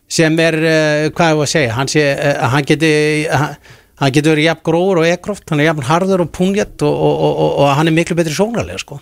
[0.09, 2.91] sem er, uh, hvað er að segja hann, sé, uh, hann geti
[3.29, 3.55] hann,
[4.01, 7.17] hann getur verið jafn gróður og ekroft hann er jafn harður og punjett og, og,
[7.23, 8.99] og, og, hann er miklu betri sóknarlega sko.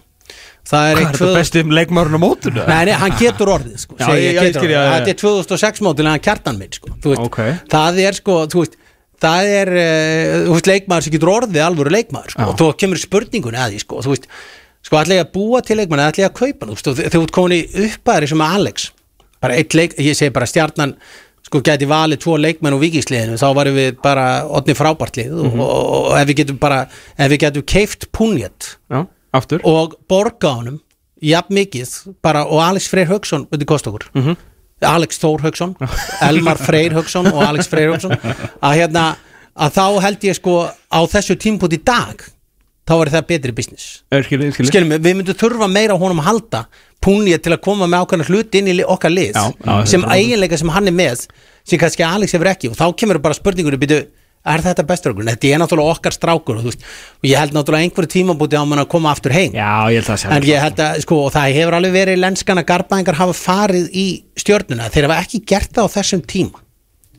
[0.70, 2.64] Það er Hvað er þetta besti leikmárun á mótunu?
[2.68, 4.92] Nei, nei, hann getur orðið sko, Já, segi ég- ég, getur orðið.
[4.94, 6.90] Þetta er 2006 mótil en hann kjartan minn sko.
[7.04, 7.40] Veist, Ok.
[7.72, 8.78] Það er sko þú veist,
[9.22, 12.46] Það er uh, þú veist, leikmaður sem getur orðið alvöru leikmaður sko.
[12.50, 14.00] Og þú kemur spurningunni að því sko.
[14.02, 14.26] þú veist,
[14.82, 17.22] sko allir ég að búa til leikmaður allir ég að kaupa hann, þú veist, þú
[17.22, 18.88] ert komin í uppæðri sem Alex
[19.42, 20.96] bara eitt leik, ég segi bara stjarnan
[21.46, 25.60] sko gæti valið tvo leikmenn og vikisliðinu þá varum við bara odni frábartlið og, Mhm.
[25.60, 26.82] og, og, ef við getum bara
[27.18, 29.06] ef við getum keift punjett Já,
[29.38, 29.64] aftur.
[29.68, 30.80] Og borga honum
[31.22, 31.92] jafn mikið
[32.26, 34.08] bara og Alex Freyr Hauksson veitir kost okkur?
[34.18, 34.38] Mhm.
[34.82, 35.76] Alex Þór Hauksson
[36.28, 38.16] Elmar Freyr Hauksson og Alex Freyr Hauksson.
[38.62, 39.12] Að hérna
[39.54, 42.24] að þá held ég sko á þessu tímpút í dag
[42.88, 43.90] þá var það betri business.
[44.26, 46.64] Skilji skilum við, myndum þurfa meira honum að halda
[47.02, 50.18] punja til að koma með ákveðna hluti inn í okkar lið Já, já, sem þetta
[50.18, 51.24] eiginleika sem hann er með
[51.62, 52.72] sem kannski Alex hefur ekki.
[52.72, 54.02] Og þá kemur bara spurningur býtu,
[54.50, 55.28] er þetta bestur okkur?
[55.30, 56.88] Þetta er náttúrulega okkar strákur og, veist,
[57.22, 59.54] og ég held náttúrulega einhverju tímabúti á hann að koma aftur heim.
[59.54, 63.38] Já, ég en ég held að sko, og það hefur alveg verið lenskana garbaðingar hafa
[63.38, 64.08] farið í
[64.42, 64.90] stjörnuna.
[64.90, 66.66] Þeir hafa ekki gert það á þessum tíma.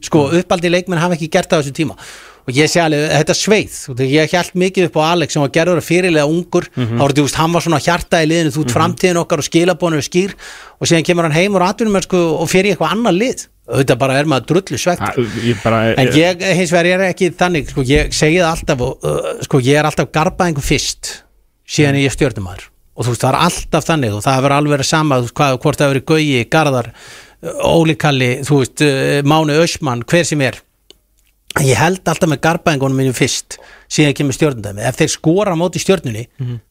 [0.03, 1.99] Sko, uppaldi leikmenn hafa ekki gert það á þessum tíma.
[2.43, 5.53] Og ég sé alveg, þetta sveið og ég held mikið upp á Alex sem var
[5.55, 8.75] gerður að fyrirlega ungur, þá var þetta, hann var svona hjarta í liðinu, þú ert
[8.75, 10.35] framtíðin okkar og skilabónu skýr.
[10.83, 11.55] Og síðan kemur hann heim
[12.03, 15.61] sko, og fyrir eitthvað annað lið auðvitað bara er maður drullu svegt Ég
[15.99, 19.61] En ég, hins vegar, er ekki þannig sko, ég segi það alltaf og, uh, sko,
[19.65, 21.13] ég er alltaf garbaðingu fyrst
[21.73, 24.91] síðan ég stjórnumæður og þú veist, það er alltaf þannig og það hefur alveg verið
[24.91, 28.85] sama þú veist, hvað, hvort það hefur verið Gauji, Garðar uh, Óli Kalli, þú veist,
[28.85, 30.61] uh, Máni Ösmann hver sem er.
[31.61, 33.59] Ég held alltaf með garbaðingunum mínum fyrst
[33.93, 36.23] síðan kemur stjórnundæmi, ef þeir skora á móti stjórnunni,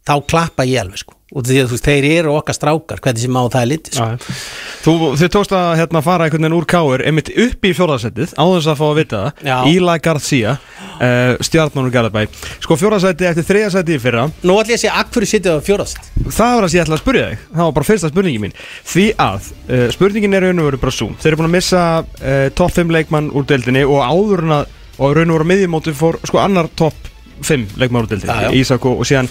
[0.08, 3.24] þá klappa ég alveg sko, og því að þú veist, þeir eru okkar strákar hvernig
[3.24, 4.36] sem á það er litið sko.
[4.82, 8.44] Þú, þið tókst að hérna, fara einhvern veginn úr káir einmitt upp í fjórðarsettið, á
[8.52, 9.70] þess að fá að vita það.
[9.72, 12.26] Íla Garcia uh, Stjarnan og Garðabæ.
[12.66, 14.26] Sko fjórðasæti eftir þriðasæti í fyrra.
[14.44, 16.98] Nú ætlum ég að segja, akkur sitið á fjórast Það var það sem ég ætla
[16.98, 17.46] að spyrja þig.
[17.52, 18.58] Það var bara fyrsta spurningi mín.
[18.92, 21.86] Því að uh, spurningin er raun og veru bara svo Þeir eru búin að missa
[22.02, 25.96] uh, topp 5 leikmann úr deildinni Og áður en að Og raun og veru miðjumóti
[25.98, 27.11] fór sko annar topp
[27.48, 28.28] 5 leikmann úr Já, já.
[28.28, 29.30] deildinni Ísak og, síðan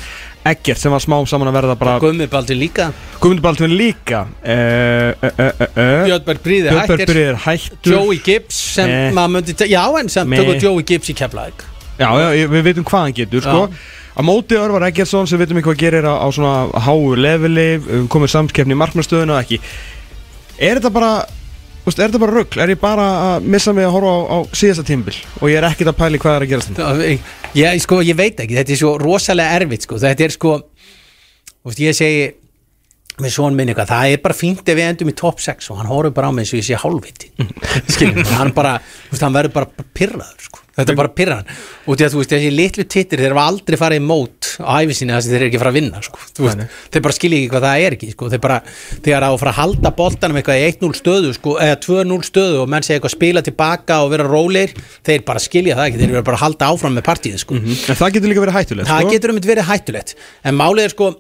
[0.51, 2.87] Eggert sem var smá saman að verða bara Gummibaldur líka
[3.21, 6.05] Guðmundur Baldvin líka uh, uh, uh.
[6.09, 9.11] Björnberg Bríði Björnberg hættir Byrðir hættur Joey Gibbs sem Eh.
[9.17, 11.67] maður myndi Já, en sem tökur Joey Gibbs í Keflæk
[12.01, 13.67] Já, já, við veitum hvað hann getur sko.
[14.17, 18.07] Á móti Örvar Eggertsson sem veitum ekki hvað gerir á, á svona háu leveli um,
[18.09, 19.61] komið samkeppni í markmannstöðuna ekki
[20.61, 21.11] Er þetta bara
[21.91, 22.55] Úst, er þetta bara rugg?
[22.63, 23.05] Er ég bara
[23.35, 26.21] að missa mig að horfa á, á síðasta tímbil og ég er ekkert að pæli
[26.23, 27.15] hvað er að gerast þetta?
[27.59, 29.99] Já, sko, ég veit ekki, þetta er svo rosalega erfitt sko.
[29.99, 32.29] þetta er sko þú veist, ég segi
[33.25, 35.81] með svona minni eitthvað, það er bara fínt ef við endum í top 6 og
[35.81, 37.31] hann horfður bara á mig eins og ég sé hálfviti
[37.95, 40.65] skiljum, hann bara þú veist, hann verður bara pirraður sko.
[40.81, 41.51] þetta er bara pirraðan
[41.87, 44.73] og því að þú veist, þessi litlu tittir þeir hafa aldrei farið í mót á
[44.83, 46.21] æfisinni þess að þeir eru ekki fara að vinna sko.
[46.37, 48.29] Þú veist, þeir bara skilja ekki hvað það er ekki sko.
[48.33, 48.59] þeir bara,
[49.07, 52.59] þegar á að fara að halda boltanum eitthvað í 1-0 stöðu, sko, eða 2-0 stöðu
[52.65, 54.75] og menn segja eitthvað spila tilbaka og vera róleir
[55.07, 57.57] þeir bara skilja það ekki, þeir eru bara að halda áfram með partíð sko.
[57.61, 59.01] En það getur líka verið hættulegt það
[60.97, 61.11] sko?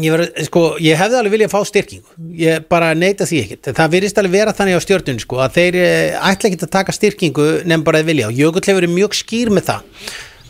[0.00, 2.16] Ég, ver, sko, ég hefði alveg viljað fá styrkingu.
[2.40, 3.72] Ég bara neita því ekkert.
[3.76, 6.96] Það virðist alveg vera þannig á stjórnunni sko, að þeir eh, ætla ekki að taka
[6.96, 8.32] styrkingu nefn bara að vilja.
[8.32, 9.88] Og Jökull hefur verið mjög skýr með það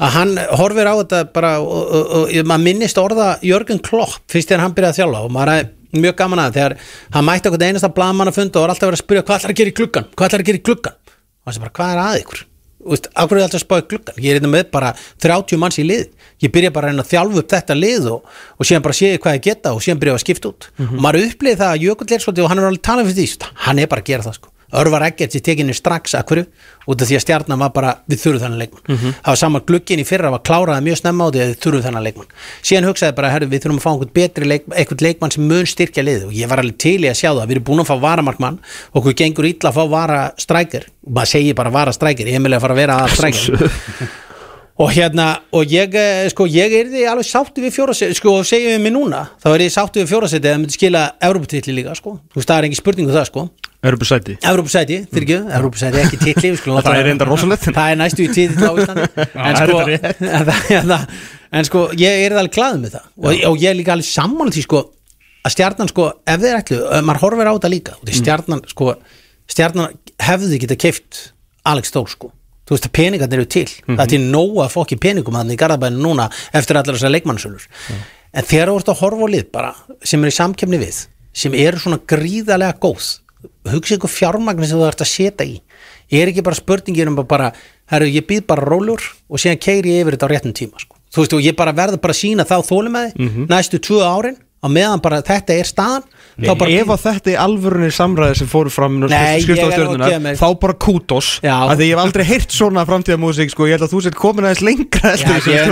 [0.02, 4.22] að hann horfir á þetta bara og, og, og, og maður minnist orða Jörgen Klopp
[4.32, 5.24] fyrst þegar hann byrjaði að þjálfa.
[5.26, 6.76] Og maður er mjög gaman að þegar
[7.12, 9.52] hann mætti okkur einasta blaðmann að funda og var alltaf verið að spyrja hvað ætlar
[9.52, 11.92] að gera í klukkan hvað ætlar að gera í klukkan og hann sem bara hvað
[11.92, 12.44] er að ykkur
[12.82, 14.92] akkur er alltaf að spáði klukkan ég er hérna með bara
[15.22, 16.06] 30 manns í lið.
[16.42, 19.46] Ég byrja bara að þjálfa upp þetta lið og, og síðan bara séu hvað ég
[19.48, 20.70] geta og síðan byrja að skipta út.
[20.96, 23.52] Og maður upplýði það að Jökull er svolítið og hann er alveg talað fyrir því
[23.66, 26.44] hann er bara að gera það sko Örvar Eggert í tekinu strax akkur
[26.88, 28.86] út af því að stjarnan var bara við þurfum þennan leikmann.
[28.88, 31.84] Það var sama glukkin í fyrra var kláraði mjög snemma á því að við þurfum
[31.86, 32.32] þennan leikmann.
[32.62, 35.68] Síðan hugsaði bara herru við þurfum að fá einhvern betri leik, einhvern leikmann sem mun
[35.68, 36.26] styrkja liðið.
[36.30, 37.46] Og ég var alveg til í að sjá það.
[37.46, 38.58] Við erum búin að fá varamarkmann.
[38.92, 42.38] Og okkur gengur illa að fá vara strækir og maður segir bara vara strækir ég
[42.38, 43.72] er meðlega að fara að vera að strækir
[44.80, 48.46] og hérna, og ég, eh, sko, ég er því alveg sáttu við fjóraseti, sko, og
[48.48, 51.94] segjum við mig núna, þá er ég sáttu við fjóraseti eða myndi skila Európa-titli líka,
[51.98, 52.14] sko.
[52.32, 53.44] Þú veist, það er engin spurningu það, sko.
[53.82, 57.64] Örubusæti Európa-sæti, fyrir ekki, Európa-sæti ekki titli, láta- Það er reyndar rosalegt.
[57.68, 59.06] það er næstu í titli á Íslandi.
[59.48, 59.78] En það er sko,
[60.38, 63.08] en, það, en, það, sko, ég er alveg glaðið með það.
[63.18, 64.82] Og, og ég er líka alveg sammála því, sko
[65.42, 68.92] að stjarnan, sko, ef þeir ætlu ef maður horfir á þetta líka, því stjarnan, sko
[69.50, 71.18] stjarnan hefði geta keift
[71.66, 72.30] Alex Þór, sko
[72.66, 76.04] þú veist að peningarnir eru til, það er til nóga fokki peningum hann í Garðabæðinu
[76.06, 77.66] núna eftir allar þessar leikmannsölur
[78.32, 79.72] en þegar þú ert að horfa á lið bara
[80.04, 81.02] sem er í samkemni við
[81.32, 83.10] sem eru svona gríðarlega góð
[83.72, 85.56] hugsa ykkur fjármagni sem þú ert að setja í.
[86.12, 87.48] Er ekki bara spurningin um að bara
[87.90, 90.96] herru, ég býð bara rólur og síðan keiri ég yfir þetta á réttum tíma sko.
[91.12, 94.00] þú veist og ég bara verður bara að sína þá þólum með þið næstu tvö
[94.04, 96.04] árin á meðan bara þetta er staðan
[96.40, 101.28] Ef að þetta er alvörunni samræði sem fóru fram mér- þá bara kútos.
[101.44, 104.44] Að því ég hef aldrei heyrt svona framtíðamúsík sko, ég held að þú sett komin
[104.48, 105.18] aðeins lengra Já,
[105.52, 105.68] ég er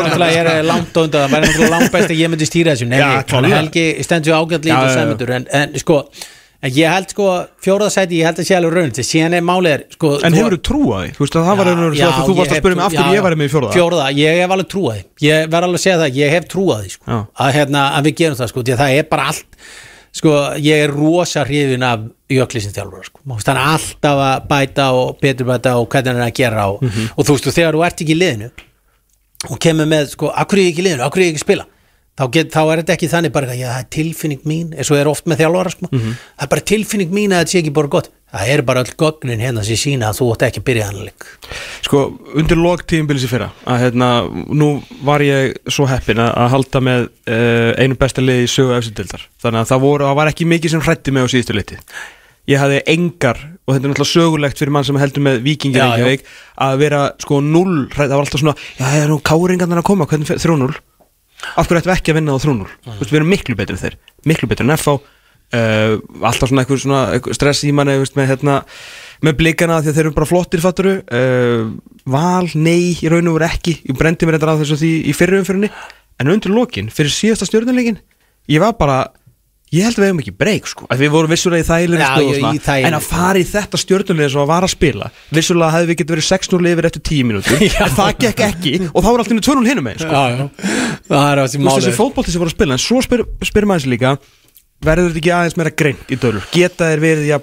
[0.59, 1.31] er langt á undan það.
[1.33, 2.87] Væri náttúrulega langt best að ég myndi stýra þessu.
[2.91, 3.01] Nei.
[3.57, 4.33] Helgi stendur
[4.69, 4.77] já.
[4.85, 5.97] þessu sæmyndur en, en sko,
[6.77, 7.27] ég held sko
[7.65, 10.61] fjóraðasæti, ég held að sé alveg raun síðan er málið er sko, En hefur þú
[10.69, 11.09] trú að því?
[11.17, 13.01] Þú veist að það var svo að þú ég varst að spyrja mig af hverju
[13.01, 13.73] já, ég var með í fjórða
[20.11, 20.31] Að að það, að sko.
[20.31, 22.01] Að, að það að það er ég er rosa hrifin af
[22.31, 23.21] jöklisinn þjálfur sko.
[23.27, 26.83] Þannig að alltaf að bæta og betur bæta og hvernig hann er að gera og,
[26.83, 27.09] Mhm.
[27.17, 28.51] og þú veist, og þegar þú ert ekki í liðinu
[29.51, 31.47] og kemur með, sko, akkur er ég ekki í liðinu akkur er ég ekki að
[31.49, 31.65] spila
[32.21, 34.97] þá, get, þá er þetta ekki þannig bara, já, það er tilfinning mín eins og
[34.99, 36.13] er oft með þjálfara, sko Mhm.
[36.37, 38.93] það er bara tilfinning mín að þetta sé ekki bara gott það er bara öll
[38.99, 41.27] gögnin hérna sem sína að þú átt ekki að byrja hann leik.
[41.87, 42.03] Sko,
[42.39, 44.71] undir log tímbilis í fyrra að hérna, nú
[45.07, 49.65] var ég svo heppin að, halda með uh, einu besta liði í sögu efsindildar þannig
[49.65, 51.81] að það, voru, það var ekki mikið sem hrætti með á síðustu liti.
[52.51, 55.83] Ég hafði engar og þetta er náttúrulega sögulegt fyrir mann sem heldur með vikingir.
[55.85, 56.25] Reykjavík
[56.67, 59.91] að vera sko null hrætt, það var alltaf svona, já, það er nú káringarnar að
[59.91, 60.71] koma hvernig fer 3-0
[61.57, 63.77] af hverju ættum við ekki að vinna á 3-0 Þú veist, við erum miklu betur
[63.77, 63.97] en þeir.
[64.29, 64.97] Miklu betur en FH
[65.57, 65.95] uh,
[66.27, 68.59] alltaf svona eitthvað, svona eitthvað stress í manni veist, með, hérna,
[69.27, 71.71] með blikana því að þeir eru bara flottir fatturu uh,
[72.11, 73.79] val, nei, í raun og veru ekki.
[73.91, 75.73] Ég brendi mér þetta á þessu því í fyrri umfyrinni
[76.21, 78.01] en undir lokin, fyrir síðasta stjórnuleikin
[78.51, 79.01] ég var bara
[79.71, 80.87] ég held að við hefum ekki breyk sko.
[80.91, 83.45] Að við vorum vissulega í þægilegri og ég- svona, í þægilegri en að fara í
[83.47, 87.05] þetta stjórnuleik svo að vara að spila vissulega hefði við getið verið 6-0 yfir eftir
[87.07, 87.63] 10 mínútur.
[87.87, 88.73] En það gekk ekki.
[88.91, 90.11] Og þá var alltaf 2-0 hinum með sko.
[94.83, 94.91] Já, já.
[94.91, 97.39] er verður þetta ekki aðeins meira greint í dölur geta þeir verið ja,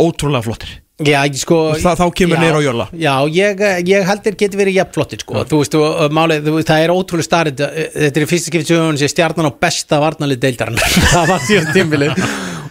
[0.00, 2.84] ótrúlega flottir Já, sko það- þá kemur já, niður á jolla.
[2.92, 5.44] Já, ég, ég held þeir geti verið jafnflottir sko.
[5.48, 7.62] Þú veist, og, málið, þú það er ótrúlega starrið
[7.94, 10.76] Þetta er í fyrsta skipti sögun sem stjarnan á besta varnalið deildarinn
[11.14, 12.20] Það var síðan tímbilið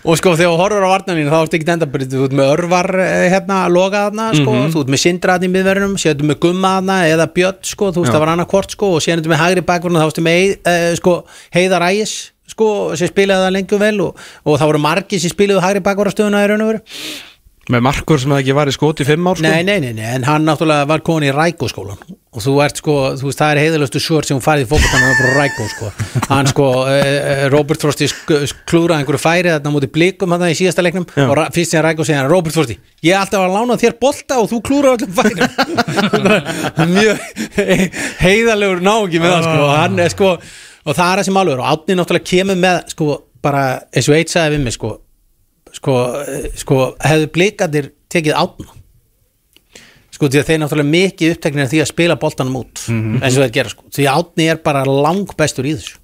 [0.06, 2.52] Og sko, þegar þú horfur á varnalínu þá ertu ekki enda bara, þú ert með
[2.54, 4.70] örvar eh, hérna, loga þarna, sko, Mhm.
[4.78, 8.06] þú ert með sindraðn í miðverðunum, séu þú með gumma þarna eða bjött, sko, þú
[8.06, 8.16] veist, Já.
[8.16, 10.96] það var annað hvort, sko og séu þú með hægri bakvörn þá ertu með uh,
[11.02, 11.26] sko,
[11.58, 12.14] heiðar ægis
[12.60, 12.70] sko,
[13.00, 16.52] sem spilaði það lengur vel og, og það voru margir sem spilaði hægri bakvörastöðuna í
[16.52, 16.86] raun og veru
[17.70, 19.46] Með markur sem það ekki var í skot í fimm ár sko.
[19.46, 22.00] Nei, nei, nei, nei, en hann náttúrulega var komin í Rækóskólan
[22.30, 25.06] og þú ert sko, þú veist, það er heiðalustu svör sem hún farið í fókbaltan
[25.06, 25.90] og frá Rækó sko.
[26.32, 28.08] hann sko, eh, Robert Frosti
[28.70, 31.26] klúraði einhverju færi þarna mútið blikum þarna í síðasta leiknum Já.
[31.26, 34.38] og fyrst sem Rækó segja hann, Robert Frosti ég er alltaf að lána þér bolta
[34.42, 35.38] og þú klúraði öllum færi
[36.96, 37.18] mjög
[38.22, 40.34] heiðalegur náungi með það sko, og hann er sko
[40.86, 41.62] og það er það sem alveg er.
[41.64, 43.08] Og átni náttúrulega kemur með sko,
[43.46, 44.92] bara eins og eitt sagði við mig sko,
[45.78, 45.96] sko,
[46.60, 48.76] sko hefðu blikandir tekið átna
[50.20, 53.56] sko því að þeir náttúrulega mikið uppteknir því að spila boltanum út eins og þeir
[53.56, 55.96] gera sko, því að átni er bara lang bestur í þessu.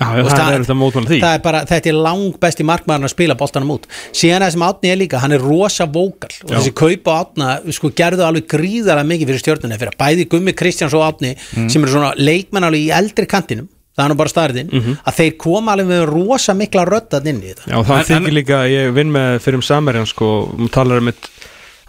[0.00, 3.72] Já, já, það er það er bara, þetta er lang besti markmaðurinn að spila boltanum
[3.74, 3.88] út.
[4.16, 6.30] Síðan það sem átni er líka, hann er rosa vókal.
[6.46, 10.96] Og þessi kaupa átna, sko, gerðu alveg gríðarlega mikið fyrir stjórnuna fyrir bæði Gummi Kristjáns
[10.96, 14.72] og átni sem eru svona leikmenn alveg í eldri kantinum það er nú bara starðin,
[15.04, 17.66] að þeir koma alveg með rosa mikla röddað inn í þetta.
[17.70, 21.30] Já, það þykir líka, ég vinn með fyrir um Samerjan sko, og talar um eitt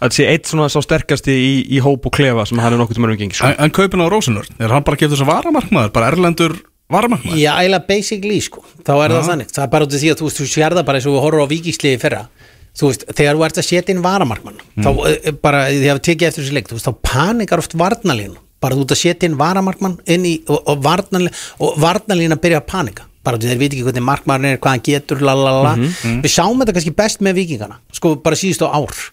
[0.02, 2.80] að það sé eitt svona sá sterkasti í, í hóp og klefa sem hann er
[2.80, 3.52] nokkuð tíma umgengi sko.
[3.52, 6.56] En, en kaupin á Rósunur, er hann bara gefa þess að varamarkmaður bara erlendur
[6.92, 7.38] varamarkmaður?
[7.38, 8.64] Já, eiginlega basically sko.
[8.82, 10.88] Þá er það þannig, það er bara út af því að þú þú sér það
[10.88, 12.24] bara eins og við horfum á vikísliði fyrra.
[12.72, 16.06] Þú veist, þegar þú ert að setja inn varamarkmann þá eh, bara, því að við
[16.08, 19.38] tekið eftir þessu leik þú veist, þá panikar oft varnalínu bara ert að setja inn
[19.40, 21.32] varamarkmann inn í, og, og, varnalín,
[21.62, 23.08] og varnalína byrja að panika.
[23.22, 25.76] Bara þú þeir veit ekki hvernig markmann er, hvað hann getur lalala,
[26.24, 29.04] við sáum þetta kannski best með vikingana, sko bara síðust á ár.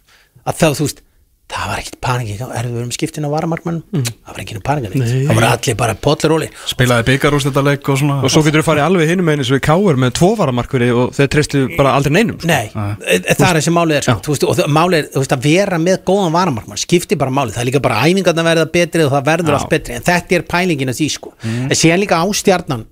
[0.50, 1.04] Að þá þú veist
[1.50, 5.34] það var ekkit panik, erum við um skiptin á varamarkmann það var ekki panik, það
[5.34, 8.18] voru allir bara potleróli Spilaði byggarústættarleik og svona.
[8.22, 10.90] Og svo getur þú farið alveg hinum einu eins og við káur með tvo varamarkveri
[10.94, 12.50] og þeir treystu bara aldrei neinum sko.
[12.52, 15.36] Nei, e- það er þessi málið er sko, þú veist, og málið er þú veist,
[15.38, 19.02] að vera með góðan varamarkmann skiptir bara málið, það er líka bara æfingarna verða betri
[19.08, 19.58] og það verður Já.
[19.58, 22.86] allt betri, en þetta er pælingin að því sko, en síðan líka á stjarnan.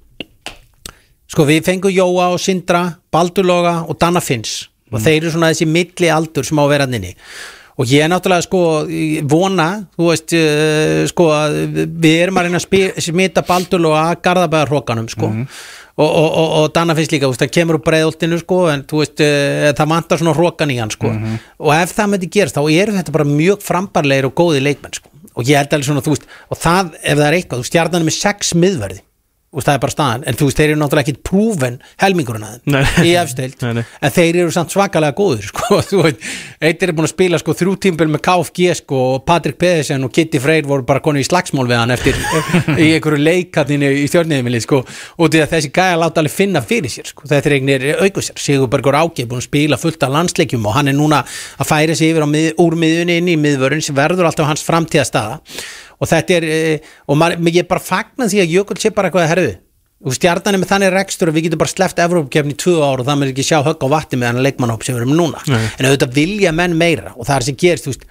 [1.27, 2.31] Sko við fengum Jóa
[7.77, 8.87] og og og og ég er náttúrulega sko
[9.29, 15.09] vona, þú veist uh, sko að við erum að reyna að smita Baldurloga að Garðabæðarhrókanum
[15.09, 15.25] sko.
[15.97, 19.21] Og, og, og, og Danna Finns líka, veist, það kemur úr breiðoltinu sko, en veist,
[19.21, 21.09] uh, það vantar svona hrókan í hann sko,
[21.57, 25.09] og ef það myndi gerast þá eru þetta bara mjög frambarlegir og góði leikmenn sko,
[25.33, 28.01] og ég held alveg svona, þú veist og það, ef það er eitthvað, þú stjarnan
[28.01, 29.06] er með sex miðverði
[29.55, 32.55] og það er bara staðan, en þú veist, þeir eru náttúrulega ekkit prúven helmingurinn að
[32.67, 32.81] Nei.
[32.83, 36.25] þeim í efstild, en þeir eru samt svakalega góður, sko, þú veit
[36.67, 40.11] eitt er búin að spila, sko, þrjú tímbil með KFG, sko, og Patrik Pedersen og
[40.11, 42.19] Kitty Freyr voru bara konu í slagsmál við hann eftir,
[42.75, 44.81] í einhverju leikatninu í stjórniðumili, sko,
[45.15, 48.27] og því að þessi gæja láta alveg finna fyrir sér, sko, þetta er eignir auku
[48.27, 51.95] sér, Sigurbergur Áki búin að spila fullt af landsleikjum og hann er núna að færa
[51.95, 55.39] sig yfir mið, úr miðunni inn í miðvörun sem verður alltaf hans framtíðastaða
[55.97, 59.25] og þetta er, eh, og maður, ég bara fagnar því að Jökull sé bara eitthvað
[59.25, 59.55] að herðu
[60.05, 63.01] og stjarnan er með þannig rekstur að við getum bara sleppt Evrópukefni í tvö ár
[63.01, 65.41] og það með ekki sjá högg á vatti með hann leikmannhóp sem við erum núna
[65.49, 65.63] Nei.
[65.73, 68.05] en auðvitað vilja menn meira og það er sem gerist, þú veist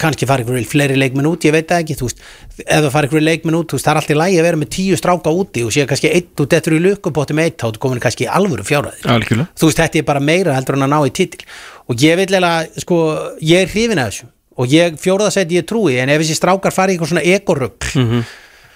[0.00, 2.20] kannski fara ykkur fleiri leikmenn út, ég veit það ekki þú veist,
[2.62, 4.70] ef það fara ykkur leikmenn út þú veist, það er alltaf lægi að vera með
[4.76, 8.02] tíu stráka úti og sé kannski eitt og dettur í lukkupotti með eitt þá komin
[8.02, 9.48] kannski alvöru Algjörlega.
[9.58, 11.44] þú veist, þetta er bara meira heldur en að ná í titil
[11.88, 13.00] og ég vil eða, sko,
[13.42, 16.94] ég er hrifin af þessu og ég fjóraðasæti ég trúi en ef þessi strákar fari
[16.94, 18.22] í eitthvað svona ekorugl Mhm.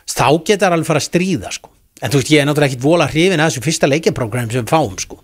[0.07, 1.71] þá getur alveg fara að stríða sko.
[2.03, 4.69] en þú veist, ég er náttúrulega ekkit vola hrifin af þessu fyrsta leikjaprogram sem við
[4.69, 5.19] fáum sko.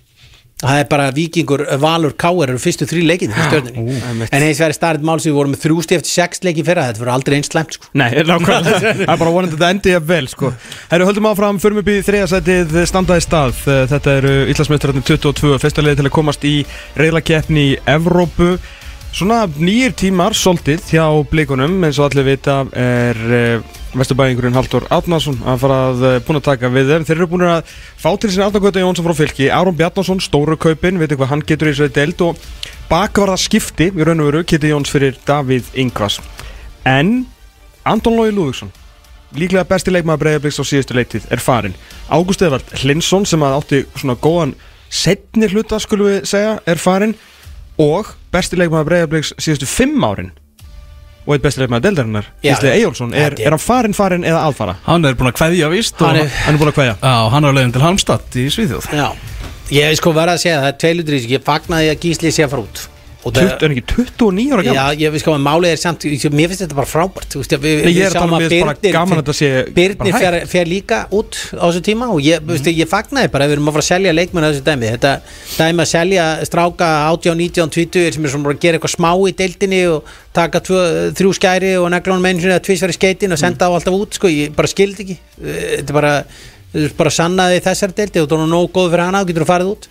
[0.63, 4.29] það er bara vikingur, valur, káir eru fyrstu leikið í stjórninni einmitt.
[4.33, 7.01] en eins verið starrið mál sem við vorum með þrjústi eftir sex leiki fyrra, þetta
[7.03, 7.87] verður aldrei eins slemt sko.
[7.95, 10.53] Nei, nákvæmlega, það er bara vonandi að þetta endi að vel sko.
[10.93, 15.83] Herru, höldum áfram, förum upp í þriðasætið standaði stað, Eh, þetta eru Íslandsmeistararnir 22, fyrsta
[15.83, 16.55] leiði til að komast í
[16.97, 18.59] reyðlakeppni í Evrópu
[19.13, 25.37] Svona nýjir tímar, soltið hjá blikunum, eins og allir vita er uh, vesturbæðingurinn Haldur Átnarsson
[25.45, 27.05] að fara að uh, búin að taka við þeim.
[27.05, 30.97] Þeir eru búin að fá til sinni Átnagötu Jónsson frá fylki, Aron Bjarnason, stóru kaupin,
[30.97, 32.41] veitu hvað hann getur í þessu deild og
[32.89, 36.17] bakvarða skipti í raun og veru, Kitty Jóns fyrir Davíð Ingvars.
[36.89, 37.27] En
[37.85, 38.73] Anton Lói Lúðvíksson
[39.37, 41.77] líklega besti leikmaður breyðabliks á síðustu leitið er farin
[42.13, 44.57] Ágúst Eðvald Hlinsson sem að átti svona góðan
[44.93, 47.15] setni hluta skulum við segja er farin
[47.81, 50.31] og besti leikmaður breyðabliks síðustu fimm árin
[51.27, 52.53] og eitt besti leikmaður deldarinnar Já.
[52.55, 54.77] Gísli Eyjólfsson er, er- hann farin farin eða aðfara?
[54.89, 56.97] Hann er búin að kveðja víst og Hann hann er- Hann búin að kveðja.
[57.03, 58.89] Á, hann er á leiðin til Halmstad í Svíþjóð.
[58.97, 59.09] Já,
[59.71, 62.33] ég hef sko verið að segja það er tveilutur í þessu, ég fagnaði að Gísli
[62.35, 62.83] sé að fara út
[63.23, 63.85] og 20, er ekki
[64.19, 66.91] 29 ára Já, gaman ég veist hvað, málið er samt ég- Mér finnst þetta bara
[66.91, 69.51] frábært veist, við, Nei, ég er að tala um að bara gaman að þetta sé
[70.01, 72.71] bara fer, fer líka út á þessu tíma og ég, mm.
[72.75, 74.91] ég fagnaði bara ef við erum að fara að selja leikmenn að þessu dæmi.
[74.97, 75.13] Þetta
[75.59, 79.35] dæmi að selja stráka 18, 19, 20 sem er svona að gera eitthvað smá í
[79.39, 80.81] deildinni og taka tvö,
[81.19, 84.31] þrjú skæri og negla hann menn að tvísverði skeitin og senda á alltaf út sko,
[84.33, 85.19] ég bara skildi ekki.
[85.43, 86.52] Þetta er bara veist,
[86.97, 89.73] bara sannaði þessar deildi og þú er nóg góð fyrir hana og getur þú farið
[89.75, 89.89] út.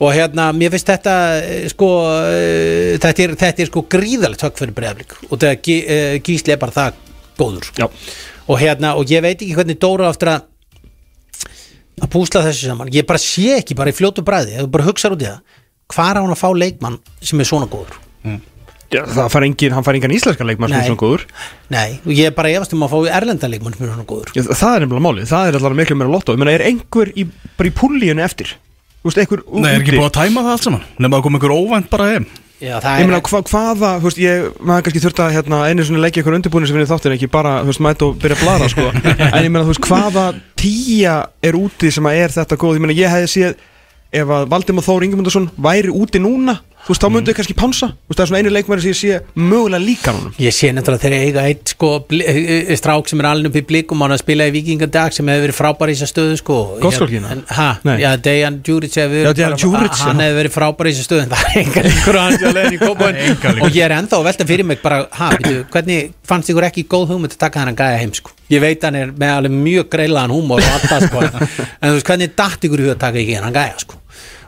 [0.00, 1.88] Og hérna, mér finnst þetta eh, sko,
[2.30, 6.54] eh, þetta er, þetta er sko gríðalegt högg fyrir breyðablík og þetta Gí- eh, gísli
[6.54, 7.02] er bara það
[7.38, 7.90] góður sko.
[8.48, 10.48] Og hérna, og ég veit ekki hvernig Dóra á eftir að
[12.02, 14.86] að púsla þessu saman, ég bara sé ekki bara í fljótu bræði, ef þú bara
[14.88, 15.58] hugsaður út í það
[15.92, 17.98] hvað er hann að fá leikmann sem er svona góður?
[18.24, 18.38] Já,
[18.92, 21.24] það fær engin, hann fær engan íslenska leikmann sem er svona góður.
[21.72, 24.34] Nei, og ég er bara efast um að fá erlenda leikmann sem er svona góður.
[24.36, 27.12] Já, það er nefnilega málið, það er alltaf miklu meira lotto Ég meina, er einhver
[27.16, 27.26] í,
[27.58, 28.54] bara í púlíunni eftir?
[29.02, 30.86] Þú veist, einhver Nei, er ekki búið að tæma það allt saman?
[30.98, 32.28] Nefn að koma einhver óvænt bara heim?
[32.62, 35.58] Já, það Ég er meina, hva, hvaða, þú veist, ég, maður kannski þurft að hérna,
[35.66, 38.36] einu svona leggja ykkur undirbúinu sem við þáttir ekki bara, þú veist, mæta og byrja
[38.36, 38.84] að blara, sko.
[39.32, 40.26] En ég meina, þú veist, hvaða
[40.62, 42.78] tíja er úti sem að er þetta góð?
[42.78, 43.56] Ég meina, ég hefði séð
[44.22, 47.86] ef að Valdimar Þór Ingemundarsson væri úti núna Þú veist, þá myndu þau kannski pánsa
[47.92, 50.70] Þú veist, það er svona einu leikmæri sem ég sé mögulega líka núna Ég sé
[50.74, 54.02] nefnilega þegar eiga eitt sko, bli, e, e, strák sem er alveg upp í blikum
[54.02, 56.58] og hann að spila í vikingadag sem hefur verið frábær í þessa stöðu sko.
[57.54, 57.94] Ha, Nei.
[58.02, 62.18] já, Dejan Djuric hann hefur verið frábær í þessa stöðu en það er enga líkur
[62.18, 63.30] á hans á leiðin í.
[63.30, 63.68] Engar líkur.
[63.68, 66.86] og ég er ennþá að velta fyrir mig bara, ha, veitu, hvernig fannst ykkur ekki
[66.90, 68.34] góð hugmynd að taka hann gæja heim sko.
[68.50, 71.24] ég veit hann er með alveg mjög greilaðan húmor og allt það sko.
[71.80, 74.01] en þú veist, hvernig datt ykkur í hug að taka ekki hann gæja sko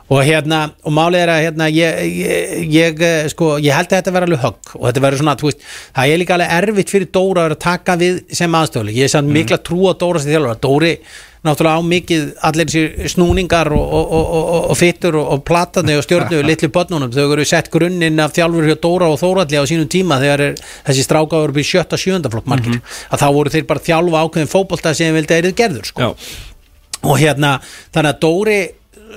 [0.05, 3.97] og hérna, og málið er að hérna, ég, ég, ég, eh, sko, ég held að
[3.97, 5.63] þetta verði alveg högg og þetta verður svona, þú veist,
[5.95, 9.33] það er líka alveg erfitt fyrir Dóra að taka við sem aðstöðuleg ég er samt
[9.33, 10.93] mikla trú á Dóra sem þjálfur Dóri
[11.45, 15.97] náttúrulega á mikið allir þessi snúningar og, og, og, og, og fyttur og, og platani
[15.97, 19.65] og stjórnu litlu börnunum, þau eru sett grunninn af þjálfur hjá Dóra og Þóralli á
[19.69, 23.27] sínum tíma þegar er, þessi stráka voru upp í sjötta sjöunda flokk margir, að þá
[23.37, 26.09] voru þeir bara þjálfa ákveðin fótbolta sem vildi að eru gerður sko.
[27.05, 27.59] Og hérna
[27.93, 28.59] þannig að Dóri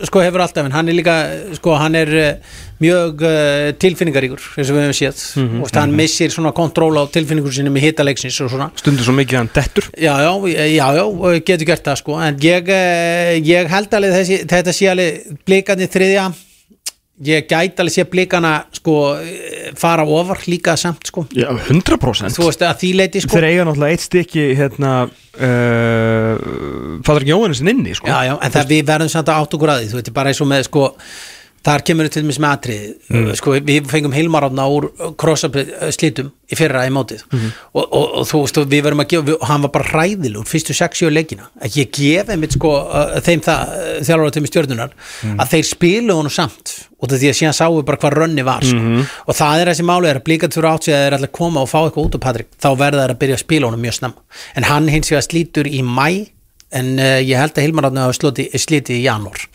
[0.07, 1.15] sko hefur alltaf en hann er líka
[1.59, 5.23] sko hann er uh, mjög uh, tilfinningaríkur eins og við hefum séð.
[5.43, 8.70] Mhm, og hann missir svona kontról á tilfinningur sinni með hitaleiksins og svona.
[8.79, 9.89] Stundur svo mikið hann dettur.
[9.99, 11.05] Já já, já já,
[11.51, 12.19] getur gert það sko.
[12.29, 16.29] En ég, uh, ég held alveg þessi, þetta sé alveg blikandi þriðja
[17.27, 21.24] ég gæti alveg sé blikana sko eh, fara ofar líka samt sko.
[21.35, 23.35] Já, 100% þú veist að því leiti sko.
[23.35, 26.35] Þeir eiga náttúrulega eitt stykki hérna uh,
[27.07, 28.07] Fadar ekki Jóhannesson inni sko.
[28.11, 29.90] já, já, en það við verðum samt að átt okkur að því.
[29.90, 30.85] Þú veit, bara eins og með sko
[31.67, 34.89] þar kemur við til dæmis með atrið sko, við fengum heilmarafna úr
[35.21, 35.51] krossa
[35.95, 37.25] slítum í fyrra í mótið.
[37.75, 40.47] Og, og, og þú veist, og við verðum að gefa við, hann var bara hræðilur
[40.49, 41.49] fyrstu 6-7 leikina.
[41.61, 42.71] Að ég gefi einmitt sko
[43.27, 43.75] þeim það,
[44.09, 44.95] þjálfur á þeim stjörnunar
[45.35, 46.77] að þeir spilu honum samt.
[46.99, 49.05] Og það því að síðan sáu bara hvað rönni var sko.
[49.29, 51.37] og það er þessi máli er að blíkat fyrir átt sig að þeir ætla að
[51.39, 53.85] koma og fá eitthvað út af Patrik þá verða þeir að byrja að spila honum
[53.85, 54.25] mjög snemma.
[54.57, 56.09] En hann hins vegar slítur í mæ
[56.70, 59.47] en uh, ég held að Hilmar Átni hafi slotið- slitið í janúar.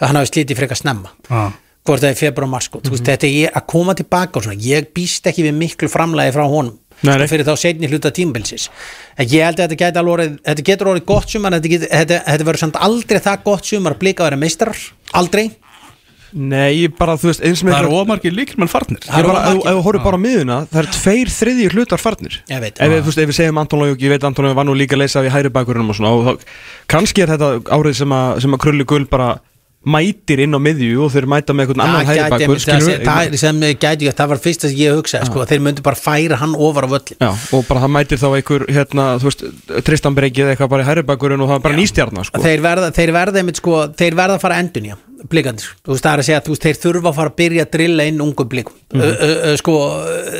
[0.00, 1.12] Hann hafi slitið frekar snemma.
[1.28, 1.50] Ah.
[1.82, 4.92] hvort það er februar og mars mm þetta er að koma tilbaka og svona ég
[4.94, 8.68] býst ekki við miklu framlægi frá honum Nei, fyrir þá setni hluta tímbilsis
[9.18, 12.46] en ég held að þetta alveg orðið þetta getur orðið gott sumar þetta, þetta, þetta
[12.46, 14.78] verður samt aldrei það gott sumar að blika að vera meistrar
[15.18, 15.50] aldrei
[16.32, 19.02] Nei, bara, þú veist, eins með Það eru ómargir líkir menn farnir.
[19.04, 22.00] Það Ég eru bara, ef þú horfir bara á miðuna Það er tveir þriðji hlutar
[22.00, 22.38] farnir.
[22.48, 22.80] Ég veit.
[22.80, 24.76] ef, við, þú veist, ef við segjum Anton Lójuk, ég veit Anton Lójuk var nú
[24.78, 26.52] líka að leysa við hæri bakurinn og svona og þá,
[26.94, 29.28] kannski er þetta árið sem að, sem að Krulli Gull bara
[29.82, 33.62] mætir inn á miðju og þeir mæta með einhvern annan bakur það, það, það sem
[33.82, 36.88] gæti það var fyrst að ég hugsa sko, þeir myndu bara færa hann ofar á
[36.92, 39.06] völlin Já, og bara það mætir þá einhver hérna,
[39.82, 42.44] Tristan Breikið eða eitthvað bara í hæri bakurinn og það er bara nýstjarnar sko.
[42.46, 44.96] þeir þeir sko, þeir verða að fara endun já,
[45.30, 47.72] blikandir, þú veist það er að segja veist, þeir þurfa að fara að byrja að
[47.76, 48.78] drilla inn ungum blikum.
[48.92, 49.74] Ö, ö, ö, sko,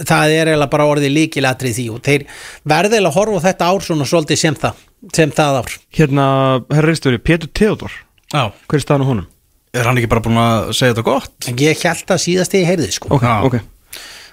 [0.09, 2.25] það er eiginlega bara orðið líkilatrið því og þeir
[2.63, 4.81] verða eiginlega að horfa þetta ár svona svolítið sem það,
[5.19, 5.77] sem það ár.
[5.99, 6.27] Hérna,
[6.73, 8.01] herra reistöri, Pétur Theodor
[8.33, 9.32] Já, Hver er staðan á honum?
[9.73, 11.49] Er hann ekki bara búin að segja þetta gott?
[11.49, 13.13] en ég held að síðast ég heyrði sko.
[13.17, 13.35] Ok, Já.
[13.49, 13.59] ok.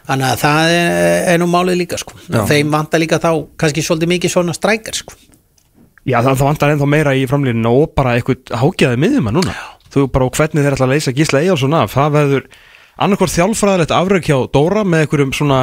[0.10, 0.94] Þannig að það er,
[1.34, 2.16] er nú málið líka sko.
[2.26, 2.42] Já.
[2.50, 5.18] þeim vantar líka þá kannski svolítið mikið svona strækar sko.
[6.08, 9.60] Já, það, það vantar ennþá meira í framlýninu og bara eitthvað hágjaði miðjum að núna
[9.90, 11.94] Þú bara og hvernig þeir ætla að leysa Gísla Eyjálsson af.
[11.96, 12.44] Það verður
[13.02, 15.62] annarkvort þjálfræðilegt afrök hjá Dóra með einhverjum svona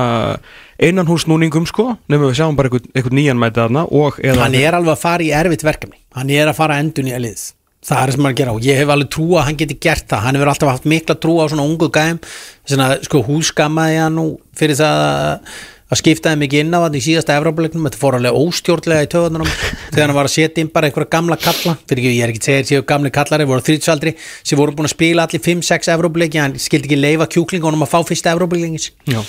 [0.83, 4.79] einanhúsnúningum sko nefnum við sjáum bara einhvern, einhvern nýjan mætið þarna og eða hann er
[4.79, 6.01] alveg að fara í erfitt verkefni.
[6.17, 7.45] Hann er að fara endun í að lið
[7.87, 8.57] það er sem hann er gera.
[8.57, 10.25] Og ég hef alveg trú að hann geti gert það.
[10.27, 12.21] Hann hefur alltaf haft mikla trú á svona ungu gæm
[12.67, 14.27] svona sko húskammaði hann nú
[14.59, 15.57] fyrir það að
[15.87, 19.11] að skipta þeim ekki inn á hann í síðasta Evrópuleiknum, þetta fór alveg óstjórnlega í
[19.13, 19.51] töðunum.
[19.93, 22.43] Þegar hann var að setja inn bara einhverja gamla kalla fyrir ekki, ég er ekki
[22.43, 25.93] að segja að séu gamli kallari voru þrýtsaldri sem voru búin að spila allir 5-6
[25.95, 29.21] Evrópuleiki, hann skildi ekki leifa kjúklingunum að fá fyrsta já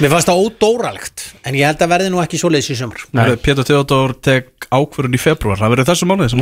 [0.00, 3.00] Mér fannst það ódóralegt en ég held að verði nú ekki svo leiðis í sömur.
[3.44, 6.40] Pétur Theodor tek ákvörun í februar Það verður þessu mánuði sem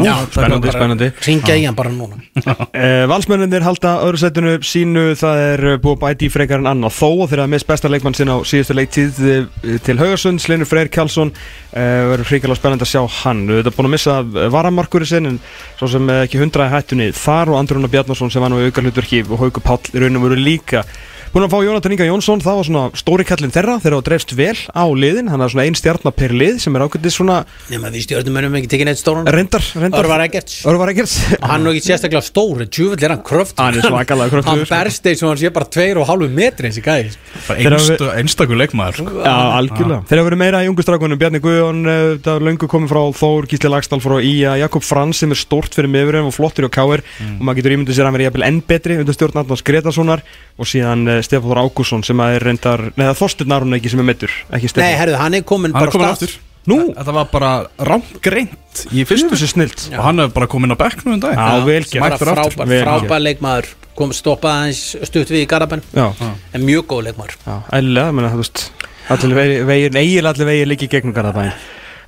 [9.21, 11.79] Uh, til Haugarsund, Slinur Freyr Kjálsson uh,
[12.11, 13.45] verður hrikalega spennandi að sjá hann.
[13.51, 14.17] Við erum búin að missa
[14.55, 15.39] varamarkur í sinn en
[15.79, 18.85] svo sem uh, ekki hundraði hættunni þar og Andrúna Bjarnason sem var nú í auka
[18.85, 20.85] hlutverki og Hauku Páll í raunum voru líka
[21.31, 24.57] búin að fá Jónatan Inga Jónsson það var svona stóri kallin þeirra þeirra dreifst vel
[24.75, 27.37] á liðin hann er svona ein stjarnar per lið sem er ákveldið svona
[27.71, 29.29] Nefnum við stjórnum mönnum ekki tekið neitt stóran.
[29.31, 30.01] Reyndar, reyndar.
[30.03, 30.55] Örvar Eggerts.
[30.67, 31.15] Örvar Eggerts.
[31.39, 34.75] Hann er ekki sérstaklega stór tjúvill er hann kröft Hann er svakalega kröftugur, hann sko.
[34.75, 37.15] berst eins og hann sé bara tveir og hálfu metri eins og gæði
[37.47, 39.07] Bara Þeir einstu, einstakur leikmaður sko.
[39.23, 40.01] Já, algjörlega.
[40.11, 41.79] Þeir hafa verið meira í ungu strákunum Bjarni Guðjón,
[51.21, 54.09] er er sér Stefán Þór Ágússon sem er reyndar neða Þorstur Narun ekki sem er
[54.09, 56.39] meittur ekki Nei, Stefán herðu, hann er komin Hann er bara komin aftur.
[56.69, 56.77] Nú?
[56.93, 57.51] Þetta var bara
[57.89, 59.31] rámgreint í fyrstu.
[59.33, 59.87] Fyrstu snilt.
[59.95, 62.03] Og hann hefur bara komin á bekknum um dag Já, vel gert.
[62.05, 62.69] bara Mættur aftur.
[62.69, 63.71] frábær, leikmaður.
[63.97, 66.13] Kom stoppaði hans stutt við í Garabæn Já,
[66.53, 67.37] en mjög góð leikmaður.
[67.73, 68.71] Menna, þú veist
[69.11, 71.51] Allir vegir, vegir, eiginlega allir vegir líki gegnum Garðabæn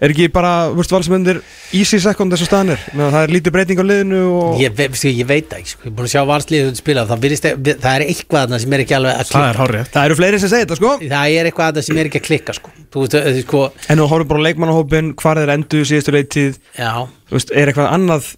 [0.02, 1.38] Er ekki bara, þú veist, valsmyndir
[1.78, 5.12] easy second þessu staðanir Meðan það er lítið breyting á liðinu og ég, ve sko,
[5.14, 5.82] ég veit það ekki, sko.
[5.86, 7.46] ég er búin að sjá valsliðið spila það, virðist,
[7.84, 9.62] það er eitthvað þarna sem er ekki alveg að Það er klikka.
[9.62, 10.90] hárið Það eru fleiri sem segja þetta, sko.
[11.12, 12.74] Það er eitthvað þarna sem er ekki að klikka sko.
[12.92, 13.62] þú veist, sko,
[13.94, 16.90] En þú horfum bara á leikmannahópin, hvar er endu síðustu leittíð já.
[17.30, 18.30] Þú veist, er eitthvað annað?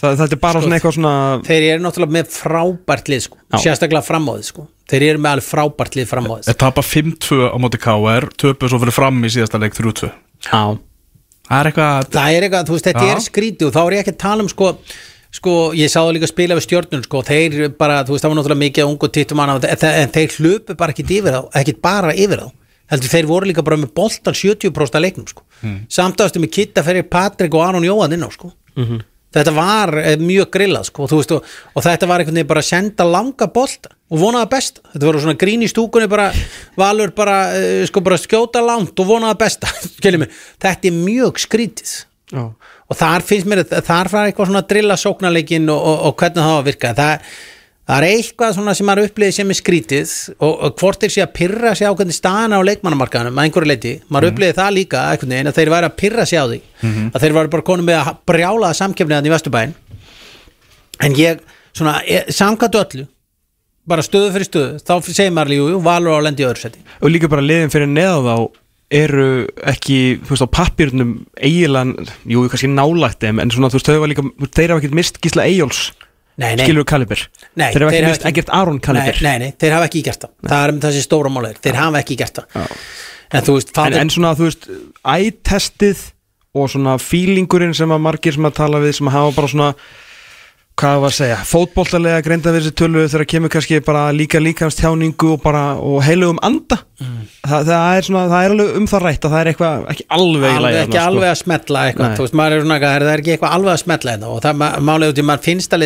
[0.00, 1.14] Það, Þetta er bara Sko, svona eitthvað svona
[1.44, 3.36] þeir eru náttúrulega með frábært lið sko.
[3.52, 3.58] Já.
[3.66, 4.62] sérstaklega framóðið sko.
[4.88, 8.80] þeir eru með alveg frábært lið framóðið Þeir tapa 5-2 á móti KR Töpu svo
[8.80, 10.08] fyrir fram í síðasta leik 3-2
[10.48, 10.62] Já
[11.50, 13.12] Það er eitthvað það er eitthvað, þú veist, þetta Já.
[13.14, 14.70] er skrítið og þá er ég ekki að tala um sko,
[15.34, 18.32] sko ég sá það líka að spila við stjórnun sko, þeir bara, þú veist, það
[18.32, 19.52] var náttúrulega mikið af ungu tittum en,
[19.90, 22.48] en þeir hlupu bara ekki yfir þá ekkit bara yfir þá
[22.90, 25.44] heldur þeir voru líka bara með boltan 70% af leiknum sko.
[25.62, 25.78] mm.
[25.90, 28.50] samtáðstu með Kitta fyrir Patrik og Aron Jóhann inn á sko.
[29.36, 32.64] Þetta var eh, mjög grillað sko, þú veist, og, og þetta var einhvern veginn bara
[32.64, 34.84] að senda langa bolta og vonaða besta.
[34.90, 36.30] Þetta voru svona grín í stúkunni bara
[36.78, 39.70] valur bara, eh, sko, bara skjóta langt og vonaða besta
[40.02, 41.94] þetta er mjög skrítið.
[42.30, 42.44] Já.
[42.90, 46.42] Og þar finnst mér, þar fara eitthvað svona að drilla sóknarleikin og, og, og hvernig
[46.42, 47.34] það var að virka það,
[47.90, 51.22] það er eitthvað svona sem maður upplýði sem er skrítið og, og hvort þeir sé
[51.24, 54.34] að pyrra sig á hvernig staðan á leikmannamarkaðanum að einhverju leiti, maður mm.
[54.34, 56.60] upplýði það líka einhvern veginn að þeir væri að pyrra sig á því.
[57.10, 59.74] Að þeir væri bara konum með að brjála samkefniðan í Vesturbæn
[61.00, 61.42] en ég,
[61.74, 63.06] svona, e, samkvæmt öllu
[63.90, 67.10] bara stöðu fyrir stöðu þá segir maður líka, jú, valur á lendi öðru seti Og
[67.10, 68.60] líka bara liðin fyrir neða þá
[69.00, 69.26] eru
[69.70, 74.10] ekki, þú veist, á pappirnum eiginlega, jú, kannski nálægt en svona, þú veist, þau var
[74.10, 75.82] líka, þeir hafa ekkert mist Gísla Eyjóls,
[76.40, 76.64] Nei, nei.
[76.64, 77.22] skilur Kaliber?
[77.60, 79.18] Nei, Þeir hafa ekki mist ekkert Aron Kaliber.
[79.26, 80.34] nei, nei, þeir hafa ekki gert það.
[80.46, 82.60] Það er með þessi stóra málir, þeir hafa ekki gert það.
[83.30, 84.70] En veist, en, en svona, þú veist,
[85.06, 86.06] ættestið
[86.58, 89.74] og svona feelingurinn sem að margir sem að tala við, sem að hafa bara svona
[90.80, 94.80] hvað var að segja, fótboltalega greinda við þessi tölu þegar kemur kannski bara líka líkamst
[94.80, 96.78] tjáningu og bara, og heilugum anda.
[97.00, 97.26] Mm.
[97.44, 100.06] það, það er svona, það er alveg um það rætt að það er eitthvað ekki
[100.16, 101.04] alveg, alveg, lagi ekki sko.
[101.10, 104.42] alveg að smetla eitthvað, veist, er svona það er, ekki eitthvað alveg að smetla og
[104.46, 105.76] það málið út í maður finnst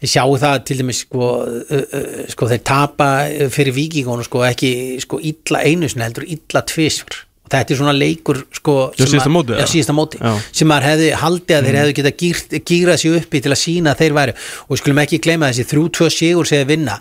[0.00, 3.08] alveg ég sjá það til dæmis sko, uh, uh, sko þeir tapa
[3.52, 4.72] fyrir vikingunum sko ekki
[5.04, 7.20] sko illa einu sinni heldur illa og
[7.50, 9.70] þetta er svona leikur sko síðasta já, eða?
[9.70, 10.34] síðasta móti Já.
[10.52, 13.94] sem maður hefði haldið að þeir hefðu geta gýrt, gýrað sér uppi til að sína
[13.94, 14.36] að þeir væri
[14.66, 17.00] og skulum ekki gleyma þessi 3-2 sigur sem þeir vinna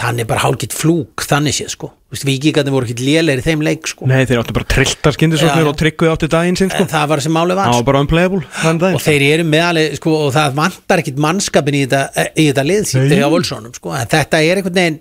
[0.00, 1.90] er bara hálkitt flúk þannig séð sko
[2.26, 5.76] vikingarnir voru ekki lélegir í þeim leik sko Nei, þeir áttu bara trilltar skindisóknir og
[5.78, 6.86] trygguði áttu daginn sinn sko.
[6.90, 7.80] það var sem málið var sko.
[7.80, 11.78] var bara unplayable þann daginn og þeir eru meðalið sko, og það vantar ekkit mannskapin
[11.78, 13.04] í þetta, í þetta lið Nei.
[13.12, 13.92] þegar völsónum sko.
[13.98, 14.98] en þetta er einhvern veginn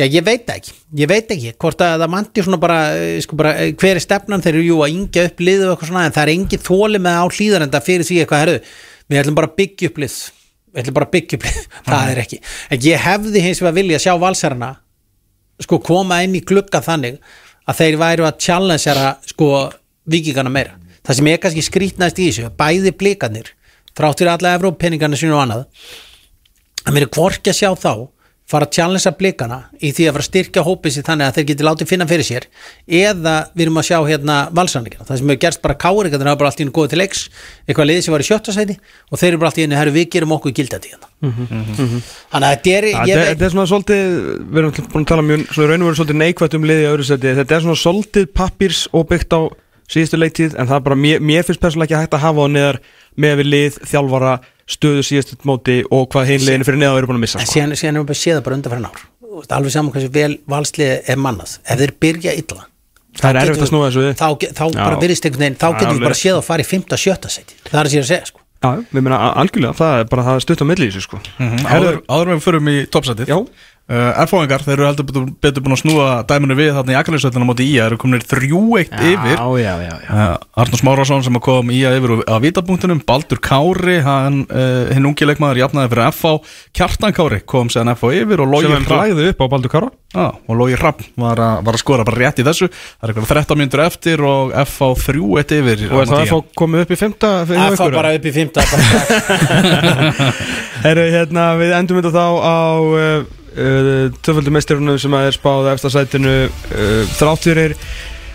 [0.00, 3.20] já ég veit það ekki, ég veit ekki hvort að það vantir svona bara, eh,
[3.24, 4.42] sko, bara eh, hver er stefnan?
[4.42, 6.98] Þeir eru jú að yngja upp liðu og eitthvað svona en það er engin þóli
[7.02, 8.60] með á hlýðarenda fyrir því eitthvað herru,
[9.10, 10.16] við ætlum bara að byggja upp lið.
[10.70, 11.58] Við ætlum bara að byggja upp lið,
[11.90, 12.38] það er ekki.
[12.70, 14.70] En ég hefði hins vegar vilja sjá valsarana
[15.60, 17.20] sko koma inn í glugga þannig
[17.68, 19.70] að þeir væru að challengera sko
[20.10, 20.78] vikingana meira.
[21.04, 23.52] Það sem er kannski skrítnæst í þessu bæði blikanir
[23.96, 24.56] þrátt fyrir alla
[28.50, 31.46] Fara að challengea blikana í því að fara að styrkja hópið sér þannig að þeir
[31.50, 32.46] geti látið finna fyrir sér
[33.00, 36.26] eða við erum að sjá hérna valsanningina það sem hefur gerst bara kári þannig að
[36.26, 37.22] það er bara allt í einu góð til leiks
[37.68, 39.94] eitthvað liðið sem var í sjötta sæti og þeir eru bara allt í einu, herru
[39.94, 41.06] við gerum okkur gildandi hérna.
[41.20, 42.88] Þannig að þetta er
[43.30, 44.04] Þetta er svona svolítið,
[44.50, 47.06] við erum búin að tala mjög, raun og veru svolítið neikvætt um liði í öðru
[47.06, 49.40] seti, þetta er svona svolítið pappirs og byggt á
[49.90, 52.48] síðustu leiktíð en það er bara, mér, mér finnst persónulega ekki hægt að hafa á
[52.54, 52.80] neðar
[53.20, 54.34] með við lið, þjálfara,
[54.70, 57.54] stöðu síðustu móti og hvað hinn liðinu fyrir neða eru búin að missa en sko.
[57.56, 59.92] síðan, síðan erum við bara séð það bara undan fyrir ár Þú veist, alveg saman
[59.94, 62.66] hversu vel valslið er mannað ef þeir byrja illa
[63.20, 64.12] Það er erfitt að snúa þessu við.
[64.18, 64.28] þá,
[64.58, 66.84] þá bara virðist einhvern veginn þá Já, getum við bara séð að fara í 5.
[66.94, 67.32] og 7.
[67.36, 70.22] seti það er að sér að segja sko Já, við meina algjörlega, það er bara
[70.26, 71.18] það er stutt á milli í þessu sko.
[71.64, 73.30] Áður, áður með við förum í toppsætið
[73.90, 77.46] Uh, Erfóingar, þeir eru heldur betur, betur búin að snúa dæminu við þarna í Akranisvöldina
[77.48, 80.12] móti í þeir eru komin 3-1 yfir Já, já, já, já.
[80.14, 85.08] Uh, Arnús Márásson sem kom í að yfir á vítapunktunum, Baldur Kári hann, uh, hinn
[85.10, 89.42] ungi leikmaður jafnaði fyrir FH Kjartan Kári kom séðan FH yfir og Hrapp lagði upp
[89.42, 89.90] á Baldur Kára.
[90.14, 92.66] Ah, og Logi Hrapp var, var að skora bara rétt í þessu.
[92.70, 96.30] Það er eitthvað 13 minnur eftir og FH 3-1 yfir og á er það að
[96.30, 98.54] fá komið upp í fymta að fá bara upp í 5.
[100.86, 102.58] Herru, hérna, við endum þetta þá á
[104.24, 107.76] töföldu meistirunum sem er spáð eftir sætinu uh, þrátturir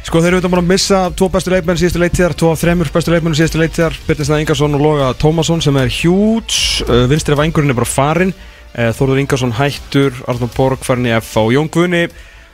[0.06, 2.92] Sko þeir eru þetta búin að missa tvo bestu leikmenn síðustu leiktíðar, tvo af þremur
[2.94, 7.74] bestu leikmenn síðustu leiktíðar, Birnisnað Ingarsson og Loga Tómasson sem er hjúts, uh, vinstri vangurinn
[7.74, 8.36] er bara farinn,
[8.76, 12.04] Þórður Ingarsson hættur, Arnur Borg farin í F á Jón Guðni,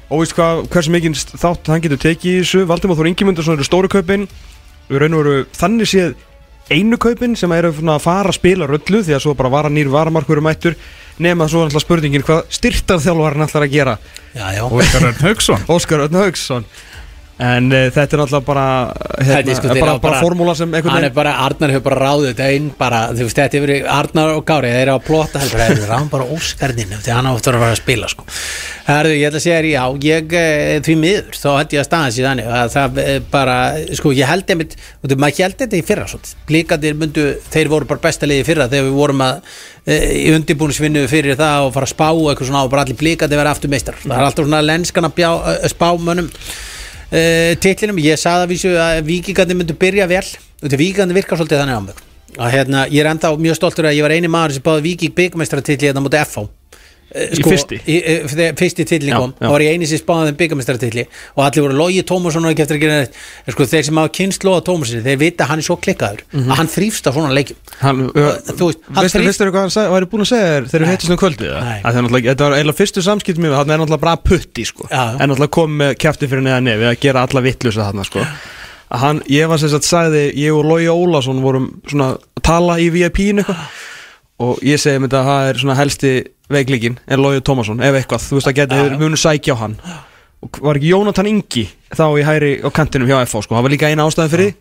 [0.07, 3.67] og veist hvað, hversu mikið þátt hann getur tekið í þessu, Valdimár Þór Ingimundarsson eru
[3.67, 4.27] stóru kaupin,
[4.87, 6.15] við raun og veru þannig séð
[6.71, 9.91] einu kaupin sem eru að fara að spila röllu því að svo bara vara nýr
[9.91, 10.77] varamarkur um mættur
[11.21, 13.97] nema svo náttúrulega spurningin hvað styrtarþjálfarinn ætlar að gera.
[14.65, 16.65] Óskar Örn Haugsson Óskar Örn Haugsson
[17.41, 20.69] en uh, þetta er náttúrulega bara Þetta hérna, er sko, þeir bara, bara formúla sem
[20.71, 23.59] einhvern hann er veginn bara, Arnar hefur bara ráðið þetta inn bara, þú veist, þetta
[23.59, 27.31] hefur Arnar og Gári þeir eru að plota, þeir eru ráðum bara Óskarninu því hann
[27.31, 28.27] áttur að fara að spila sko.
[28.87, 31.89] Herðu, ég ætla að segja þér, já, ég eh, því miður, þá held ég að
[31.89, 33.57] staða sér þannig að það eh, bara,
[33.99, 37.71] sko, ég held einmitt, þú veist, maður held þetta í fyrra svolítið, blíkandir myndu, þeir
[37.71, 39.45] voru bara besta liði fyrra þegar við vorum að
[39.89, 43.53] í undirbúnisvinnu fyrir það og fara að spá eitthvað svona og bara allir blíkandi vera
[43.55, 46.29] aftur meistar það er alltaf svona lenskan að eh, spá mönnum
[47.11, 50.25] uh, titlinum ég sagði að vikingandi myndu byrja vel.
[50.61, 52.01] Þetta vikingandi virkar svolítið þannig á mig.
[52.39, 55.15] Að hérna, ég er enda mjög stoltur að ég var eini maður sem báði viking
[55.17, 56.47] byggmestratitli hérna mútið FH
[57.11, 57.75] Eh, Í fyrsti?
[57.91, 59.43] í, í, þegar fyrsti titli Já, kom já.
[59.43, 61.03] þá var ég eini sem spáði þeim byggamestratitli
[61.35, 63.17] og allir voru Logi Tómasson og ekki eftir að gera neitt.
[63.43, 66.21] En sko þeir sem hafa kynst Loga Tómasson þeir vita að hann er svo klikkaður
[66.31, 67.59] að hann þrýfst á svona leikjum.
[67.81, 70.69] Hann, Þú veist, hann veistu þrýst- veistu hvað hann sagði, væri búin að segja þér
[70.71, 71.51] þegar við hittist um kvöldið?
[71.51, 71.67] Það?
[71.83, 74.87] Að það er þetta var eiginlega fyrstu samskipt mér hann er náttúrulega bara putti sko.
[74.91, 78.23] En náttúrulega kom með kjæfti fyrir neða nefið að gera alla vittlusa þarna sko.
[78.91, 82.79] Að hann, ég var sem sagt sagði ég og Lói Ólason vorum svona að tala
[82.79, 83.67] í VIP-inu eitthvað
[84.41, 86.13] og ég segi mér þetta að það er svona helsti
[86.51, 88.25] veiklíkin er Lói Tómasson, ef eitthvað.
[88.27, 89.77] Þú veist að geta, við munum sækja á hann.
[90.41, 93.73] Og var ekki Jónatan Ingi þá í hæri á kantinum hjá FH sko, það var
[93.75, 94.53] líka eina ástæði fyrir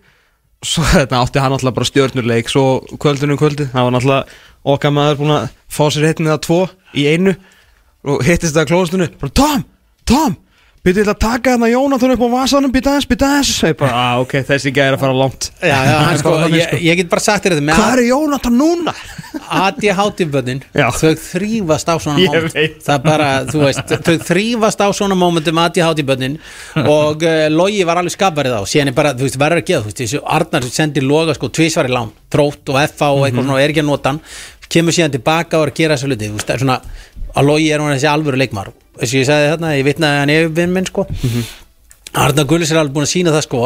[0.61, 2.65] svo þetta átti hann alltaf bara stjörnurleik svo
[3.01, 4.35] kvöldunum kvöldi, það var alltaf
[4.74, 6.61] okkar maður búin að fá sér hittin eða tvo
[6.93, 7.35] í einu.
[8.05, 9.65] Og hittist það að klóðstunni bara Tom,
[10.09, 10.36] Tom
[10.81, 13.51] byrjuði til að taka þarna Jónatan upp á vasanum byrjuði aðeins, byrjuði aðeins.
[13.69, 15.48] Ég bara, að ok, þessi gæði að fara langt.
[15.61, 17.93] Já, já, hann, sko, Bara þannig, ég, ég get bara sagt þér þetta með hvað
[17.93, 18.94] er Jónatan núna?
[19.61, 20.86] ADHD-bönnin Já.
[20.94, 22.78] þau þrýfast á svona Ég veit.
[22.86, 26.39] það bara, þú veist, þau þrýfast á svona momentum ADHD-bönnin
[26.86, 28.62] og uh, Logi var alveg skapverið á.
[28.70, 31.51] Síðan er bara, þú veist, verður að geða, þú veist, þessu Arnar sendir Loga sko
[31.61, 34.23] tvísvar í lán, trótt og FA og eitthvað svona og er ekki að nota hann.
[34.70, 36.77] Kemur síðan tilbaka og er að gera þessu hluti þú veist, það er svona,
[37.35, 40.23] að Logi er hún þessi alvöru leikmar þess að ég sagði þarna, ég vitnaði að
[40.24, 41.07] hann er vinn minn sko.
[42.20, 43.59] Arnar Gullis er alveg búin að sína það sko.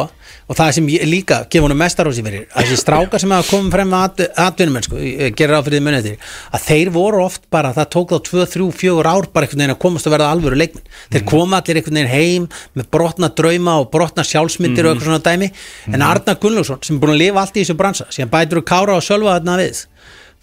[0.45, 3.71] Og það sem ég líka gefur honum mestarósi fyrir að þessi strákar sem hafa komið
[3.73, 6.11] frem með atvinnum sko, ég gerir á fyrir því munið til
[6.53, 9.73] að þeir voru oft bara, það tók þá 2, 3, 4 ár bara einhvern veginn
[9.73, 10.85] að komast að verða alvöru leikmenn.
[11.15, 12.47] Þeir koma allir einhvern veginn heim
[12.77, 15.49] með brotna drauma og brotna sjálfsmyndir og eitthvað svona dæmi.
[15.89, 18.69] En Arnar Gunnlaugsson sem er búin að lifa allt í þessu bransa sem bætur að
[18.69, 19.87] kára og sölva þarna við.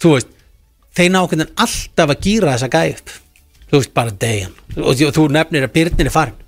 [0.03, 0.35] Þú veist,
[0.93, 3.13] þeir ná einhvern veginn alltaf að gýra þessa gæði upp.
[3.69, 6.42] Þú veist bara degjan og þú nefnir að Byrnir er farin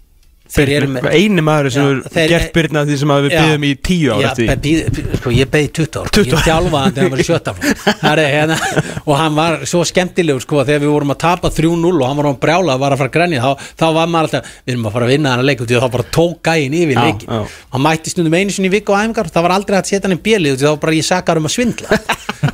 [0.56, 4.12] þeir eru með eini maður sem hefur gert byrna því sem við byggðum í tíu
[4.14, 4.56] ár Já, eftir því.
[4.56, 6.10] be- bí- sko, ég 20 ár.
[6.16, 7.82] 20 ég þjálfaði hann þegar hann var í sjötta flokk.
[8.02, 8.58] Það er hérna,
[9.06, 12.30] og hann var svo skemmtilegur sko, þegar við vorum að tapa 3-0 og hann var
[12.30, 14.96] á brjála var að fara að grenja þá, þá var maður alltaf, við erum að
[14.96, 17.30] fara að vinna hann að leika þá bara tók gæin yfir leikin
[17.74, 20.18] hann mætti stundum einu sinni í viku á æfingar það var aldrei að setja hann
[20.18, 22.00] í bjeli þá bara ég sakar um að svindla.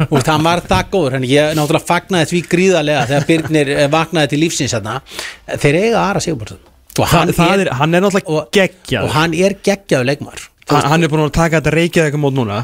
[0.10, 4.34] Og hann var það góður en ég náttúrulega fagnaði því gríðarlega þegar Birnir eh, vaknaði
[4.34, 5.00] til lífsins þarna.
[5.60, 6.24] þeir eiga aðra
[6.92, 10.78] Sigurborðsson Það, það er, hann er náttúrulega og, geggjað og hann er geggjaður leikmaður Þú
[10.78, 12.62] hann, hann er búin að taka þetta reykjað eitthvað mót núna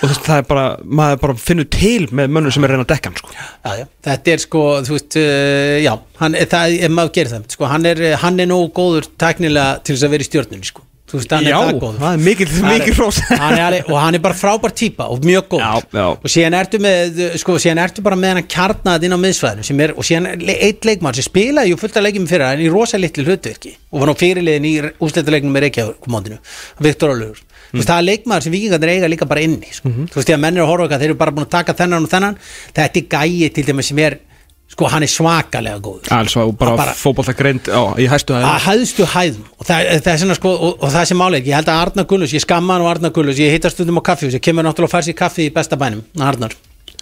[0.00, 0.64] og þess, það er bara,
[1.00, 3.32] maður bara finnur til með mönnum sem er að reyna að dekka hann sko.
[3.34, 3.84] já, já.
[4.08, 5.92] þetta er sko, þú veist uh, já,
[6.22, 9.96] hann, það er maður gerir það sko, hann, er, hann er nógu góður tæknilega til
[9.96, 10.86] þess að vera í stjórnunni sko.
[11.12, 12.94] Þú veist, hann Já, er það góður það er mikil, mikil
[13.36, 16.06] er alveg, og hann er bara frábær típa og mjög góð Já, já.
[16.16, 19.84] og síðan ertu með sko, síðan ertu bara með hann kjarnað inn á miðsvæðinu sem
[19.84, 23.00] er, og síðan einn leikmann sem spilaði jú fullt af leikjum fyrir hann í rosa
[23.00, 24.74] litlu hlutverki og var nú fyrirliðin í
[25.04, 26.38] úsleituleiknum með Reykjavík
[26.82, 27.84] Viktor Ólaugur mm.
[27.84, 29.90] það er leikmaður sem vikingarnir eiga líka bara inni sko.
[29.90, 30.10] Mhm.
[30.12, 31.76] þú veist, því að menn eru að horfa okkar þeir eru bara búin að taka
[31.78, 32.38] þennan og þennan
[32.76, 34.18] þetta er gæi til dæmis sem er
[34.72, 36.10] sko, hann er svakalega góður.
[36.16, 36.96] Alls og bara, Bara-
[37.68, 39.46] á, í hæstu að hæð hæðstu hæðum.
[39.58, 42.34] Og það, það er sko og, og það sem máleik, ég held að Arnar Gullus,
[42.34, 44.94] ég skamma hann á Arnar Gullus, ég hittast stundum á kaffi ég kemur náttúrulega að
[44.96, 46.56] færa sér kaffi í besta bænum Arnar,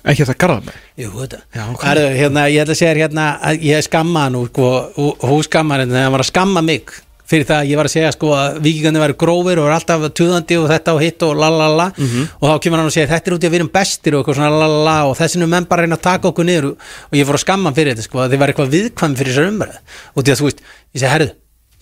[0.05, 0.81] ekki þetta garða mig?
[0.99, 1.43] Jú þetta.
[1.55, 1.85] Já, ok.
[1.85, 5.47] Herðu, hérna, ég ætla að segja hérna að ég skamma hann og, og, og hún
[5.47, 6.95] skamma hann þegar hann var að skamma mig
[7.31, 10.07] fyrir það að ég var að segja sko að vikingandi væri grófir og er alltaf
[10.19, 12.29] tuðandi og þetta og hitt og lalala Mhm.
[12.41, 14.25] og þá kemur hann og segir þetta er út í að við erum bestir og
[14.25, 16.77] eitthvað svona lalala og þessinu menn bara reyna að taka okkur niður og,
[17.11, 19.53] og ég fór að skamma fyrir þetta sko að þið var eitthvað viðkvæm fyrir þessar
[19.55, 19.79] umræð
[20.17, 21.31] og því að þú veist, ég segi herðu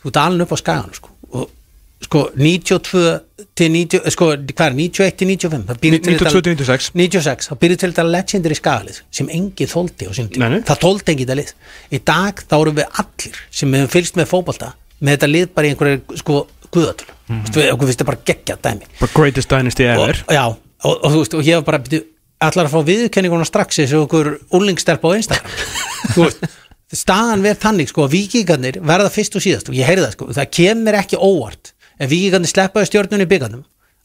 [0.03, 1.49] þú ert alveg upp á skagan sko og
[1.99, 3.20] sko 92
[3.59, 6.55] til 90 eh, sko hvað er 91 til 95 það býr til 92 þetta- til
[6.55, 6.91] 96.
[6.95, 10.07] 96, þá byrjuð til þetta legendir í skagalið sem engi þóldi.
[10.39, 10.61] Nei, nei.
[10.62, 11.51] það þóldi engi þetta lið
[11.91, 14.70] í dag þá erum við allir sem hefum fylgst með fótbolta
[15.01, 16.39] með þetta lið bara í einhverju sko
[16.75, 17.16] guðatölu.
[17.29, 17.57] Mm -hmm.
[17.57, 18.89] við okkur finnst þetta bara geggja dæmi.
[19.01, 20.23] Bara greatest dynasty og, ever.
[20.29, 20.45] já,
[20.85, 22.05] og, og þú veist, og ég var bara byrju,
[22.41, 25.51] allar að fá viðkenninguna strax eins og okkur úlingstelp á Instagram?
[26.15, 26.45] Þú veist
[26.95, 29.69] staðan verð þannig sko að vikingarnir verða fyrst og síðast.
[29.69, 31.75] Og ég heyrði það sko, það kemur ekki óvart.
[31.99, 33.65] Ef vikingarnir sleppaði stjórnunni í byggarnum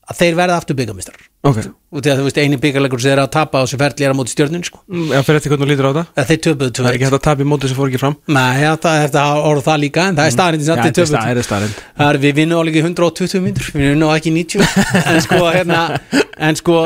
[0.10, 1.60] að þeir verða aftur byggarmistrar ok,
[1.94, 4.12] og því að þú veist eini byggarleikur sem þeir að tapa á sem ferli er
[4.12, 4.82] á móti stjórnunni sko.
[5.12, 6.04] Ég fyrir eftir hvernig þú lítur á þetta?
[6.20, 8.18] Að þeir töpuðu það er ekki hægt að tapa í móti sem fór ekki fram.
[8.28, 10.92] Nei, já, það er þetta orð það líka en það er staðarinn sem Já, þeir
[10.92, 11.86] er töpuðu.
[12.02, 15.82] Það við vinnum í 120 myndur við vinnum ekki í 90 en sko, hérna,
[16.48, 16.78] en sko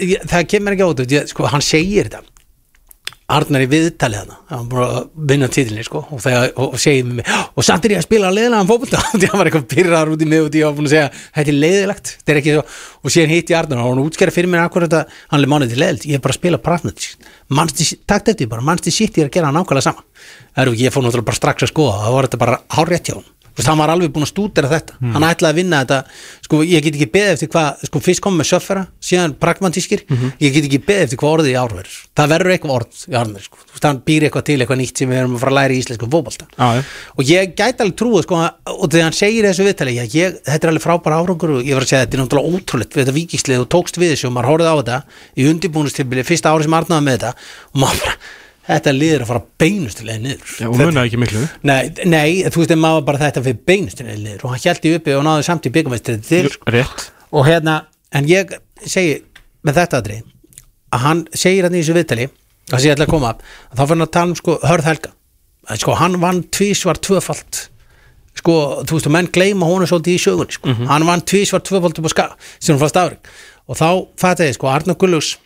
[0.00, 2.24] ég, það kemur ekki á þetta sko, hann segir þetta
[3.34, 7.06] Arnar í viðtalið hana hann búin að vinna titlinni sko og, þegar, og, og segir
[7.08, 9.02] með mig og samt er ég að spila leiðilegan fótbolta.
[9.18, 11.54] Því hann var eitthvað pyrraðar út í mig og ég var búin að segja þetta
[11.54, 12.64] er leiðilegt, þetta er ekki svo
[13.04, 15.04] og síðan hitt ég Arnar og hann útskæra fyrir mér akkur þetta
[15.34, 18.64] hann er mánið til leiðilegt, ég er bara að spila pragmatískt mannsti, takt eftir bara,
[18.64, 20.04] mannsti sitt ég er að gera nákvæmlega sama
[20.54, 23.16] það eru, ég fór náttúrulega bara strax að skoða það var þetta bara hárétt hjá
[23.18, 25.12] hann Þú veist, hann var alveg búin að stúdera þetta Hmm.
[25.14, 25.98] hann ætlaði að vinna þetta
[26.42, 30.32] sko, ég get ekki beðið eftir hvað, sko, fyrst komum með söffera síðan pragmatískir, Mhm.
[30.40, 33.44] ég get ekki beðið eftir hvað orðið í árverður, það verður eitthvað orð í árverður,
[33.46, 35.58] sko, þú veist, hann býr eitthvað til eitthvað nýtt sem við erum að fara að
[35.60, 36.82] læra í íslensku fótbolta Já, já.
[37.18, 38.34] og ég gæti alveg trúið sko,
[38.66, 41.74] og þegar hann segir þessu viðtali já, ég, þetta er alveg frábæra árangur og ég
[41.74, 43.04] var að segja þetta er náttúrulega ótrúlegt við
[48.68, 50.52] þetta liður að fara beinustilega niður.
[50.60, 51.42] Já, og munaði ekki miklu.
[51.68, 54.46] Nei, nei, þú veist, en maður bara þetta fyrir beinustilega niður.
[54.46, 56.46] Og hann held í uppi og náði samt í byggamestri til.
[56.74, 57.10] Rétt.
[57.34, 57.76] Og hérna,
[58.14, 59.20] en ég segi
[59.64, 60.18] með þetta aðri
[60.94, 62.26] að hann segir hann í þessu viðtali
[62.70, 65.14] að sé ætla að koma að þá fyrir hann að tala um sko Hörð Helga.
[65.64, 67.64] Að sko hann vann tvísvar tvöfalt.
[68.34, 72.00] Sko, þú veist, og menn gleyma honum svolítið í sögunni, sko, hann vann tvísvar tvöfalt
[72.00, 72.24] upp á ska,
[72.58, 73.18] sem hann fannst ári
[73.70, 73.88] og þá
[74.20, 75.36] fætti ég, sko, Arnar Gullus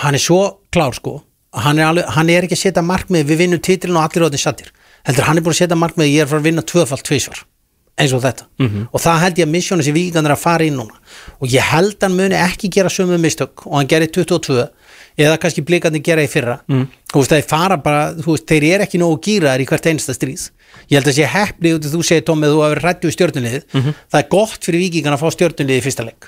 [0.00, 0.38] hann er svo
[0.72, 1.18] klár, sko
[1.54, 4.42] hann er, alveg, hann er ekki að setja markmið við vinnum titilin og allir rótin
[4.42, 4.70] sattir
[5.06, 7.44] heldur hann er búin að setja markmið ég er að fara að vinna tvöfalt tvísvar
[8.00, 8.46] eins og þetta.
[8.90, 10.96] Og það held ég að missjónu sem vikingan er að fara inn núna.
[11.38, 14.64] Og ég held hann muni ekki gera sömu mistök og hann gerir 22
[15.20, 16.58] eða kannski blikandi gera í fyrra.
[16.70, 16.86] Mm.
[17.14, 20.14] þú veist þeir fara bara, þú veist þeir eru ekki nógu gýraðar í hvert einasta
[20.16, 20.48] stríð.
[20.90, 23.60] Ég held að sé heppni út að þú segir Tómi þú hefur rætti við stjórnulið
[24.10, 26.26] það er gott fyrir vikingan að fá stjórnulið í fyrsta leik.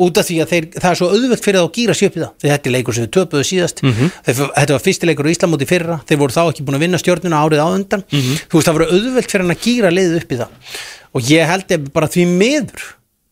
[0.00, 2.32] Út af því að þeir, það er svo auðvelt fyrir þá að gýra í það.
[2.46, 3.84] Þetta er leikur sem við töpuðu síðast.
[3.84, 6.00] Þeir, þetta var fyrsti leikur á Íslamóti fyrra.
[6.08, 8.04] Þeir voru þá ekki búin að vinna stjórnuna árið á undan.
[8.08, 10.74] Þú veist það voru auðvelt fyrir hann að gýra leiðið upp í það.
[11.14, 12.88] Og ég held ég bara því miður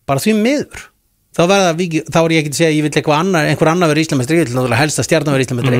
[0.06, 0.88] bara því miður
[1.32, 3.70] þá, verða, viki, þá er ég ekki að segja að ég vil eitthvað annar, einhver
[3.72, 5.78] annar verið Íslamestri, ég vil náttúrulega helst að stjarnan verið Íslamestri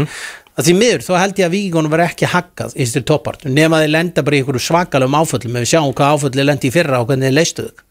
[0.53, 3.79] að því miður, þá held ég að vikingunum verið ekki hakkað í styrir toppart, nema
[3.81, 7.09] þeir lenda bara í einhverju svakalum áföllum, við sjáum hvað áfölli lendi í fyrra og
[7.09, 7.83] hvernig þeir leistu þau.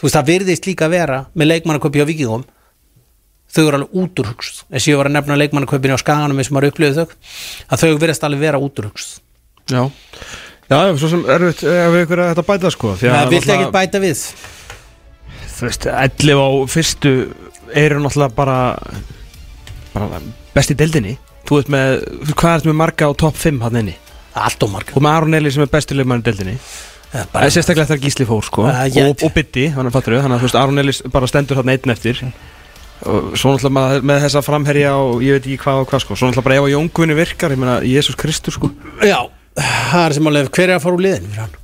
[0.00, 2.46] Þú veist, það virðist líka vera með leikmannaköpi á vikingum
[3.52, 6.56] þau eru alveg úturhugst þess að ég var að nefna leikmannaköpinu á skaganum eins og
[7.68, 7.82] að
[9.68, 9.82] Já.
[10.72, 13.76] Já, svo sem erfitt ef ykkur er þetta bæta sko að það vill náttúrulega- ekkert
[13.76, 14.22] bæta við
[15.68, 17.12] veist, 11 á fyrstu
[17.74, 18.58] eru náttúrulega bara
[19.92, 20.22] bara
[20.54, 21.16] best í deildinni.
[21.48, 21.98] Þú veist með,
[22.38, 23.96] hvað ertu með marga á topp 5 hann inni?
[24.32, 24.94] allt og marga.
[24.94, 26.54] Þú með Aron Eli sem er besti leikmann í deildinni.
[27.12, 28.64] Það er Það bara, er sérstaklega að Gísli fór sko.
[28.64, 31.28] Uh, ég- og, og Bitti, þannig að fattur þannig að þú veist Aron Eli bara
[31.28, 32.22] stendur hann einn eftir.
[33.02, 36.16] Og svo náttúrulega með, með þessa framherja og ég veit ekki hvað og hvað sko.
[36.16, 38.70] Svo náttúrulega bara ef að Jóngunni virkar, ég meina Jésús Kristur sko.
[39.04, 39.18] Já,
[39.58, 41.58] það er sem alveg hver er að fara úr liðin fyrir hann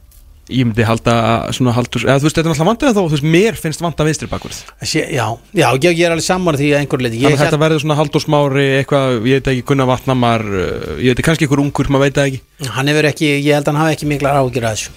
[0.48, 3.14] Ég myndi halda að svona haldur eða þú veist, þetta er náttúrulega vandið þá, þú
[3.14, 4.60] veist, mér finnst vanda vinstri bakvörð.
[4.80, 7.98] Já, já, ég, ég er alveg sammála því að einhver leiti að þetta verður svona
[7.98, 10.64] haldur smári eitthvað, ég veit ekki, Gunnar Vatnamar uh,
[10.96, 12.42] ég veit ekki, kannski ykkur ungur, maður veit ekki.
[12.78, 14.96] Hann hefur ekki, ég held að hann hafi ekki mikla ágjur að þessu.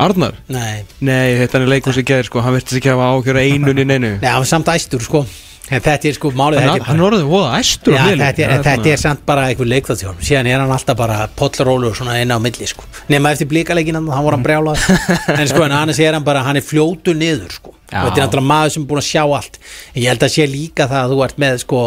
[0.00, 0.36] Arnar?
[0.48, 3.88] Nei, Nei, þetta er leikum sem gerir, sko, hann verður ekki að hafa einun í
[3.88, 4.18] neinu.
[4.20, 5.24] Nei, hann var samt æstur sko
[5.70, 8.54] En þetta er sko málið þetta er hann orðið voða æstur Já, og þetta er,
[8.66, 12.38] þetta er samt bara einhver leikþáttjón síðan er hann alltaf bara pollarólu svona inn á
[12.42, 12.86] milli sko.
[13.12, 14.82] nema eftir blíkaleikinn hann voru hann brjálað
[15.38, 17.74] en sko en annars er hann bara hann er fljótu niður sko.
[17.90, 18.04] Já.
[18.04, 19.60] og þetta er náttúrulega maður sem er búin að sjá allt.
[19.94, 21.80] En ég held að sé líka það að þú ert með sko,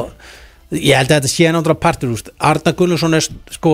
[0.76, 2.34] ég held að þetta sé náttúrulega partur.
[2.52, 3.74] Arna Gunnarsson er sko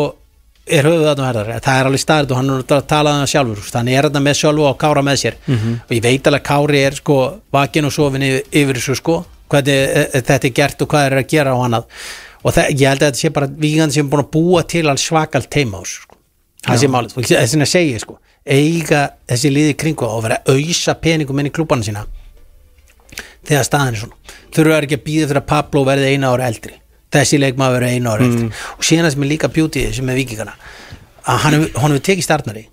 [0.70, 3.72] er höfuð verðar, það er alveg staðið og hann er að tala um það sjálfur
[3.74, 5.38] þannig er þetta með sjálfu og Kára með sér.
[5.50, 7.18] Og ég veit alveg að Kári er sko
[7.58, 9.16] vakin og sofin yfir, yfir þessu sko
[9.50, 12.00] hvernig e, þetta er gert og hvað er að gera og annað.
[12.40, 14.86] Og það, ég held að þetta sé bara vígandi sem er búin að búa til
[14.88, 16.18] alls svakalt teima á þessu sko.
[16.66, 18.20] það sé málið, og þess vegna segi ég sko
[18.50, 22.06] eiga þessi liði kringu og vera að ausa peningum inn í klúbana sína
[23.48, 24.36] þegar staðan er svona.
[24.56, 26.76] Þurfa ekki að býða fyrir að Pablo verði eina ára eldri.
[27.14, 28.50] Þessi leikmaður verði eina ára eldri.
[28.78, 30.54] Og síðan það sem er líka bjútið sem er vikingana
[31.30, 32.66] að hann hefur hann tekið startnari.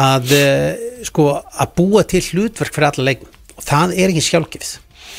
[0.00, 3.40] Að uh, sko að búa til hlutverk fyrir alla leikmenn.
[3.56, 4.76] Og það er ekki sjálfgefið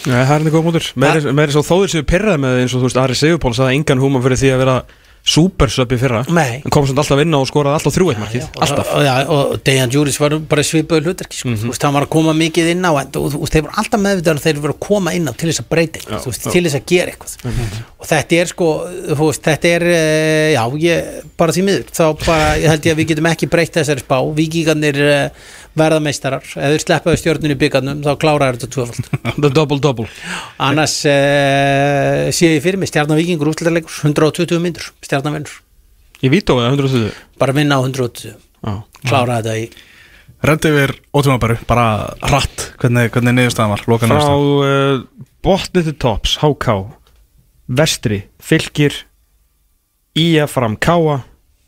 [0.08, 2.82] Nei, það er þetta góð mútur Meiri meiri svo þóður séu pyrrað með eins og
[2.82, 4.78] þú veist Ari Sigurpól sagði engan húma fyrir því að vera
[5.22, 6.24] supersub í fyrra.
[6.34, 6.62] Nei.
[6.66, 8.46] En kom samt alltaf inn á og skoraði alltaf þrjú eitt markið.
[8.48, 8.88] Og, Alltaf.
[8.90, 11.54] og, já, og Dejan Djúris var bara svipaður hlutverki sko.
[11.62, 14.02] þú veist, hann var að koma mikið inn á en, og, og þeir voru alltaf
[14.02, 16.64] meðvitað að þeir voru að koma inn á til þess að breyta eitthvað, veist, til
[16.66, 17.54] þess að gera eitthvað.
[18.02, 18.72] Og þetta er sko
[19.22, 23.02] veist, þetta er, eh, já, ég bara því miður, þá bara, ég held ég að
[23.04, 27.58] við getum ekki breytt þessari spá, vikingarnir uh, verða meistarar, ef þeir sleppaðu stjórnun í
[27.62, 29.12] byggarnum, þá kláraður þetta tvöfald
[29.46, 30.08] The double double.
[30.60, 35.54] Annars uh, sé ég fyrir mig stjarnan vikingur útlæðarleikur, 120 myndur stjarnan vinnur,
[36.22, 38.74] Í Vító eða 120 bara vinna á 120 Já.
[39.08, 39.70] Klára þetta í
[40.42, 41.84] Rendi yfir ótímabaru, bara
[42.26, 42.64] hratt.
[42.82, 44.46] Hvernig, hvernig niðurstaðan var, loka Frá niðurstaðan?
[44.66, 46.76] uh, botnið til tops HK
[47.80, 48.96] Vestri Fylgir
[50.18, 51.22] Ía fram Káa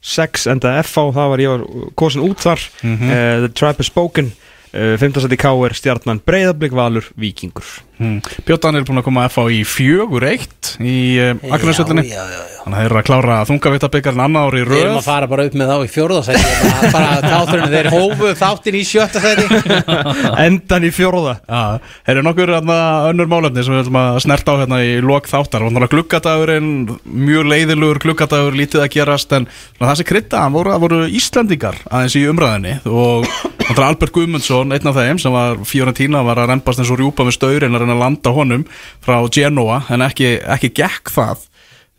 [0.04, 1.64] 6 enda FH það var ég var
[1.96, 3.10] kosin út þar Mhm.
[3.10, 4.32] uh, The Tribe is Spoken
[4.74, 5.22] 15.
[5.28, 7.68] seti K er stjarnan Breiðablík Valur Víkingur.
[8.00, 8.18] Hmm.
[8.48, 12.40] Bjóttan er búin að koma að FA í fjögur eitt í uh, já, já.
[12.64, 14.98] Þannig að þeir eru að klára þungavittabyggarinn annað ári í Við erum röð.
[14.98, 18.84] að fara bara upp með þá í fjórðasæti bara, bara táþurinn, þeir hófu þáttin í
[18.88, 19.62] sjötta sæti.
[20.48, 21.36] Endan í fjórða.
[21.44, 21.62] Já,
[22.08, 22.80] þeir eru nokkur hérna,
[23.12, 25.68] önnur málefni sem við ætlum að snerta á hérna í lok þáttar.
[25.68, 26.72] Og gluggadagurinn,
[27.04, 31.82] mjög leiðilegur gluggadagur, lítið að gerast en það sem krydda, hann voru, það voru Íslandingar
[31.92, 33.28] aðeins í umræðinni og
[33.64, 37.26] náttúrulega Albert Guðmundsson, einn af þeim sem var Fiorentina, var að rempast eins og rjúpa
[37.28, 38.66] með staurin að reyna að landa honum
[39.04, 41.46] frá Genoa en ekki, ekki gekk það.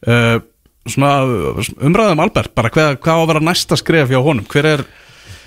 [0.05, 0.37] Uh,
[0.85, 1.15] svona
[1.81, 4.85] umræðum Albert, bara hvað, hvað á að vera næsta skref hjá honum, hver er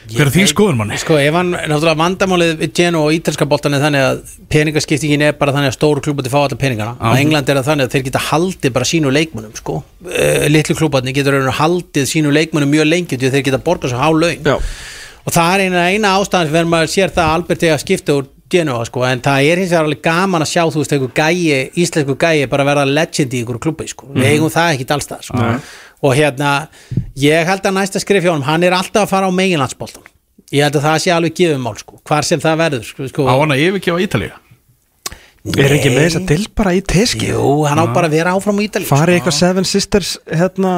[0.08, 0.98] hver er þín skoður manni?
[1.02, 5.34] Sko, ef hann, náttúrulega vandamálið við Geno og ítalska boltan er þannig að peningaskiptingin er
[5.36, 6.94] bara þannig að stóru klúbati fá alla peningana.
[6.96, 7.10] Já.
[7.12, 9.82] og England er það þannig að þeir geta haldið bara sínu leikmunum, sko.
[10.08, 13.20] Uh, litlu klúbati getur haldið sínu leikmunum mjög lengi
[15.28, 18.18] og það er eina, eina ástæðan fyrir maður sér það að Albert er að skipta
[18.18, 21.10] úr Genoa sko, en það er hins vegar alveg gaman að sjá þú veist, einhver
[21.18, 25.26] gæi, íslensku gæi bara verða legend í ykkur klubbi, sko, við eigum það ekki allstað,
[25.28, 25.50] sko,
[26.08, 26.54] og hérna
[27.20, 30.08] ég held að næsta skrif hjá honum, hann er alltaf að fara á meginlandsboltan,
[30.56, 33.36] ég held að það sé alveg gefumál, sko, hvar sem það verður sko, sko, Á
[33.36, 34.32] hann að yfirgefa Ítalíu?
[35.56, 37.30] Er ekki með þess að til bara í teski?
[37.32, 39.16] Jú, hann á bara að vera áfram í Ítalíu Farið sko.
[39.16, 40.74] eitthvað Seven Sisters hérna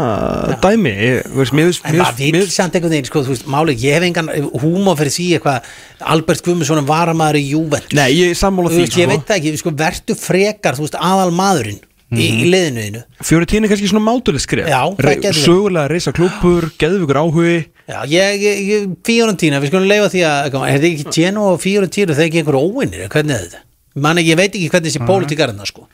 [0.61, 0.91] dæmi?
[0.93, 4.03] Ég- veist, finnst- En mér maður vil samt einhvern veginn, sko, veist, málið, ég hef
[4.03, 4.29] engan
[4.61, 5.61] húma fyrir því eitthvað,
[6.01, 7.93] Albert Guðmundsson var að maður í Juventus.
[7.93, 11.79] Nei, ég sammála því ég veit það ekki, sko, vertu frekar veist, aðal maðurinn
[12.13, 13.03] í, í liðinu þínu.
[13.23, 15.45] Fjóri tíni er kannski svona mátuleg skrif Já, það getur verið.
[15.45, 17.65] Sögulega reysa klúpur, geðvíkur áhugi.
[17.89, 21.59] Já, ég, ég, ég Fiorentina, við skulum leifa því að er þetta ekki Geno og
[21.61, 23.63] Fiorentina, það er ekki einhver óvinnir hvernig er þetta?
[23.95, 25.87] Man, ég veit ekki hvernig þessi pólitík er þarna, sko.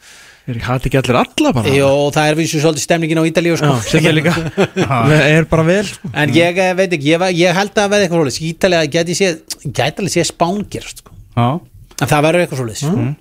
[0.46, 1.72] Er ekki hætti ekki allir alla bara.
[1.74, 3.72] Jó, það er vissu svolítið stemningin á Ítalíu, sko.
[3.72, 4.34] Já, sem er líka.
[5.40, 6.12] Er bara vel sko.
[6.14, 9.16] En ég eh, veit ekki, ég, var- ég held að verði eitthvað svolítið Ítalíu geti
[9.18, 11.16] séð, gæti alveg séð spángerast, sko.
[11.40, 11.48] Já.
[12.04, 13.14] En það verður eitthvað svolítið Mm.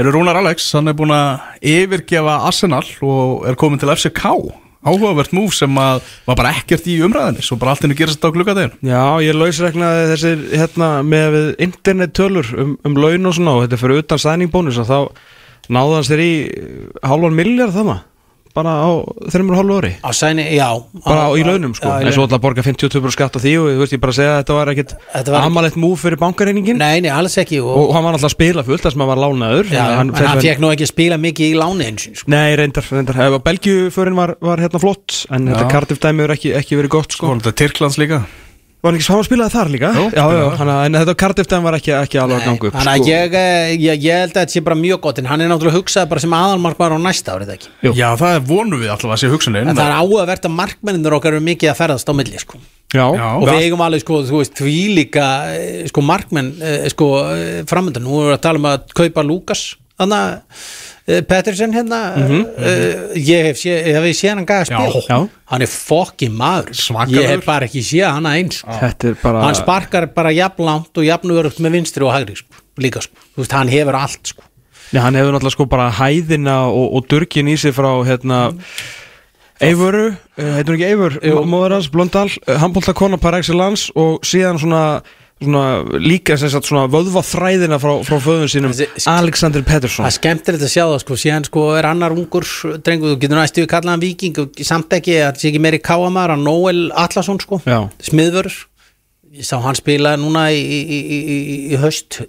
[0.00, 4.22] Eru Rúnar Alex, hann er búin að yfirgefa Arsenal og er komin til FCK
[4.82, 8.34] áhugavert múf sem að var bara ekkert í umræðinni svo bara allt henni þetta á
[8.34, 13.82] gluggadegin Já, ég lausregnaði þessir hérna með internettölur um, um laun og svona og þetta
[13.82, 14.98] fyrir utan sæningbónus og þá
[15.72, 16.32] náðu hans þér í
[17.06, 18.00] hálfan miljard þarna
[18.54, 18.90] bara á
[19.32, 19.92] þreymur og hálfu ári?
[20.04, 20.68] Á sæni, já.
[21.06, 21.88] Bara á, í á- launum sko.
[21.88, 24.12] já, í en svo að borga 52% skatt á því og þú veist ég bara
[24.12, 27.60] að segja að þetta var ekkit Þetta amalegt múf fyrir bankareiningin Nei, nei, alls ekki
[27.62, 29.72] og, og hann var alltaf að spila fullt þar sem hann var lánaður.
[29.72, 32.30] Já, að En hann fekk nú ekki að spila mikið í láni eins og, sko.
[32.32, 33.20] Nei, reyndar, reyndar.
[33.28, 35.70] Ef að Belgiuförin var, var hérna flott en þetta Já.
[35.72, 37.26] Cardiff dæmi er ekki, ekki verið gott sko.
[37.26, 38.22] Sko, þetta Tyrklands líka
[38.82, 39.88] Var hann ekki sá að spilaði þar líka?
[39.94, 42.74] Jú, já, já, hana, en þetta Cardiff dæmi var ekki, ekki alveg að ganga upp
[42.74, 43.10] Þannig að sko.
[43.12, 45.78] ég, eh, ég, ég held að þetta sé bara mjög gott en hann er náttúrulega
[45.78, 47.92] hugsað bara sem aðalmarkmaður á næsta árið ekki Jú.
[47.94, 51.16] Já, það er vonum við alltaf að sé hugsunin en það er áhugavert að markmenninur
[51.20, 52.58] okkar eru mikið að ferðast á milli sko.
[52.90, 57.12] Já, og við eigum alveg sko, þú veist, því líka eh, sko markmenn eh, sko,
[57.70, 59.62] framöndan, nú erum við að tala um að kaupa Lukas
[59.94, 60.66] þannig að
[61.02, 65.18] Pettersen hérna uh, ég hef hef séð hann gæða spil Já.
[65.50, 67.22] hann er fokkin maður Svakalegur.
[67.24, 69.14] ég hef bara ekki séð hann eins sko.
[69.22, 72.62] bara hann sparkar bara jafn langt og jafn örugt með vinstri og hægri sko.
[72.78, 74.46] líka sko, veist, hann hefur allt sko.
[74.92, 78.52] Já, hann hefur náttúrulega sko bara hæðina og, og durkin í sig frá hérna
[79.62, 80.08] Eivöru,
[80.38, 85.02] uh, heitur hún ekki Eivör móður hans, Blöndal, uh, handbóltakona par excellence og síðan svona,
[85.42, 88.74] svona líka sagt svona vöðva þræðina frá, frá föðun sínum
[89.12, 90.06] Alexander Pettersson.
[90.06, 92.48] Það er skemmtilegt að sjá það sko, síðan sko er annar ungur
[92.82, 95.82] drengur, þú getur næstu við kallaðan viking og samt ekki, að það sé ekki meiri
[95.82, 97.62] káamar að Noel Atlasson sko,
[98.02, 98.60] smiðvörur
[99.32, 101.36] ég sá hann spila núna í, í, í, í,
[101.72, 102.22] í haust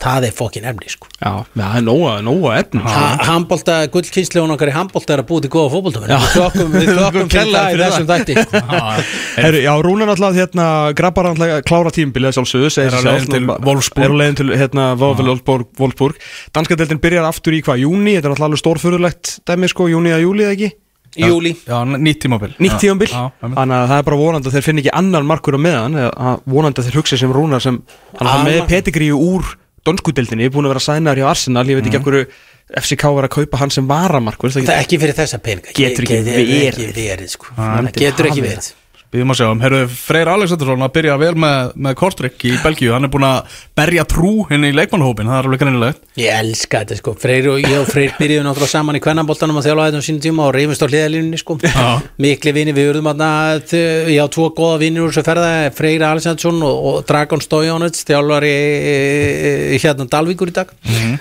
[0.00, 1.08] það er fokkin efni sko.
[1.20, 5.44] Já, það er nóga, nóga efn Ha- handbolta, gullkynslegun okkar í handbolta er að búið
[5.46, 8.62] til góða fótbolta við klokkum, við klokkum fyrir það í þessum þætti sko.
[9.44, 10.66] Heru, Já, Rúnar náttúrulega hérna
[10.96, 12.96] grabbar hann að klára tímbilið sjálfsögðu segir
[13.44, 14.04] nú- Wolfsburg.
[14.08, 16.20] Er á leiðin til hérna Wolfsburg, Wolfsburg.
[16.56, 20.14] Danska deildin byrjar aftur í hvað, júni Þetta er náttúrulega alveg stórfurðulegt dæmi sko, júni
[20.16, 20.70] að júli eða ekki?
[21.18, 22.52] Í júli Já, nýtt tímabil.
[22.62, 26.34] Þannig að það er bara vonandi að þeir finna ekki annan markur á meðan eða
[26.46, 27.80] vonandi að þeir hugsa sem Rúnar sem
[28.20, 29.48] hann er með pedigríu úr
[29.88, 32.04] donskudeldinni, búin að vera sænar hjá Arsenal ég veit ekki mm.
[32.04, 32.50] ekkur
[32.80, 36.20] FCK var að kaupa hann sem varamarkur það er ekki fyrir þessa peninga Getur ekki
[36.20, 36.68] Getur verið.
[36.68, 37.54] ekki verið sko.
[37.58, 38.68] Hann það getur ekki hafi
[39.10, 42.52] verið Býðum að sjá, um, herru, Freyr Alexandersson að byrja vel með, með Kortrykk í
[42.62, 42.92] Belgíu.
[42.94, 46.82] Hann er búin að berja trú inn í leikmannhópin, það er alveg greinilegt Ég elska
[46.84, 49.98] þetta sko, Freyr og ég og Freyr byrjuðum náttúrulega saman í kvennanboltanum að þjála þetta
[49.98, 51.56] á sínum tíma og reyfumst á hliðalínunni sko.
[51.64, 51.88] Já.
[52.22, 53.74] Mikli vini, við verðum að
[54.14, 58.52] ég á tvo góða vinir úr þessu ferða Freyr Alessandsson og, og Dragon Stojanets þjálfari
[58.54, 60.70] e, hérna Dalvíkur í dag.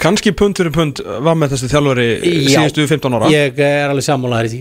[0.03, 2.59] Kanski pund fyrir pund var með þessi þjálfari Já.
[2.59, 3.33] síðustu 15 ára.
[3.33, 4.59] Ég er alveg sammálaður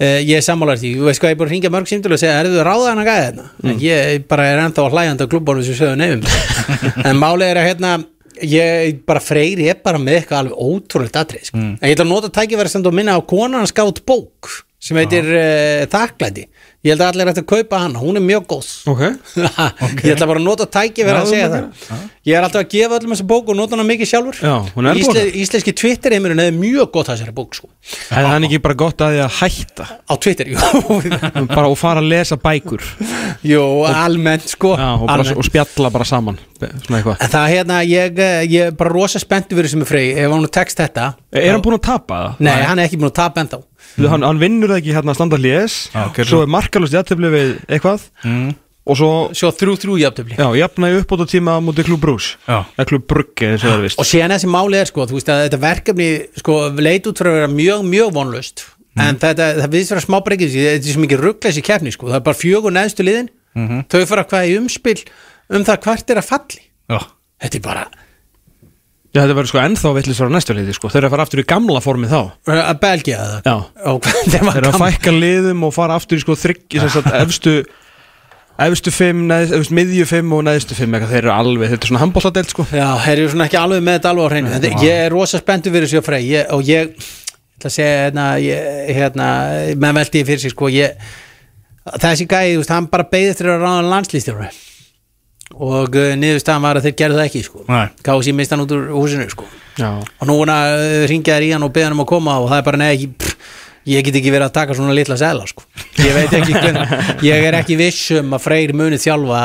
[0.00, 1.86] hérna uh, ég sammálaður í því, þú veist hvað ég er búin að ringja mörg
[1.90, 3.70] símtölu og segja, er þú ráða hann að gæða þetta Mm.
[3.70, 6.24] en ég bara er ennþá hlæjandi á klubbónu sem sögðu nefnum
[7.08, 7.92] en málið er að hérna
[8.42, 11.56] ég bara freyri er bara með eitthvað alveg ótrúlegt atrið sko.
[11.60, 11.76] Mm.
[11.80, 14.50] en ég ætla að nota tækifæri sem þú minna á konan skátt bók
[14.84, 16.48] sem heitir uh, Þakklæti.
[16.84, 18.66] Ég held að allir ætti að kaupa hana, hún er mjög góð.
[18.92, 19.02] Ok,
[20.04, 21.78] ég ætla bara að nota tækifæri Já, að segja ok.
[21.86, 22.02] það.
[22.28, 24.40] ég er alltaf að gefa öllum þessa bók og nota hana mikið sjálfur.
[24.44, 24.52] Já,
[24.82, 25.22] er Ísle.
[25.40, 27.70] Íslenski Twitter-heimurinn hefur mjög gott þessari bók sko.
[28.10, 29.88] það er ekki bara gott að því að hætta?
[30.04, 30.60] Á Twitter, jú.
[31.56, 32.84] Bara og fara að lesa bækur.
[33.48, 34.76] Jú, almennt sko.
[34.76, 35.40] Já, og, bara, almennt.
[35.40, 39.82] og spjalla bara saman það hérna, ég, eh, ég er bara rosa spenntu fyrir sem
[39.84, 41.10] er frey ef hann tekst þetta.
[41.34, 42.44] Er hann búinn að tapa það?
[42.46, 43.60] Nei, hann er ekki búin að tapa ennþá
[43.94, 44.10] Mm.
[44.10, 47.30] Hann, hann vinnur það ekki hérna að standa hlés Já, gerðu Svo er markalust jættifli
[47.30, 48.48] við eitthvað mm.
[48.84, 52.64] Og svo, Svo þrjú þrjú jafntöfli já, jafnaði uppbóta tíma á múti klub brús Já.
[52.74, 55.30] Eða klub brugge, eins og það vist Og síðan þessi máli er sko, þú veist
[55.32, 56.08] að þetta verkefni
[56.42, 58.66] sko, leit út fyrir að vera mjög, mjög vonlaust.
[59.00, 62.10] En þetta, það viðst vera smá breykið Þetta er svo mikið ruggleis í keppni sko.
[62.12, 63.30] Það er bara fjögur neðstu liðin.
[63.90, 64.98] Þau fara hvað í umspil
[65.54, 66.62] um það hvert er að falli.
[66.92, 67.00] Já,
[67.44, 67.88] Þetta er bara
[69.14, 70.88] Já, þetta verður sko ennþá á næstu liði sko.
[70.90, 72.20] Þeir eru að fara aftur í gamla formið þá.
[72.50, 73.54] Að belgja það Já.
[74.48, 77.54] Var eru að fækka liðum og fara aftur í sko þrygg Þess að efstu
[78.64, 82.02] Efstu fimm, neðst, efstu miðju fimm og neðstu fimm Þeir eru alveg, þetta er svona
[82.04, 82.66] handbólladelt sko.
[82.70, 84.52] Já, þeir eru svona ekki alveg með þetta alveg á hreinu.
[84.52, 86.20] Þetta- Ég er rosa spenntu fyrir þessu frey.
[86.30, 88.26] Ég, og ég ætla að segja hérna,
[88.94, 89.28] hérna
[89.74, 90.70] með veldi ég fyrir sig sko.
[90.70, 90.94] Ég,
[91.98, 94.50] þessi gæði, þú veist, hann bara beðið eftir að ráða landslýstjóra
[95.58, 97.64] og uh, niðurstaðan var að þeir gerðu það ekki sko.
[97.68, 97.86] Nei.
[98.06, 99.46] Kási mist hann út úr húsinu sko.
[99.78, 102.50] Já, og núna uh, ringja þær í hann og beða hann um að koma og
[102.52, 103.08] það er bara neði
[103.90, 105.66] ég get ekki verið að taka svona litla sela sko.
[106.00, 106.80] Ég veit ekki hvern
[107.30, 109.44] ég er ekki viss um að Freyr muni þjálfa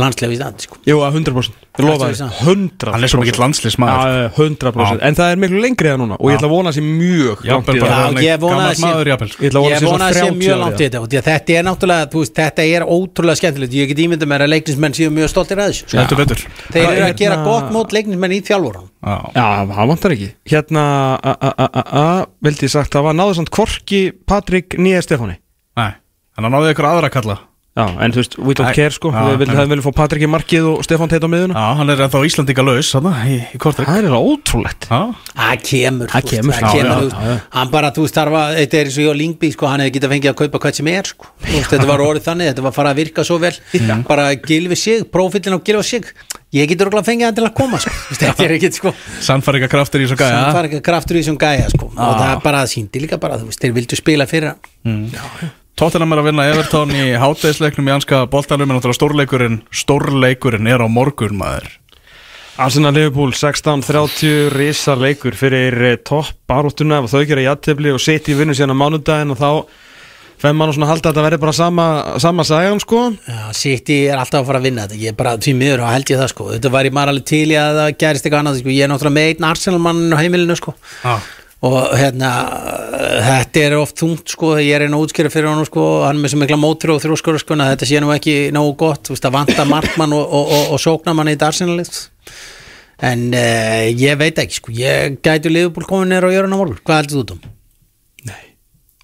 [0.00, 0.78] landslega í standi sko.
[0.88, 5.02] Jú, að 100% Ég lofa þér, 100% hann er svo mikill landslismæður Já, já, 100%
[5.08, 6.16] En það er miklu lengri það núna.
[6.20, 7.80] Og ég ætla að vona mjög Jafnvel það.
[7.82, 9.30] bara Já, ég vona að sé- maður jafnvel.
[9.32, 11.00] Ég ætla að vona að sé 30 mjög langt í þetta.
[11.02, 13.72] Og því að þetta er náttúrulega, þú veist, þetta er ótrúlega skemmtilegt.
[13.72, 15.84] Ég get ímyndað mér að leiknismenn séu mjög stoltir að þessu.
[16.72, 20.28] Þeir eru að gera hérna- gott mót leiknismenn í þjálfur Já, Já, það vantar ekki.
[20.48, 20.84] Hérna,
[21.22, 23.42] a, a, a, a, a, vildi ég sagt Það var náðu
[27.72, 29.08] Já, en þú veist, we don't care sko.
[29.08, 31.88] já, Við það viljum fá Patrik í markið og Stefán teit á miðuna Já, hann
[31.88, 34.88] er ennþá Íslandinga laus Það er ótrúlegt.
[34.90, 37.38] Það kemur, Það kemur, það já, kemur já, já, já.
[37.56, 39.84] hann bara, þú veist, þarf að þetta er eins og ég á Lingby, sko, hann
[39.86, 41.30] hefði getað fengið að kaupa hvað sem er, sko,
[41.72, 43.54] þetta var orðið þannig þetta var að fara að virka svo vel.
[44.12, 46.12] Bara gilfi sig, prófillin á gilfa sig.
[46.52, 47.94] Ég getur okkur að fengið hann til að koma, sko.
[48.20, 48.92] Þetta er ekkit, sko.
[49.24, 50.42] Sannfæringa kraftur í svo gæja.
[50.60, 51.88] Ekki kraftur í þessum gæja sko.
[51.96, 55.56] og það er bara að síndi líka bara þú veist, þeir vildu spila fyrir hann
[55.78, 60.84] Tottenham er að vinna Evertón í hátæðisleiknum í anska boltanum en náttúrulega stórleikurinn, stórleikurinn er
[60.84, 61.70] á morgun maður.
[62.60, 68.34] Arsenal Liverpool 16-30 risa leikur fyrir eh, topp baróttuna ef þau gera jættefli og setja
[68.34, 69.48] í vinnu síðan á mánudaginn og þá
[70.42, 71.86] fenn mann svona að halda að þetta verði bara sama,
[72.20, 73.02] sama sagan sko.
[73.24, 75.00] Já, City er alltaf að fara að vinna þetta.
[75.00, 76.48] Ég er bara því miður og held ég það sko.
[76.52, 78.74] Þetta var ég maður alveg til í að það gerist eitthvað annað sko.
[78.74, 80.74] Ég er náttúrulega með einn Arsenal mann á heimilinu sko.
[81.08, 81.30] Ah.
[81.62, 82.30] Og hérna
[83.22, 86.24] þetta er oft þungt sko ég er einn að útskýra fyrir honum sko hann er
[86.24, 89.28] með svo mikla mótur og þrjóskur sko þetta sé nú ekki nógu gott þú veist
[89.28, 92.08] að vanta markmann og, og, og, og sókna mann í darsinalist
[93.02, 96.82] en uh, ég veit ekki sko ég gæti liðbúl komin og gjöra hann á morgun.
[96.86, 97.54] Hvað heldur þú um?
[98.30, 98.44] Nei.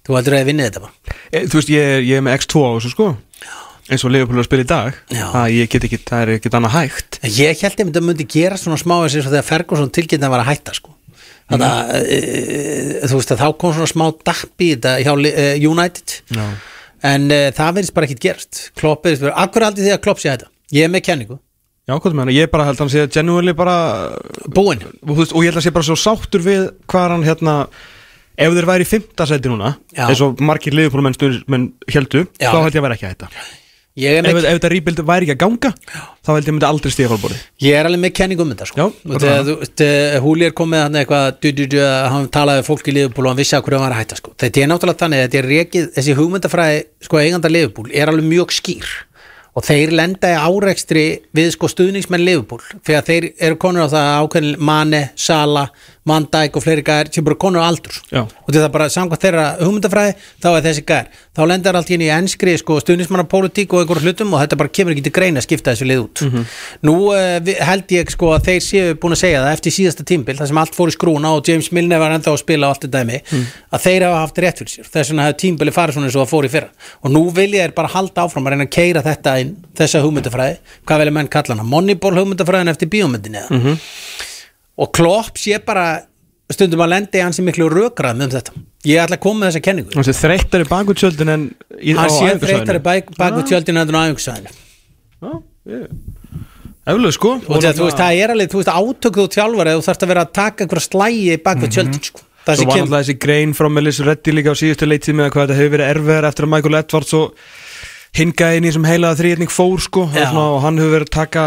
[0.07, 1.17] Þú heldur að ég vinni þetta bara?
[1.31, 3.09] E, Þú veist, ég, ég er með X2 á þessu sko.
[3.89, 5.23] Eins og Liverpool er að spila í dag Já.
[5.33, 7.19] það, ekki, það er ekkert annað hægt.
[7.39, 10.51] Ég held að myndi gera svona smá eins og þegar Ferguson tilkynnt að var að
[10.51, 10.93] hætta sko
[11.49, 12.19] Þannig að e,
[13.09, 16.15] þú veist að þá kom svona smá dappi í þetta hjá e, United.
[16.35, 16.47] Já.
[17.09, 18.63] en e, það verðist bara ekkit gerast.
[18.79, 21.39] Klopp verðist bara, akkur aldrei því að Klopp sé þetta Ég er með kenningu,
[21.89, 23.77] Já, hvað með hann, ég bara held að hann sé genuinely bara
[24.53, 24.83] búinn.
[25.01, 27.55] Og, ég held að sé bara svo sáttur við hvað hann hérna
[28.39, 31.17] ef þeir væri í fimmta seti núna eins og margir liðupólmenn
[31.49, 33.58] menn heldu, þá held ég að vera ekki að þetta
[33.99, 35.71] ef, ef þetta rýpild væri ekki að ganga
[36.23, 38.87] þá held ég myndi aldrei stíða fólkbóri Ég er alveg með kenningu um þetta sko.
[40.23, 43.41] Húli er komið hann eitthvað du, du, du, hann talaði fólk í liðbúl og hann
[43.41, 44.33] vissi að hverju hann var að hætta sko.
[44.39, 48.29] þetta er náttúrulega þannig að þetta er rekið, þessi hugmyndafræði sko, eiganda liðbúl er alveg
[48.29, 48.89] mjög skýr
[49.57, 51.05] og þeir lenda í árekstri
[51.35, 55.65] við sko stuðningsmenn liðbúl þegar þeir eru konur á það ákveðin Mane, Sala,
[56.07, 57.97] Van Dijk og fleiri gæðir sem bara konur á aldur.
[58.09, 58.21] Já.
[58.23, 62.07] og þetta er bara samkvæmt þeirra hugmyndafræði þá er þessi gæðir, þá lendar allt henni
[62.07, 65.47] í enskri sko, stuðnismannapólitík og einhverjum hlutum og þetta bara kemur ekki til greina að
[65.47, 66.23] skipta þessu lið út.
[66.87, 70.37] Nú uh, held ég sko að þeir séu búin að segja það eftir síðasta tímbil
[70.39, 72.87] það sem allt fór í skrúna og James Milner var enda að spila og allt
[72.87, 73.21] þetta dæmi,
[73.69, 74.89] að þeir hafa haft rétt fyrir sér.
[74.89, 76.71] Þess vegna hefur tímbili farið svona eins og það fór í fyrra.
[77.03, 80.57] Og nú vil ég bara halda áfram að reyna að keira þetta inn, þessa hugmyndafræði
[80.87, 83.79] hvað velja menn kalla hana, Moneyball hugmyndafræðin eftir bíómyndinni mm
[84.79, 85.87] og Klopp sé bara
[86.49, 88.53] stundum að lendi hans í miklu rökrað með þetta.
[88.89, 89.91] Ég ætla að koma með þessa kenningu.
[89.97, 91.43] Hann sé þreyttari bakutjöldin en
[91.99, 94.53] hann sé þreytari bak, bak við tjöldinu endur á æfingasvæðinu.
[95.19, 95.31] Já,
[95.75, 95.89] ég-
[96.89, 97.33] eflaug sko.
[97.43, 100.05] Og það, þú veist, það er alveg, þú veist, átökuð og þjálfar eða þú þarfst
[100.07, 102.25] að vera að taka einhverja slægi bak við tjöldin, sko.
[102.49, 105.43] Það var alltaf þessi grein frá Melissa Reddy líka á síðustu leitið með að hvað
[105.45, 107.33] þetta hefur verið erfiðar eftir að Michael Edwards og
[108.17, 111.11] hingaði inn í sem heilaða þrýðning fór sko og, svona, og hann hefur verið að
[111.13, 111.43] taka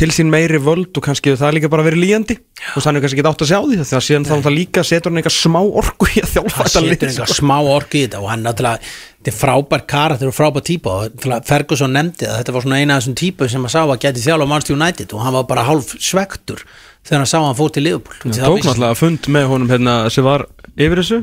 [0.00, 2.36] til sín meiri völd og kannski hefur það líka bara verið líjandi
[2.72, 5.12] og þannig kannski ekki átt að sjá því því að síðan þá það líka setur
[5.12, 7.38] hann eitthvað smá orku í að þjálfa hann þetta setur lið einhver sko.
[7.42, 8.90] smá orku í þetta og hann náttúrulega,
[9.20, 12.96] þetta er frábær karakter og frábær típa og Ferguson nefndi að þetta var svona eina
[12.96, 15.68] af þessum típu sem að sá að geti þjálfa Manchester United og hann var bara
[15.68, 16.64] hálf svektur
[17.04, 18.16] þegar hann sá að hann fór til Liverpool.
[18.24, 21.20] Hann Því tók náttúrulega fund með honum hérna sem var yfir þessu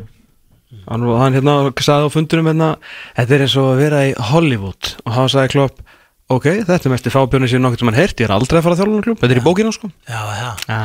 [0.90, 2.70] hann, hérna sagði á fundunum hérna
[3.18, 4.96] þetta er eins og að vera í Hollywood.
[5.06, 5.84] Og hann sagði klopp
[6.32, 8.16] ok, þetta er mest fábjörni sem nokkuð sem hann heyrt.
[8.22, 9.88] Ég er aldrei að fara að þjálfuna klub, þetta er í bókina sko.
[10.08, 10.78] Já, já, Já.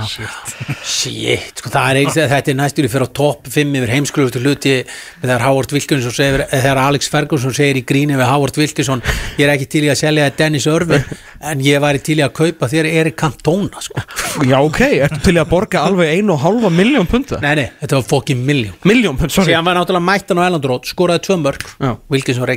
[0.83, 4.39] shit, sko það er eins þetta er næstur í fyrir á topp 5 yfir heimsklufustu
[4.43, 4.75] hluti
[5.23, 9.01] þegar Howard Wilkinson segir, þegar Alex Ferguson segir í gríni við Howard Wilkinson
[9.39, 11.05] ég er ekki til í að selja Dennis Irvin
[11.49, 13.95] en ég væri til í að kaupa þér Erik Cantona sko.
[14.49, 17.39] Já, ok, ertu til í að borga alveg einu og halva miljón punta?
[17.45, 19.53] nei, nei, þetta var fokkin miljón Miljón pund, sorry.
[19.53, 21.91] Síðan var náttúrulega mættan á Ellandrót skoraði tvö mörg, Já.
[22.11, 22.47] Wilkinson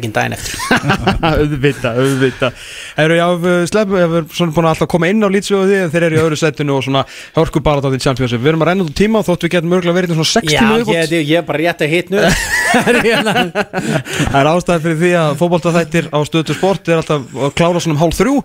[3.20, 6.24] já, við svona búin að alltaf koma inn á lýtsjóðu því en þeir eru í
[6.26, 7.06] öðru setinu og svona
[7.38, 8.42] hörku bara á því Championship.
[8.42, 10.56] Við erum að renna út úr tíma þótt við getum örgulega verið í svona 60
[10.56, 12.26] Já, tíma ég, ég er bara rétt að hitnu
[14.32, 17.98] Það er ástæði fyrir því að fótboltaþættir á stöðu sport er alltaf að klára svona
[17.98, 18.36] um hálf þrjú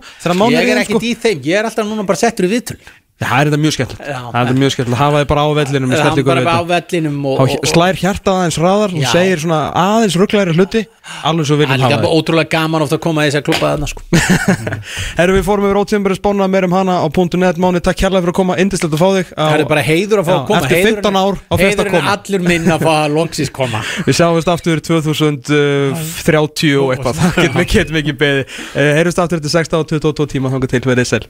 [0.51, 2.79] ég er ekkert í þeim, ég er alltaf núna bara settur í viðtöl.
[3.17, 4.17] Það er þetta mjög Já.
[4.29, 7.39] Það er mjög skemmtilegt, hafa þið bara á vellinum hann stellingu bara á vellinum og,
[7.41, 10.83] og, og, slær hjartað aðeins hraðar og segir svona aðeins rugglæri hluti
[11.25, 13.45] alveg svo Það viljum er hafa þið ótrúlega gaman ofta að koma að þess að
[13.47, 14.05] klubba þarna sko.
[15.17, 17.57] Herru við fórum yfir ótíðanbæri spána meir um hana á .net.
[17.57, 20.29] Máni, takk kærlega fyrir að koma, indislegt að fá þig Það er bara heiður að
[20.29, 20.59] fá að koma.
[20.61, 22.13] eftir heiðurinn- 15 ár á fyrsta heiðurinn er koma.
[22.13, 23.81] allur minn að fá að loksins koma.
[24.05, 28.45] Við sjáumst aftur 2030 og eitthvað, það við getum ekki beðið.
[28.73, 31.25] Heyrjumst aftur eftir 16 og 22 tíma, þangar til með þeir sel